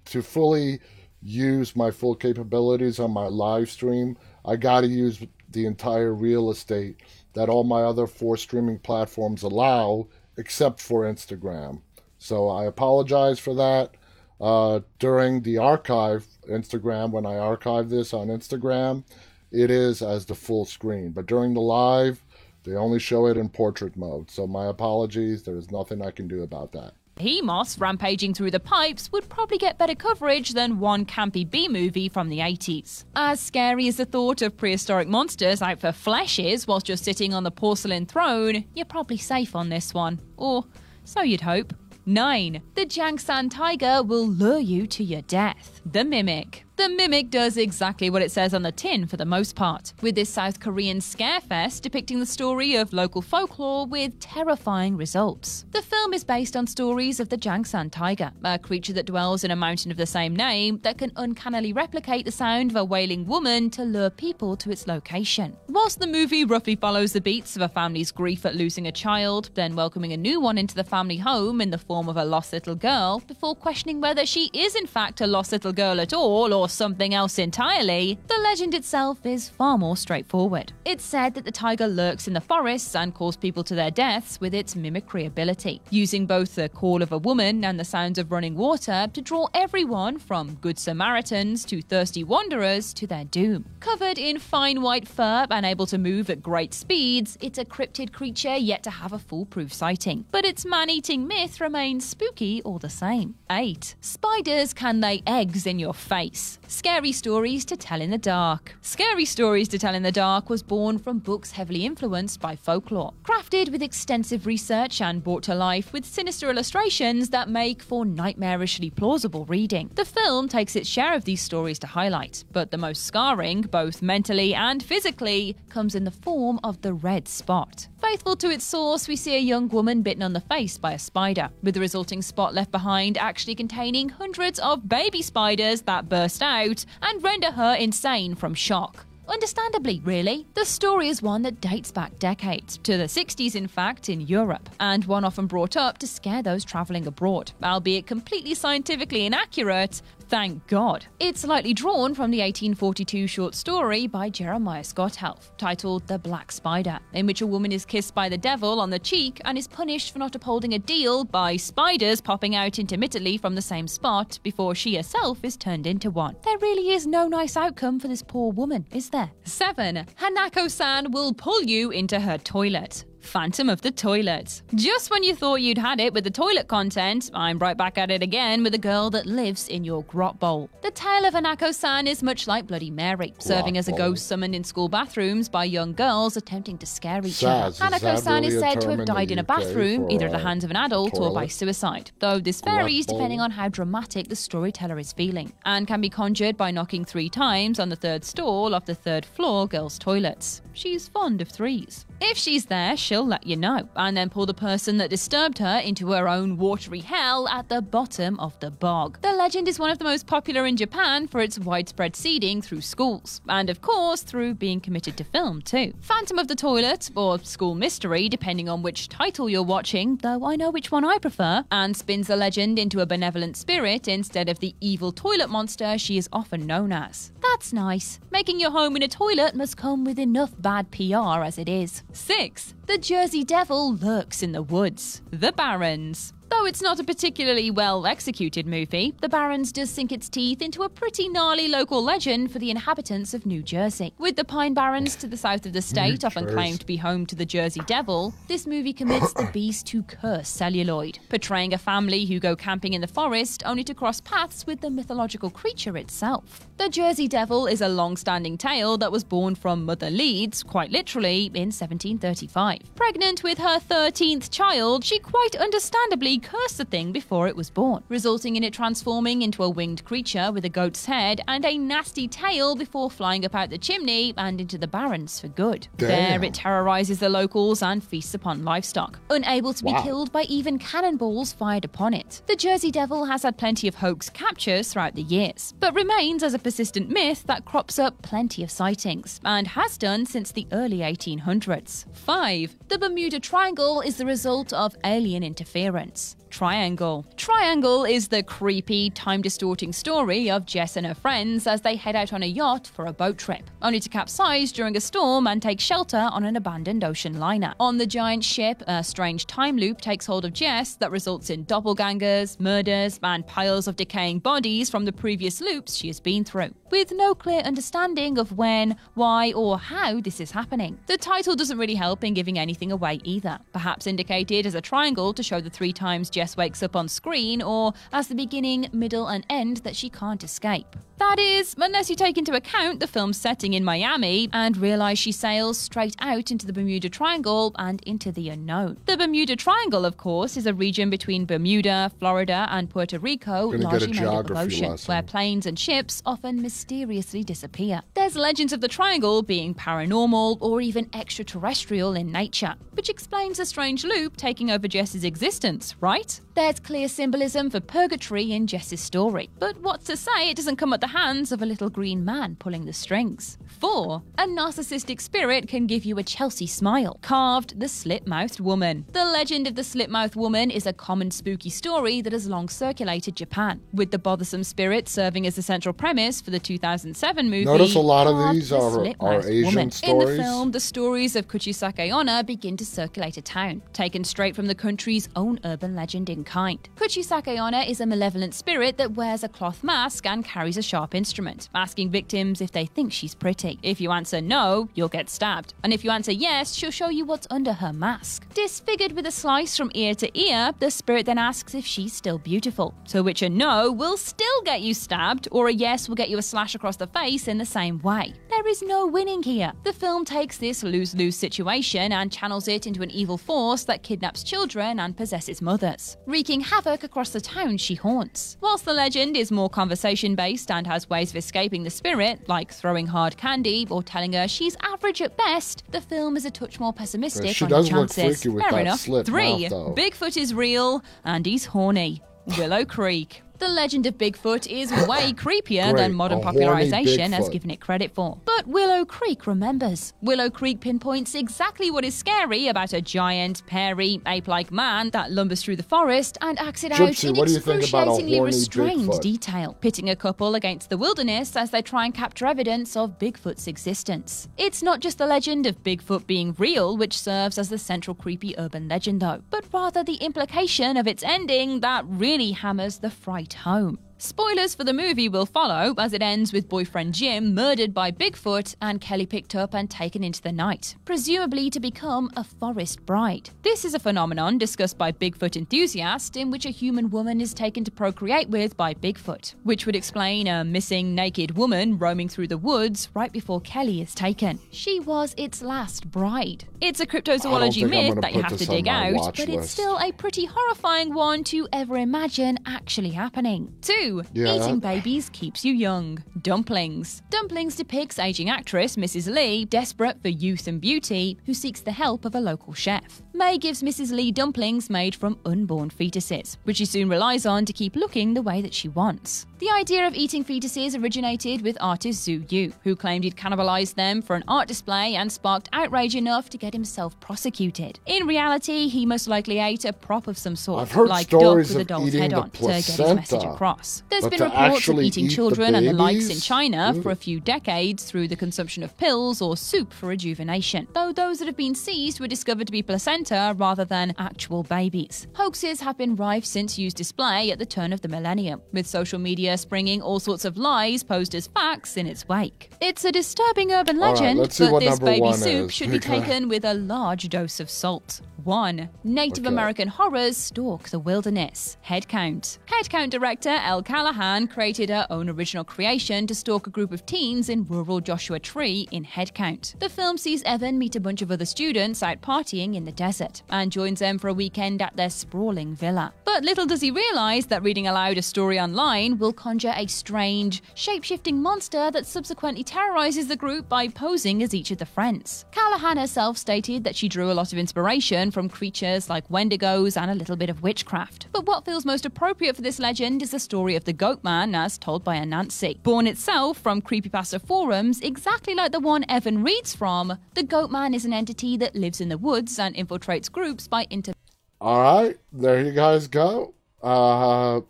to 0.07 0.23
fully 0.23 0.81
use 1.23 1.77
my 1.77 1.91
full 1.91 2.15
capabilities 2.15 2.99
on 2.99 3.11
my 3.13 3.27
live 3.27 3.71
stream, 3.71 4.17
I 4.45 4.57
got 4.57 4.81
to 4.83 4.89
use 4.89 5.25
the 5.51 5.67
entire 5.67 6.13
real 6.13 6.51
estate 6.51 7.01
that 7.35 7.49
all 7.49 7.65
my 7.65 7.83
other 7.83 8.07
four 8.07 8.37
streaming 8.37 8.79
platforms 8.79 9.43
allow, 9.43 10.09
except 10.37 10.81
for 10.81 11.03
Instagram. 11.03 11.81
So 12.19 12.49
I 12.49 12.65
apologize 12.65 13.39
for 13.39 13.55
that. 13.55 13.97
Uh, 14.41 14.81
during 14.99 15.43
the 15.43 15.59
archive, 15.59 16.27
Instagram, 16.49 17.13
when 17.13 17.27
I 17.27 17.37
archive 17.37 17.89
this 17.89 18.13
on 18.13 18.29
Instagram, 18.29 19.05
it 19.53 19.71
is 19.71 20.03
as 20.03 20.27
the 20.27 20.35
full 20.35 20.65
screen. 20.65 21.11
But 21.11 21.27
during 21.27 21.55
the 21.55 21.61
live, 21.61 22.23
they 22.65 22.75
only 22.75 22.99
show 22.99 23.27
it 23.27 23.37
in 23.37 23.49
portrait 23.49 23.97
mode. 23.97 24.31
So 24.31 24.47
my 24.47 24.67
apologies. 24.67 25.43
There's 25.43 25.71
nothing 25.71 26.03
I 26.03 26.11
can 26.11 26.27
do 26.29 26.43
about 26.43 26.73
that. 26.73 26.95
Behemoths 27.15 27.79
rampaging 27.79 28.35
through 28.35 28.51
the 28.51 28.61
pipes 28.61 29.13
would 29.13 29.29
probably 29.29 29.59
get 29.59 29.79
better 29.79 29.95
coverage 29.95 30.51
than 30.51 30.79
one 30.79 31.05
campy 31.05 31.49
B 31.49 31.69
movie 31.69 32.09
from 32.09 32.29
the 32.29 32.39
80s. 32.39 33.05
As 33.15 33.39
scary 33.39 33.87
as 33.87 33.97
the 33.97 34.07
thought 34.07 34.43
of 34.43 34.57
prehistoric 34.57 35.09
monsters 35.09 35.63
out 35.63 35.81
for 35.81 35.93
flesh 35.93 36.39
is 36.39 36.67
whilst 36.67 36.89
you're 36.89 36.97
sitting 36.97 37.35
on 37.35 37.45
the 37.45 37.51
porcelain 37.51 38.07
throne, 38.07 38.65
you're 38.75 38.87
probably 38.87 39.19
safe 39.19 39.55
on 39.55 39.69
this 39.69 39.93
one. 39.93 40.21
Or 40.37 40.65
so 41.05 41.23
you'd 41.23 41.43
hope. 41.43 41.75
9. 42.07 42.61
The 42.75 42.87
Jangsan 42.87 43.51
tiger 43.51 44.03
will 44.03 44.27
lure 44.27 44.59
you 44.59 44.87
to 44.89 45.05
your 45.05 45.23
death. 45.23 45.81
The 45.87 46.05
Mimic. 46.05 46.65
The 46.83 46.89
Mimic 46.89 47.31
does 47.31 47.57
exactly 47.57 48.11
what 48.11 48.23
it 48.23 48.33
says 48.33 48.53
on 48.53 48.63
the 48.63 48.73
tin 48.73 49.07
for 49.07 49.17
the 49.17 49.25
most 49.25 49.55
part, 49.55 49.93
with 50.03 50.17
this 50.17 50.29
South 50.29 50.59
Korean 50.59 50.99
scarefest 50.99 51.81
depicting 51.81 52.19
the 52.19 52.27
story 52.27 52.75
of 52.75 52.93
local 52.93 53.23
folklore 53.23 53.87
with 53.87 54.19
terrifying 54.19 54.97
results. 54.97 55.65
The 55.71 55.81
film 55.81 56.13
is 56.13 56.25
based 56.25 56.57
on 56.57 56.67
stories 56.67 57.21
of 57.21 57.29
the 57.29 57.37
Jangsan 57.37 57.93
tiger, 57.93 58.33
a 58.43 58.59
creature 58.59 58.95
that 58.95 59.07
dwells 59.07 59.45
in 59.45 59.53
a 59.53 59.57
mountain 59.57 59.93
of 59.93 59.97
the 59.97 60.07
same 60.07 60.35
name 60.35 60.81
that 60.83 60.99
can 60.99 61.13
uncannily 61.15 61.73
replicate 61.73 62.25
the 62.25 62.33
sound 62.33 62.73
of 62.73 62.77
a 62.77 62.85
wailing 62.85 63.27
woman 63.27 63.71
to 63.71 63.85
lure 63.85 64.11
people 64.11 64.57
to 64.57 64.73
its 64.73 64.89
location. 64.89 65.57
Whilst 65.69 66.01
the 66.01 66.09
movie 66.09 66.45
roughly 66.45 66.75
follows 66.75 67.13
the 67.13 67.21
beats 67.21 67.55
of 67.55 67.63
a 67.63 67.69
family's 67.69 68.11
grief 68.11 68.45
at 68.45 68.57
losing 68.57 68.89
a 68.89 68.93
child, 68.93 69.51
then 69.55 69.77
welcoming 69.77 70.13
a 70.13 70.17
new 70.17 70.41
one 70.41 70.59
into 70.59 70.75
the 70.75 70.83
family 70.83 71.19
home 71.19 71.61
in 71.61 71.71
the 71.71 71.79
form 71.79 72.09
of 72.09 72.17
a 72.17 72.25
lost 72.25 72.53
little 72.53 72.75
girl, 72.75 73.21
before 73.29 73.55
questioning 73.55 74.01
whether 74.01 74.27
she 74.27 74.51
is 74.53 74.75
in 74.75 74.89
fact 74.89 75.21
a 75.21 75.29
lost 75.29 75.53
little 75.53 75.73
girl 75.73 76.01
at 76.01 76.13
all 76.13 76.53
or 76.53 76.72
something 76.73 77.15
else 77.15 77.39
entirely, 77.39 78.19
the 78.29 78.39
legend 78.39 78.75
itself 78.75 79.25
is 79.25 79.49
far 79.49 79.79
more 79.79 79.97
straightforward. 79.97 80.73
It's 80.85 81.05
said 81.05 81.35
that 81.35 81.45
the 81.45 81.53
tiger 81.53 81.87
lurks 81.87 82.27
in 82.27 82.35
the 82.35 82.41
forests 82.41 82.95
and 82.95 83.15
calls 83.15 83.37
people 83.37 83.65
to 83.65 83.75
their 83.75 83.91
deaths 83.91 84.41
with 84.41 84.55
its 84.55 84.75
mimicry 84.75 85.27
ability, 85.27 85.81
using 85.91 86.27
both 86.27 86.55
the 86.55 86.69
call 86.69 87.03
of 87.03 87.13
a 87.13 87.19
woman 87.19 87.65
and 87.65 87.79
the 87.79 87.85
sounds 87.85 88.19
of 88.19 88.33
running 88.33 88.57
water 88.57 89.09
to 89.13 89.21
draw 89.21 89.49
everyone 89.55 90.19
from 90.19 90.55
good 90.57 90.79
Samaritans 90.79 91.65
to 91.67 91.83
thirsty 91.83 92.25
wanderers 92.25 92.93
to 92.95 93.07
their 93.07 93.25
doom. 93.25 93.65
Covered 93.81 94.19
in 94.19 94.39
fine 94.39 94.83
white 94.83 95.07
fur 95.07 95.47
and 95.51 95.67
able 95.67 95.87
to 95.87 95.99
move 95.99 96.31
at 96.31 96.43
great 96.43 96.75
speeds, 96.75 97.37
it's 97.41 97.59
a 97.59 97.65
cryptid 97.65 98.13
creature 98.13 98.57
yet 98.57 98.83
to 98.83 98.91
have 98.91 99.13
a 99.13 99.19
foolproof 99.19 99.73
sighting. 99.73 100.25
But 100.31 100.45
its 100.45 100.65
man 100.65 100.91
eating 100.91 101.27
myth 101.27 101.61
remains 101.61 102.09
spooky 102.09 102.63
all 102.63 102.79
the 102.79 102.91
same. 102.91 103.35
8. 103.51 103.95
Spiders 104.01 104.73
can 104.73 105.01
lay 105.01 105.23
eggs 105.27 105.67
in 105.67 105.79
your 105.79 105.95
face. 105.95 106.59
Scary 106.73 107.13
stories 107.13 107.67
to 107.67 107.77
tell 107.77 108.01
in 108.01 108.09
the 108.09 108.17
dark. 108.17 108.75
Scary 108.81 109.27
Stories 109.27 109.69
to 109.69 109.79
Tell 109.79 109.95
in 109.95 110.03
the 110.03 110.11
Dark 110.11 110.49
was 110.49 110.63
born 110.63 110.99
from 110.99 111.19
books 111.19 111.53
heavily 111.53 111.85
influenced 111.85 112.41
by 112.41 112.57
folklore. 112.57 113.13
Crafted 113.25 113.71
with 113.71 113.83
extensive 113.83 114.47
research 114.47 115.03
and 115.03 115.23
brought 115.23 115.43
to 115.43 115.55
life 115.55 115.93
with 115.93 116.07
sinister 116.07 116.49
illustrations 116.49 117.29
that 117.29 117.51
make 117.51 117.83
for 117.83 118.07
nightmarishly 118.07 118.93
plausible 118.97 119.45
reading. 119.45 119.91
The 119.97 120.07
film 120.07 120.49
takes 120.49 120.75
its 120.75 120.89
share 120.89 121.13
of 121.13 121.27
these 121.27 121.43
stories 121.43 121.79
to 121.81 121.87
highlight, 121.87 122.43
but 122.53 122.71
the 122.71 122.79
most 122.79 123.05
scarring, 123.05 123.61
both 123.61 124.01
mentally 124.01 124.55
and 124.55 124.83
physically, 124.83 125.55
comes 125.69 125.95
in 125.95 126.05
the 126.05 126.11
form 126.11 126.59
of 126.65 126.81
the 126.81 126.95
red 126.95 127.29
spot. 127.29 127.87
Faithful 128.13 128.37
to 128.37 128.51
its 128.51 128.67
source, 128.67 129.09
we 129.09 129.17
see 129.17 129.37
a 129.37 129.39
young 129.39 129.69
woman 129.69 130.03
bitten 130.03 130.23
on 130.23 130.35
the 130.35 130.41
face 130.43 130.77
by 130.77 130.93
a 130.93 130.99
spider, 130.99 131.49
with 131.63 131.73
the 131.73 131.81
resulting 131.81 132.21
spot 132.21 132.53
left 132.53 132.71
behind 132.71 133.17
actually 133.17 133.55
containing 133.55 134.11
hundreds 134.11 134.59
of 134.59 134.87
baby 134.87 135.23
spiders 135.23 135.81
that 135.81 136.11
burst 136.11 136.43
out 136.43 136.85
and 137.01 137.25
render 137.25 137.51
her 137.51 137.75
insane 137.75 138.35
from 138.35 138.53
shock. 138.53 139.07
Understandably, 139.29 140.03
really. 140.05 140.47
The 140.53 140.67
story 140.67 141.09
is 141.09 141.23
one 141.23 141.41
that 141.43 141.63
dates 141.63 141.91
back 141.91 142.19
decades, 142.19 142.77
to 142.83 142.99
the 142.99 143.05
60s 143.05 143.55
in 143.55 143.67
fact, 143.67 144.11
in 144.11 144.21
Europe, 144.21 144.69
and 144.79 145.07
one 145.07 145.25
often 145.25 145.47
brought 145.47 145.75
up 145.75 145.97
to 145.99 146.07
scare 146.07 146.43
those 146.43 146.67
travelling 146.67 147.07
abroad. 147.07 147.53
Albeit 147.63 148.07
completely 148.07 148.55
scientifically 148.55 149.25
inaccurate, 149.25 150.03
Thank 150.33 150.67
God. 150.67 151.05
It's 151.21 151.43
slightly 151.43 151.75
drawn 151.75 152.15
from 152.15 152.31
the 152.31 152.39
1842 152.39 153.27
short 153.27 153.55
story 153.55 154.07
by 154.07 154.31
Jeremiah 154.31 154.83
Gotthelf, 154.83 155.51
titled 155.59 156.07
The 156.07 156.19
Black 156.19 156.51
Spider, 156.51 156.99
in 157.13 157.27
which 157.27 157.43
a 157.43 157.47
woman 157.47 157.71
is 157.71 157.85
kissed 157.85 158.15
by 158.15 158.31
the 158.31 158.39
devil 158.39 158.81
on 158.81 158.89
the 158.89 158.99
cheek 158.99 159.43
and 159.45 159.59
is 159.59 159.69
punished 159.69 160.11
for 160.11 160.19
not 160.21 160.35
upholding 160.35 160.73
a 160.73 160.79
deal 160.79 161.25
by 161.25 161.59
spiders 161.59 162.23
popping 162.23 162.55
out 162.55 162.79
intermittently 162.79 163.37
from 163.37 163.55
the 163.55 163.61
same 163.61 163.87
spot 163.87 164.39
before 164.43 164.75
she 164.75 164.97
herself 164.97 165.45
is 165.45 165.59
turned 165.59 165.87
into 165.87 166.11
one. 166.11 166.35
There 166.45 166.57
really 166.57 166.95
is 166.95 167.07
no 167.07 167.29
nice 167.29 167.55
outcome 167.55 168.01
for 168.01 168.09
this 168.09 168.23
poor 168.23 168.53
woman, 168.53 168.87
is 168.91 169.11
there? 169.11 169.31
7. 169.45 170.07
Hanako 170.19 170.71
san 170.71 171.13
will 171.13 171.35
pull 171.35 171.63
you 171.63 171.91
into 171.91 172.19
her 172.19 172.39
toilet. 172.39 173.05
Phantom 173.25 173.69
of 173.69 173.81
the 173.81 173.91
Toilet. 173.91 174.63
Just 174.75 175.11
when 175.11 175.23
you 175.23 175.35
thought 175.35 175.57
you'd 175.57 175.79
had 175.79 176.01
it 176.01 176.13
with 176.13 176.25
the 176.25 176.31
toilet 176.31 176.69
content, 176.69 177.31
I'm 177.33 177.59
right 177.59 177.77
back 177.77 177.97
at 177.99 178.11
it 178.11 178.23
again 178.23 178.63
with 178.63 178.75
a 178.75 178.79
girl 178.79 179.11
that 179.11 179.27
lives 179.27 179.69
in 179.69 179.85
your 179.85 180.03
grot 180.05 180.39
bowl. 180.39 180.69
The 180.83 180.91
tale 180.91 181.25
of 181.25 181.35
Hanako 181.35 181.73
san 181.75 182.07
is 182.07 182.23
much 182.23 182.47
like 182.47 182.67
Bloody 182.67 182.91
Mary, 182.91 183.35
serving 183.39 183.79
as 183.79 183.89
a 183.89 183.93
ghost 183.93 184.27
summoned 184.27 184.55
in 184.55 184.65
school 184.65 184.89
bathrooms 184.89 185.49
by 185.49 185.65
young 185.65 185.93
girls 185.93 186.37
attempting 186.37 186.79
to 186.79 186.87
scare 186.87 187.25
each 187.25 187.45
other. 187.45 187.73
Hanako 187.77 188.01
that 188.01 188.19
san 188.21 188.43
really 188.43 188.55
is 188.55 188.61
said 188.61 188.81
to 188.81 188.91
have 188.91 189.05
died 189.05 189.31
in 189.31 189.39
a 189.39 189.45
bathroom, 189.45 190.11
either 190.11 190.27
at 190.27 190.33
the 190.33 190.39
hands 190.39 190.65
of 190.65 190.71
an 190.71 190.77
adult 190.77 191.19
or 191.19 191.33
by 191.33 191.47
suicide, 191.47 192.11
though 192.19 192.39
this 192.39 192.61
varies 192.61 193.07
bowl? 193.07 193.19
depending 193.19 193.41
on 193.41 193.51
how 193.51 193.69
dramatic 193.69 194.29
the 194.29 194.37
storyteller 194.37 194.99
is 194.99 195.13
feeling, 195.13 195.53
and 195.65 195.87
can 195.87 196.01
be 196.01 196.11
conjured 196.11 196.57
by 196.57 196.71
knocking 196.71 197.05
three 197.05 197.29
times 197.29 197.79
on 197.79 197.89
the 197.89 197.97
third 197.97 198.25
stall 198.25 198.75
of 198.75 198.85
the 198.87 198.95
third 198.95 199.25
floor 199.25 199.67
girls' 199.67 199.99
toilets. 199.99 200.63
She's 200.73 201.09
fond 201.09 201.41
of 201.41 201.49
threes. 201.49 202.07
If 202.25 202.39
she's 202.39 202.67
there, 202.67 202.97
she'll 202.97 203.27
let 203.27 203.47
you 203.49 203.57
know, 203.57 203.89
and 203.97 204.17
then 204.17 204.31
pull 204.31 204.47
the 204.47 204.55
person 204.55 204.97
that 204.99 205.11
disturbed 205.11 205.59
her 205.59 205.79
into 205.85 206.13
her 206.13 206.29
own 206.29 206.57
watery 206.57 207.01
hell 207.01 207.49
at 207.49 207.69
the 207.69 207.83
bottom 207.83 208.39
of 208.39 208.59
the 208.61 208.71
bog. 208.71 209.21
The 209.23 209.33
legend 209.33 209.67
is 209.67 209.81
one 209.81 209.91
of 209.91 209.99
the 209.99 210.05
most 210.05 210.29
popular 210.29 210.65
in 210.65 210.77
Japan 210.77 211.27
for 211.27 211.41
its 211.41 211.59
widespread 211.59 212.15
seeding 212.15 212.63
through 212.63 212.83
schools, 212.83 213.41
and 213.49 213.69
of 213.69 213.83
course 213.83 214.23
through 214.23 214.55
being 214.55 214.81
committed 214.81 215.17
to 215.17 215.25
film 215.25 215.63
too. 215.63 215.95
Phantom 216.01 216.39
of 216.39 216.47
the 216.47 216.55
Toilet, 216.55 217.11
or 217.17 217.41
School 217.41 217.75
Mystery, 217.75 218.29
depending 218.29 218.69
on 218.69 218.83
which 218.83 219.09
title 219.09 219.51
you're 219.51 219.63
watching, 219.65 220.17
though 220.19 220.47
I 220.47 220.55
know 220.55 220.71
which 220.71 220.93
one 220.93 221.05
I 221.05 221.19
prefer, 221.19 221.65
and 221.73 221.97
spins 221.97 222.29
the 222.29 222.37
legend 222.37 222.79
into 222.79 223.01
a 223.01 223.07
benevolent 223.07 223.57
spirit 223.57 224.07
instead 224.07 224.49
of 224.49 224.61
the 224.61 224.77
evil 224.81 225.11
toilet 225.11 225.51
monster 225.51 225.99
she 225.99 226.19
is 226.19 226.29
often 226.33 226.67
known 226.67 226.93
as. 226.93 227.33
That's 227.43 227.73
nice. 227.73 228.21
Making 228.31 228.61
your 228.61 228.71
home 228.71 228.97
in 228.97 229.03
a 229.03 229.09
toilet 229.09 229.55
must 229.55 229.77
come 229.77 230.05
with 230.05 230.19
enough 230.19 230.53
bad 230.59 230.91
PR 230.93 231.43
as 231.43 231.59
it 231.59 231.69
is. 231.69 232.03
6. 232.13 232.75
The 232.87 232.99
Jersey 232.99 233.45
Devil 233.45 233.95
lurks 233.97 234.43
in 234.43 234.53
the 234.53 234.63
woods. 234.63 235.23
The 235.31 235.53
Barrens. 235.53 236.33
Though 236.63 236.69
it's 236.69 236.81
not 236.81 237.01
a 237.01 237.05
particularly 237.05 237.73
well 237.73 238.07
executed 238.07 238.69
movie, 238.69 239.13
The 239.21 239.29
Barrens 239.29 239.73
does 239.73 239.91
sink 239.91 240.13
its 240.13 240.29
teeth 240.29 240.63
into 240.63 240.85
a 240.85 240.89
pretty 240.89 241.29
gnarly 241.29 241.67
local 241.67 242.05
legend 242.05 242.53
for 242.53 242.61
the 242.61 242.71
inhabitants 242.71 243.35
of 243.35 243.45
New 243.45 243.65
Jersey. 243.65 244.15
With 244.17 244.37
the 244.37 244.45
Pine 244.45 244.73
Barrens 244.73 245.17
to 245.17 245.27
the 245.27 245.37
south 245.37 245.67
of 245.67 245.73
the 245.73 245.83
state 245.83 246.25
often 246.25 246.45
Jersey. 246.45 246.55
claimed 246.55 246.79
to 246.79 246.87
be 246.87 246.99
home 246.99 247.27
to 247.27 247.35
the 247.35 247.45
Jersey 247.45 247.81
Devil, 247.89 248.33
this 248.47 248.65
movie 248.65 248.93
commits 248.93 249.33
the 249.33 249.51
beast 249.53 249.87
to 249.87 250.05
curse 250.05 250.49
celluloid, 250.49 251.19
portraying 251.29 251.75
a 251.75 251.79
family 251.79 252.27
who 252.27 252.39
go 252.39 252.55
camping 252.55 252.93
in 252.93 253.01
the 253.01 253.09
forest 253.09 253.65
only 253.67 253.83
to 253.83 253.93
cross 253.93 254.21
paths 254.21 254.65
with 254.65 254.83
the 254.83 254.91
mythological 254.91 255.51
creature 255.51 255.97
itself. 255.97 256.69
The 256.77 256.89
Jersey 256.89 257.27
Devil 257.27 257.67
is 257.67 257.81
a 257.81 257.89
long 257.89 258.17
standing 258.17 258.57
tale 258.57 258.97
that 258.99 259.11
was 259.11 259.25
born 259.25 259.57
from 259.57 259.85
Mother 259.85 260.11
Leeds, 260.11 260.63
quite 260.63 260.93
literally, 260.93 261.47
in 261.47 261.73
1735. 261.73 262.95
Pregnant 262.95 263.43
with 263.43 263.59
her 263.59 263.81
13th 263.81 264.49
child, 264.51 265.05
she 265.05 265.19
quite 265.19 265.57
understandably 265.57 266.39
cursed 266.53 266.77
the 266.77 266.85
thing 266.85 267.13
before 267.13 267.49
it 267.49 267.57
was 267.57 267.71
born, 267.71 268.03
resulting 268.11 268.57
in 268.57 268.63
it 268.63 268.75
transforming 268.75 269.41
into 269.41 269.63
a 269.63 269.71
winged 269.71 270.05
creature 270.05 270.53
with 270.53 270.65
a 270.67 270.69
goat's 270.69 271.07
head 271.07 271.41
and 271.49 271.65
a 271.65 271.79
nasty 271.79 272.29
tail 272.29 272.77
before 272.77 273.11
flying 273.11 273.45
up 273.47 273.55
out 273.55 273.71
the 273.71 273.79
chimney 273.79 274.35
and 274.37 274.61
into 274.61 274.77
the 274.77 274.87
barrens 274.87 275.41
for 275.41 275.49
good. 275.49 275.89
Damn. 275.97 276.09
There 276.09 276.45
it 276.45 276.53
terrorizes 276.55 277.21
the 277.21 277.31
locals 277.31 277.83
and 277.83 278.05
feasts 278.05 278.35
upon 278.35 278.65
livestock, 278.65 279.19
unable 279.31 279.73
to 279.73 279.83
be 279.83 279.93
Wow. 279.93 280.03
killed 280.03 280.33
by 280.33 280.43
even 280.43 280.79
cannonballs 280.79 281.55
fired 281.55 281.87
upon 281.87 282.13
it. 282.13 282.43
The 282.47 282.57
Jersey 282.57 282.91
Devil 282.91 283.25
has 283.25 283.45
had 283.45 283.57
plenty 283.57 283.89
of 283.89 283.95
hoax 283.95 284.29
captures 284.29 284.93
throughout 284.93 285.15
the 285.15 285.23
years, 285.23 285.73
but 285.81 285.95
remains 285.95 286.43
as 286.43 286.53
a 286.53 286.59
persistent 286.59 287.09
myth 287.09 287.45
that 287.47 287.65
crops 287.65 287.99
up 287.99 288.21
plenty 288.21 288.63
of 288.63 288.71
sightings, 288.71 289.41
and 289.45 289.69
has 289.69 289.97
done 289.97 290.27
since 290.27 290.53
the 290.53 290.67
early 290.71 290.99
1800s. 290.99 292.05
5. 292.13 292.77
The 292.89 292.99
Bermuda 292.99 293.41
Triangle 293.41 294.03
is 294.03 294.17
the 294.19 294.27
result 294.27 294.73
of 294.75 294.95
alien 295.05 295.43
interference. 295.43 296.37
Triangle. 296.53 297.25
Triangle 297.39 298.05
is 298.05 298.29
the 298.29 298.43
creepy, 298.43 299.09
time 299.09 299.41
distorting 299.41 299.91
story 299.91 300.51
of 300.51 300.67
Jess 300.67 300.99
and 300.99 301.07
her 301.07 301.15
friends 301.15 301.67
as 301.67 301.81
they 301.81 301.97
head 301.97 302.15
out 302.15 302.35
on 302.35 302.43
a 302.43 302.47
yacht 302.47 302.87
for 302.87 303.07
a 303.07 303.13
boat 303.13 303.39
trip, 303.39 303.71
only 303.81 303.99
to 303.99 304.11
capsize 304.11 304.71
during 304.71 304.95
a 304.95 305.01
storm 305.01 305.47
and 305.47 305.63
take 305.63 305.81
shelter 305.81 306.29
on 306.31 306.45
an 306.45 306.55
abandoned 306.55 307.05
ocean 307.05 307.41
liner. 307.41 307.73
On 307.81 307.97
the 307.97 308.07
giant 308.07 308.45
ship, 308.45 308.83
a 308.87 309.03
strange 309.03 309.47
time 309.47 309.79
loop 309.79 310.03
takes 310.03 310.27
hold 310.27 310.45
of 310.45 310.53
Jess 310.53 310.95
that 310.97 311.11
results 311.11 311.49
in 311.49 311.65
doppelgangers, 311.65 312.61
murders, 312.61 313.19
and 313.23 313.47
piles 313.47 313.89
of 313.89 313.97
decaying 313.97 314.41
bodies 314.41 314.91
from 314.91 315.07
the 315.07 315.13
previous 315.13 315.63
loops 315.63 315.95
she 315.95 316.09
has 316.09 316.21
been 316.21 316.45
through, 316.45 316.75
with 316.91 317.13
no 317.13 317.35
clear 317.35 317.61
understanding 317.61 318.37
of 318.37 318.53
when, 318.53 318.95
why, 319.15 319.53
or 319.53 319.79
how 319.79 320.21
this 320.21 320.39
is 320.39 320.51
happening. 320.51 320.99
The 321.07 321.17
title 321.17 321.57
doesn't 321.57 321.79
really 321.79 321.95
help 321.95 322.23
in 322.23 322.35
giving 322.35 322.59
anything 322.59 322.93
away 322.93 323.21
either, 323.25 323.59
perhaps 323.73 324.07
indicated 324.07 324.67
as 324.67 324.75
a 324.75 324.83
triangle 324.83 325.33
to 325.33 325.43
show 325.43 325.63
the 325.63 325.71
three 325.71 325.95
times 325.95 326.29
Jess 326.29 326.42
wakes 326.57 326.83
up 326.83 326.97
on 326.97 327.09
screen, 327.09 327.63
or 327.63 327.93
as 328.13 328.29
the 328.29 328.35
beginning, 328.35 328.89
middle, 328.93 329.29
and 329.29 329.47
end 329.49 329.79
that 329.79 329.97
she 329.97 330.09
can't 330.11 330.43
escape. 330.45 330.97
That 331.19 331.39
is, 331.39 331.77
unless 331.79 332.11
you 332.11 332.17
take 332.17 332.37
into 332.37 332.53
account 332.55 332.99
the 332.99 333.07
film's 333.07 333.37
setting 333.37 333.75
in 333.75 333.85
Miami 333.85 334.49
and 334.53 334.77
realise 334.77 335.21
she 335.21 335.31
sails 335.31 335.79
straight 335.79 336.17
out 336.19 336.51
into 336.51 336.67
the 336.67 336.73
Bermuda 336.73 337.09
Triangle 337.09 337.73
and 337.79 338.03
into 338.03 338.33
the 338.33 338.49
unknown. 338.49 338.99
The 339.07 339.17
Bermuda 339.17 339.55
Triangle, 339.55 340.05
of 340.05 340.17
course, 340.17 340.57
is 340.57 340.67
a 340.67 340.75
region 340.75 341.11
between 341.11 341.47
Bermuda, 341.47 342.11
Florida, 342.19 342.67
and 342.71 342.91
Puerto 342.91 343.21
Rico, 343.21 343.71
Gonna 343.71 343.79
get 343.79 343.85
a 343.85 343.89
largely 343.89 344.07
made 344.09 344.17
up 344.25 344.41
of 344.41 344.47
geography 344.47 344.77
ocean, 344.77 344.91
lesson. 344.91 345.13
where 345.13 345.23
planes 345.23 345.67
and 345.67 345.79
ships 345.79 346.23
often 346.27 346.61
mysteriously 346.61 347.45
disappear. 347.45 348.03
There's 348.15 348.35
legends 348.35 348.73
of 348.73 348.81
the 348.81 348.89
triangle 348.89 349.43
being 349.43 349.75
paranormal 349.75 350.59
or 350.61 350.81
even 350.81 351.09
extraterrestrial 351.15 352.15
in 352.15 352.33
nature, 352.33 352.75
which 352.95 353.09
explains 353.09 353.59
the 353.59 353.67
strange 353.67 354.05
loop 354.05 354.37
taking 354.37 354.71
over 354.73 354.89
Jess's 354.89 355.23
existence, 355.23 355.95
right? 356.01 356.32
There's 356.55 356.81
clear 356.81 357.09
symbolism 357.09 357.71
for 357.71 357.81
purgatory 357.81 358.53
in 358.53 358.67
Jess's 358.67 359.01
story, 359.01 359.51
but 359.59 359.79
what's 359.81 360.07
to 360.07 360.17
say 360.17 360.51
it 360.51 360.57
doesn't 360.57 360.77
come 360.77 360.93
at 360.93 361.01
the 361.01 361.09
hands 361.09 361.53
of 361.53 361.63
a 361.63 361.67
little 361.67 361.91
green 361.91 362.25
man 362.25 362.57
pulling 362.57 362.85
the 362.85 362.93
strings? 362.93 363.59
4. 363.83 364.23
A 364.39 364.47
narcissistic 364.47 365.21
spirit 365.21 365.67
can 365.67 365.89
give 365.89 366.05
you 366.05 366.17
a 366.17 366.23
Chelsea 366.23 366.69
smile. 366.69 367.19
Carved 367.21 367.81
the 367.81 367.89
slit 367.89 368.29
mouthed 368.29 368.61
woman. 368.61 369.05
The 369.11 369.25
legend 369.25 369.67
of 369.67 369.75
the 369.75 369.83
slit 369.83 370.09
mouthed 370.09 370.37
woman 370.37 370.71
is 370.71 370.87
a 370.87 370.93
common 370.93 371.33
spooky 371.33 371.69
story 371.69 372.21
that 372.21 372.33
has 372.33 372.47
long 372.47 372.69
circulated 372.69 373.35
Japan, 373.35 373.81
with 373.93 374.13
the 374.13 374.21
bothersome 374.21 374.63
spirit 374.63 375.09
serving 375.09 375.49
as 375.49 375.57
the 375.57 375.63
central 375.63 375.93
premise 375.93 376.41
for 376.41 376.53
the 376.53 376.61
2007 376.61 377.51
movie. 377.51 377.65
Notice 377.65 377.97
a 377.97 377.99
lot 377.99 378.29
of 378.29 378.55
these 378.55 378.69
the 378.69 378.77
are- 378.79 379.15
are 379.19 379.41
Asian 379.41 379.65
Woman. 379.65 379.91
In 380.05 380.19
the 380.19 380.37
film, 380.37 380.71
the 380.71 380.79
stories 380.79 381.35
of 381.35 381.49
Kuchisake 381.49 382.13
Onna 382.13 382.45
begin 382.45 382.77
to 382.77 382.87
circulate 382.87 383.37
a 383.37 383.43
town, 383.43 383.83
taken 383.93 384.23
straight 384.23 384.55
from 384.55 384.69
the 384.69 384.77
country's 384.77 385.29
own 385.35 385.59
urban 385.65 385.97
legend 385.97 386.31
in 386.31 386.45
kind. 386.45 386.89
Kuchisake 386.95 387.59
Onna 387.59 387.81
is 387.81 388.01
a 388.01 388.07
malevolent 388.07 388.55
spirit 388.55 388.97
that 388.99 389.17
wears 389.17 389.43
a 389.43 389.49
cloth 389.49 389.83
mask 389.83 390.25
and 390.25 390.45
carries 390.45 390.77
a 390.77 390.83
sharp 390.83 391.17
instrument, 391.17 391.69
asking 391.75 392.11
victims 392.11 392.61
if 392.61 392.71
they 392.71 392.87
think 392.87 393.13
she's 393.13 393.35
pretty. 393.35 393.72
If 393.83 394.01
you 394.01 394.11
answer 394.11 394.41
no, 394.41 394.89
you'll 394.95 395.09
get 395.09 395.31
stabbed. 395.31 395.75
And 395.85 395.93
if 395.93 396.05
you 396.05 396.11
answer 396.11 396.33
yes, 396.33 396.75
she'll 396.75 396.91
show 396.91 397.09
you 397.09 397.25
what's 397.25 397.47
under 397.51 397.73
her 397.73 397.93
mask. 397.93 398.53
Disfigured 398.55 399.13
with 399.13 399.27
a 399.27 399.31
slice 399.31 399.77
from 399.77 399.91
ear 399.95 400.15
to 400.17 400.39
ear, 400.39 400.73
the 400.79 400.91
spirit 400.91 401.27
then 401.27 401.39
asks 401.39 401.75
if 401.75 401.87
she's 401.87 402.13
still 402.13 402.39
beautiful. 402.39 402.95
To 403.09 403.23
which 403.23 403.43
a 403.43 403.49
no 403.49 403.91
will 403.93 404.17
still 404.17 404.63
get 404.65 404.83
you 404.83 404.95
stabbed, 404.95 405.49
or 405.51 405.69
a 405.69 405.73
yes 405.73 406.09
will 406.09 406.17
get 406.17 406.29
you 406.29 406.39
a 406.39 406.43
slash 406.43 406.75
across 406.75 406.97
the 406.97 407.07
face 407.07 407.49
in 407.49 407.59
the 407.59 407.65
same 407.65 407.99
way. 408.01 408.35
There 408.51 408.67
is 408.67 408.83
no 408.83 409.07
winning 409.07 409.43
here. 409.43 409.73
The 409.85 409.93
film 409.93 410.25
takes 410.25 410.59
this 410.59 410.83
lose 410.83 411.15
lose 411.15 411.37
situation 411.37 412.13
and 412.13 412.33
channels 412.33 412.69
it 412.69 412.87
into 412.87 413.03
an 413.03 413.11
evil 413.11 413.39
force 413.39 413.85
that 413.85 414.03
kidnaps 414.03 414.43
children 414.43 415.01
and 415.01 415.17
possesses 415.17 415.63
mothers, 415.63 416.17
wreaking 416.27 416.61
havoc 416.61 417.05
across 417.05 417.31
the 417.31 417.41
town 417.41 417.77
she 417.77 417.95
haunts. 417.95 418.57
Whilst 418.61 418.85
the 418.85 418.93
legend 418.93 419.37
is 419.37 419.53
more 419.53 419.71
conversation 419.71 420.35
based 420.35 420.71
and 420.71 420.87
has 420.87 421.09
ways 421.09 421.31
of 421.31 421.37
escaping 421.37 421.85
the 421.85 421.91
spirit, 421.91 422.49
like 422.49 422.73
throwing 422.73 423.07
hard 423.07 423.37
candy 423.37 423.62
or 423.91 424.03
telling 424.03 424.33
her 424.35 424.49
she's 424.49 424.77
average 424.83 425.23
at 425.23 425.37
best, 425.37 425.85
the 425.91 426.01
film 426.01 426.37
is 426.37 426.45
a 426.45 426.51
touch 426.51 426.81
more 426.81 426.93
pessimistic 426.93 427.55
She 427.55 427.65
on 427.65 427.71
does 427.71 427.89
her 427.89 427.97
look 428.01 428.11
chances. 428.13 428.53
with 428.53 428.65
Fair 428.65 428.81
enough. 428.81 429.01
Three. 429.27 429.69
mouth. 429.69 429.97
Bigfoot 429.97 430.37
is 430.37 430.53
real 430.55 431.03
and 431.25 431.45
he's 431.47 431.65
horny. 431.67 432.23
Willow 432.59 432.85
Creek. 432.85 433.43
The 433.63 433.69
legend 433.69 434.07
of 434.07 434.19
Bigfoot 434.19 434.67
is 434.67 434.91
way 435.07 435.33
creepier 435.35 435.93
Great, 435.93 435.97
than 435.97 436.15
modern 436.15 436.41
popularization 436.41 437.31
has 437.31 437.49
given 437.49 437.71
it 437.71 437.81
credit 437.81 438.13
for. 438.13 438.37
But 438.45 438.67
Willow 438.67 439.05
Creek 439.05 439.47
remembers. 439.47 440.15
Willow 440.21 440.51
Creek 440.51 440.81
pinpoints 440.81 441.37
exactly 441.37 441.89
what 441.89 442.05
is 442.05 442.13
scary 442.13 442.67
about 442.67 442.93
a 442.93 443.01
giant, 443.01 443.63
hairy, 443.69 444.21
ape-like 444.27 444.73
man 444.73 445.11
that 445.11 445.31
lumbers 445.31 445.63
through 445.63 445.77
the 445.77 445.85
forest 445.85 446.39
and 446.41 446.59
acts 446.59 446.83
it 446.83 446.91
out 446.91 447.23
in 447.23 447.37
what 447.37 447.47
do 447.47 447.55
you 447.55 447.61
think 447.61 447.89
about 447.89 448.09
a 448.09 448.11
excruciatingly 448.11 448.41
restrained 448.41 449.09
Bigfoot? 449.11 449.21
detail, 449.21 449.77
pitting 449.81 450.11
a 450.11 450.17
couple 450.17 450.57
against 450.57 450.91
the 450.91 450.99
wilderness 450.99 451.55
as 451.55 451.71
they 451.71 451.83
try 451.83 452.05
and 452.05 452.15
capture 452.15 452.47
evidence 452.47 452.97
of 452.97 453.17
Bigfoot's 453.21 453.69
existence. 453.69 454.49
It's 454.59 454.83
not 454.83 454.99
just 454.99 455.19
the 455.19 455.27
legend 455.27 455.67
of 455.67 455.85
Bigfoot 455.85 456.27
being 456.27 456.57
real 456.59 456.97
which 456.97 457.17
serves 457.17 457.59
as 457.59 457.69
the 457.69 457.79
central 457.79 458.17
creepy 458.17 458.59
urban 458.59 458.89
legend 458.89 459.23
though, 459.23 459.45
but 459.51 459.65
rather 459.73 460.03
the 460.03 460.17
implication 460.17 460.97
of 460.97 461.07
its 461.07 461.23
ending 461.23 461.79
that 461.79 462.05
really 462.09 462.51
hammers 462.51 462.99
the 462.99 463.11
fright 463.11 463.52
home. 463.55 463.99
Spoilers 464.25 464.73
for 464.73 464.85
the 464.85 464.93
movie 464.93 465.29
will 465.29 465.47
follow 465.47 465.97
as 465.99 466.13
it 466.13 466.23
ends 466.23 466.53
with 466.53 466.69
boyfriend 466.69 467.13
Jim 467.13 467.57
murdered 467.57 467.93
by 467.93 468.13
Bigfoot 468.13 468.77
and 468.81 469.01
Kelly 469.01 469.27
picked 469.27 469.57
up 469.57 469.75
and 469.75 469.91
taken 469.91 470.23
into 470.23 470.41
the 470.41 470.53
night, 470.53 470.95
presumably 471.05 471.69
to 471.71 471.81
become 471.81 472.31
a 472.37 472.45
forest 472.45 473.05
bride. 473.05 473.51
This 473.63 473.85
is 473.85 473.95
a 473.95 473.99
phenomenon 473.99 474.59
discussed 474.59 474.97
by 474.97 475.11
Bigfoot 475.11 475.57
enthusiasts 475.57 476.37
in 476.37 476.53
which 476.53 476.65
a 476.65 476.71
human 476.71 477.11
woman 477.11 477.41
is 477.41 477.53
taken 477.53 477.83
to 477.83 477.91
procreate 477.91 478.49
with 478.49 478.77
by 478.77 478.95
Bigfoot, 478.95 479.57
which 479.65 479.87
would 479.87 479.97
explain 479.97 480.47
a 480.47 480.63
missing 480.63 481.17
naked 481.17 481.57
woman 481.57 481.99
roaming 481.99 482.29
through 482.29 482.47
the 482.47 482.57
woods 482.57 483.09
right 483.15 483.33
before 483.33 483.61
Kelly 483.63 484.01
is 484.01 484.15
taken. 484.15 484.61
She 484.71 485.01
was 485.01 485.35
its 485.37 485.63
last 485.63 486.13
bride. 486.13 486.69
It's 486.81 487.01
a 487.01 487.07
cryptozoology 487.07 487.91
myth 487.91 488.21
that 488.21 488.35
you 488.35 488.43
have 488.43 488.57
to 488.57 488.67
dig 488.67 488.87
out, 488.87 489.37
but 489.37 489.49
it's 489.49 489.71
still 489.71 489.99
a 489.99 490.13
pretty 490.13 490.45
horrifying 490.45 491.13
one 491.13 491.43
to 491.45 491.67
ever 491.73 491.97
imagine 491.97 492.61
actually 492.65 493.11
happening. 493.11 493.75
2. 494.21 494.25
Yeah. 494.35 494.57
Eating 494.57 494.79
babies 494.79 495.31
keeps 495.31 495.65
you 495.65 495.73
young. 495.73 496.23
Dumplings. 496.41 497.23
Dumplings 497.31 497.77
depicts 497.77 498.19
aging 498.19 498.51
actress 498.51 498.97
Mrs. 498.97 499.33
Lee, 499.33 499.65
desperate 499.65 500.21
for 500.23 500.29
youth 500.29 500.67
and 500.67 500.81
beauty, 500.81 501.39
who 501.47 501.55
seeks 501.55 501.81
the 501.81 501.93
help 501.93 502.25
of 502.25 502.35
a 502.35 502.41
local 502.41 502.75
chef. 502.75 503.23
Mei 503.35 503.57
gives 503.57 503.83
Mrs. 503.83 504.13
Lee 504.13 504.31
dumplings 504.31 504.91
made 504.91 505.15
from 505.15 505.39
unborn 505.47 505.89
fetuses, 505.89 506.59
which 506.65 506.77
she 506.77 506.85
soon 506.85 507.09
relies 507.09 507.47
on 507.47 507.65
to 507.65 507.73
keep 507.73 507.97
looking 507.97 508.35
the 508.35 508.43
way 508.43 508.61
that 508.61 508.75
she 508.75 508.89
wants. 508.89 509.47
The 509.59 509.71
idea 509.71 510.07
of 510.07 510.15
eating 510.15 510.45
fetuses 510.45 511.01
originated 511.01 511.63
with 511.63 511.79
artist 511.81 512.29
Zhu 512.29 512.51
Yu, 512.53 512.75
who 512.85 512.95
claimed 512.95 513.25
he'd 513.25 513.37
cannibalized 513.37 513.95
them 513.95 514.21
for 514.21 514.37
an 514.37 514.45
art 514.47 514.69
display 514.69 515.15
and 515.15 515.33
sparked 515.33 515.71
outrage 515.73 516.15
enough 516.15 516.51
to 516.51 516.59
get 516.59 516.75
himself 516.75 517.19
prosecuted. 517.21 518.01
In 518.05 518.27
reality, 518.27 518.89
he 518.89 519.07
most 519.07 519.29
likely 519.29 519.61
ate 519.61 519.87
a 519.87 519.95
prop 519.95 520.27
of 520.27 520.37
some 520.37 520.55
sort, 520.55 520.95
like 520.95 521.31
duck 521.31 521.57
with 521.57 521.75
a 521.77 521.85
doll's 521.85 522.13
head 522.13 522.35
on, 522.35 522.51
to 522.51 522.67
get 522.67 522.85
his 522.85 522.99
message 522.99 523.45
across. 523.45 524.03
There's 524.11 524.29
been 524.29 524.43
reports 524.43 524.89
of 524.89 525.01
eating 525.01 525.29
children 525.29 525.75
and 525.75 525.87
the 525.87 525.95
likes 525.95 526.29
in? 526.29 526.39
China 526.39 526.95
for 527.03 527.11
a 527.11 527.17
few 527.17 527.41
decades 527.41 528.05
through 528.05 528.29
the 528.29 528.37
consumption 528.37 528.83
of 528.83 528.99
pills 528.99 529.41
or 529.41 529.57
soup 529.57 529.93
for 529.93 530.07
rejuvenation, 530.07 530.87
though 530.93 531.13
those 531.13 531.39
that 531.39 531.47
have 531.47 531.57
been 531.57 531.75
seized 531.75 532.21
were 532.21 532.29
discovered 532.29 532.67
to 532.67 532.73
be 532.73 532.83
placenta 532.83 533.22
rather 533.31 533.85
than 533.85 534.15
actual 534.19 534.63
babies. 534.63 535.27
Hoaxes 535.35 535.81
have 535.81 535.97
been 535.97 536.17
rife 536.17 536.45
since 536.45 536.79
Yu's 536.79 536.95
display 536.95 537.51
at 537.51 537.59
the 537.59 537.67
turn 537.67 537.93
of 537.93 538.01
the 538.01 538.09
millennium, 538.09 538.61
with 538.73 538.87
social 538.87 539.19
media 539.19 539.57
springing 539.57 540.03
all 540.03 540.21
sorts 540.21 540.45
of 540.45 540.57
lies 540.57 541.03
posed 541.03 541.35
as 541.35 541.47
facts 541.47 541.97
in 541.97 542.07
its 542.07 542.27
wake. 542.29 542.71
It's 542.81 543.05
a 543.05 543.13
disturbing 543.13 543.73
urban 543.73 543.99
legend, 543.99 544.41
let's 544.41 544.59
but 544.59 544.81
this 544.81 544.99
baby 544.99 545.33
soup 545.33 545.69
is, 545.69 545.75
should 545.75 545.91
be 545.99 545.99
taken 545.99 546.49
with 546.49 546.65
a 546.65 546.75
large 546.75 547.29
dose 547.29 547.61
of 547.61 547.71
salt. 547.71 548.21
1. 548.45 548.89
Native 549.05 549.45
Okay. 549.45 549.53
American 549.53 549.87
horrors 549.89 550.37
stalk 550.37 550.89
the 550.89 550.99
wilderness. 550.99 551.77
Headcount. 551.87 552.59
Headcount 552.67 553.11
director 553.11 553.51
Elle 553.51 553.85
Callahan 553.85 554.49
created 554.49 554.91
her 554.91 555.07
own 555.11 555.29
original 555.31 555.63
creation 555.63 556.27
to 556.27 556.35
stalk 556.35 556.67
a 556.67 556.71
group 556.71 556.91
of 556.91 557.07
teens 557.07 557.49
in 557.49 557.65
rural 557.65 558.01
Joshua 558.01 558.41
Tree 558.41 558.89
in 558.91 559.05
Headcount. 559.05 559.79
The 559.79 559.89
film 559.89 560.19
sees 560.19 560.43
Evan 560.43 560.77
meet 560.79 560.97
a 560.97 561.01
bunch 561.01 561.23
of 561.23 561.31
other 561.31 561.45
students 561.45 562.03
out 562.03 562.21
partying 562.21 562.75
in 562.75 562.85
the 562.85 562.91
desert 562.91 563.12
and 563.51 563.73
joins 563.73 563.99
them 563.99 564.19
for 564.19 564.29
a 564.29 564.35
weekend 564.35 564.81
at 564.81 564.97
their 564.97 565.11
sprawling 565.11 565.75
villa. 565.75 566.13
But 566.25 566.45
little 566.45 566.67
does 566.67 566.81
he 566.81 566.91
realize 566.91 567.47
that 567.47 567.63
reading 567.63 567.87
aloud 567.87 568.17
a 568.17 568.23
story 568.23 568.59
online 568.59 569.19
will 569.19 569.33
conjure 569.33 569.75
a 569.77 569.87
strange, 569.87 570.63
shape 570.75 571.05
shifting 571.05 571.43
monster 571.43 571.91
that 571.91 572.07
subsequently 572.07 572.65
terrorizes 572.65 573.29
the 573.29 573.37
group 573.37 573.69
by 573.69 573.89
posing 573.89 574.43
as 574.43 574.55
each 574.55 574.71
of 574.71 574.79
the 574.79 574.87
friends. 574.87 575.45
Callahan 575.51 575.99
herself 575.99 576.39
stated 576.39 576.85
that 576.85 576.97
she 576.97 577.09
drew 577.09 577.31
a 577.31 577.35
lot 577.35 577.53
of 577.53 577.59
inspiration 577.59 578.31
from 578.31 578.49
creatures 578.49 579.11
like 579.11 579.29
wendigos 579.29 580.01
and 580.01 580.11
a 580.11 580.15
little 580.15 580.37
bit 580.37 580.49
of 580.49 580.63
witchcraft. 580.63 581.27
But 581.33 581.47
what 581.47 581.65
feels 581.65 581.85
most 581.85 582.07
appropriate 582.07 582.57
for 582.57 582.63
this 582.63 582.79
legend 582.79 583.23
is 583.23 583.33
the 583.33 583.39
story 583.39 583.77
of 583.77 583.85
the 583.85 583.93
Goat 583.93 584.25
Man 584.25 584.55
as 584.55 584.79
told 584.79 585.05
by 585.05 585.17
Anansi. 585.17 585.83
Born 585.83 586.07
itself 586.07 586.59
from 586.59 586.81
creepypasta 586.81 587.41
forums, 587.41 588.01
exactly 588.01 588.55
like 588.55 588.73
the 588.73 588.81
one 588.81 589.05
Evan 589.09 589.43
reads 589.43 589.75
from, 589.75 590.19
the 590.35 590.43
Goat 590.43 590.71
Man 590.71 590.95
is 590.95 591.05
an 591.05 591.13
entity 591.13 591.57
that 591.59 591.75
lives 591.75 592.01
in 592.01 592.09
the 592.09 592.19
woods 592.19 592.59
and 592.59 592.75
infiltrates 593.03 593.31
groups 593.31 593.69
by 593.69 593.87
inter 593.91 594.13
All 594.61 594.81
right, 594.83 595.17
there 595.33 595.61
you 595.61 595.73
guys 595.73 596.09
go. 596.09 596.55
Uh, 596.83 597.61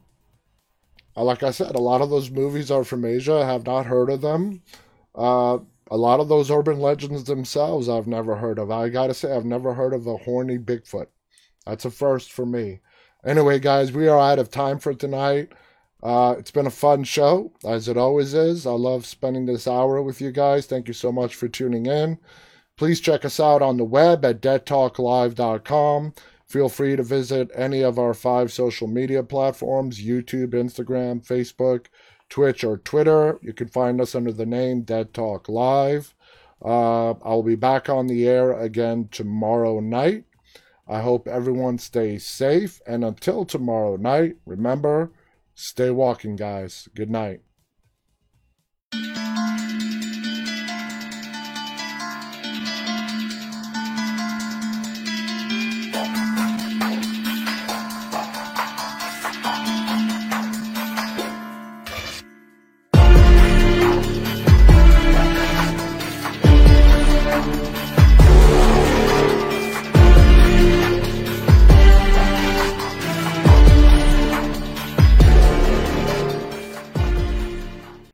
like 1.16 1.42
I 1.42 1.50
said, 1.50 1.74
a 1.74 1.80
lot 1.80 2.00
of 2.00 2.10
those 2.10 2.30
movies 2.30 2.70
are 2.70 2.84
from 2.84 3.04
Asia. 3.04 3.34
I 3.34 3.46
have 3.46 3.66
not 3.66 3.86
heard 3.86 4.10
of 4.10 4.20
them. 4.20 4.62
Uh, 5.14 5.58
a 5.90 5.96
lot 5.96 6.20
of 6.20 6.28
those 6.28 6.50
urban 6.50 6.80
legends 6.80 7.24
themselves 7.24 7.88
I've 7.88 8.06
never 8.06 8.36
heard 8.36 8.58
of. 8.58 8.70
I 8.70 8.88
gotta 8.88 9.14
say, 9.14 9.34
I've 9.34 9.44
never 9.44 9.74
heard 9.74 9.92
of 9.92 10.06
a 10.06 10.16
horny 10.16 10.58
Bigfoot. 10.58 11.08
That's 11.66 11.84
a 11.84 11.90
first 11.90 12.32
for 12.32 12.46
me. 12.46 12.80
Anyway, 13.24 13.58
guys, 13.58 13.92
we 13.92 14.08
are 14.08 14.18
out 14.18 14.38
of 14.38 14.50
time 14.50 14.78
for 14.78 14.94
tonight. 14.94 15.52
Uh, 16.02 16.34
it's 16.36 16.50
been 16.50 16.66
a 16.66 16.70
fun 16.70 17.04
show, 17.04 17.52
as 17.64 17.86
it 17.86 17.96
always 17.96 18.34
is. 18.34 18.66
I 18.66 18.72
love 18.72 19.06
spending 19.06 19.46
this 19.46 19.68
hour 19.68 20.02
with 20.02 20.20
you 20.20 20.32
guys. 20.32 20.66
Thank 20.66 20.88
you 20.88 20.94
so 20.94 21.12
much 21.12 21.36
for 21.36 21.46
tuning 21.46 21.86
in. 21.86 22.18
Please 22.82 22.98
check 22.98 23.24
us 23.24 23.38
out 23.38 23.62
on 23.62 23.76
the 23.76 23.84
web 23.84 24.24
at 24.24 24.42
deadtalklive.com. 24.42 26.14
Feel 26.48 26.68
free 26.68 26.96
to 26.96 27.04
visit 27.04 27.48
any 27.54 27.80
of 27.80 27.96
our 27.96 28.12
five 28.12 28.52
social 28.52 28.88
media 28.88 29.22
platforms 29.22 30.04
YouTube, 30.04 30.48
Instagram, 30.48 31.24
Facebook, 31.24 31.86
Twitch, 32.28 32.64
or 32.64 32.78
Twitter. 32.78 33.38
You 33.40 33.52
can 33.52 33.68
find 33.68 34.00
us 34.00 34.16
under 34.16 34.32
the 34.32 34.46
name 34.46 34.82
Dead 34.82 35.14
Talk 35.14 35.48
Live. 35.48 36.12
Uh, 36.60 37.10
I'll 37.24 37.44
be 37.44 37.54
back 37.54 37.88
on 37.88 38.08
the 38.08 38.26
air 38.26 38.52
again 38.52 39.08
tomorrow 39.12 39.78
night. 39.78 40.24
I 40.88 41.02
hope 41.02 41.28
everyone 41.28 41.78
stays 41.78 42.26
safe. 42.26 42.80
And 42.84 43.04
until 43.04 43.44
tomorrow 43.44 43.94
night, 43.94 44.38
remember, 44.44 45.12
stay 45.54 45.90
walking, 45.90 46.34
guys. 46.34 46.88
Good 46.96 47.10
night. 47.10 47.42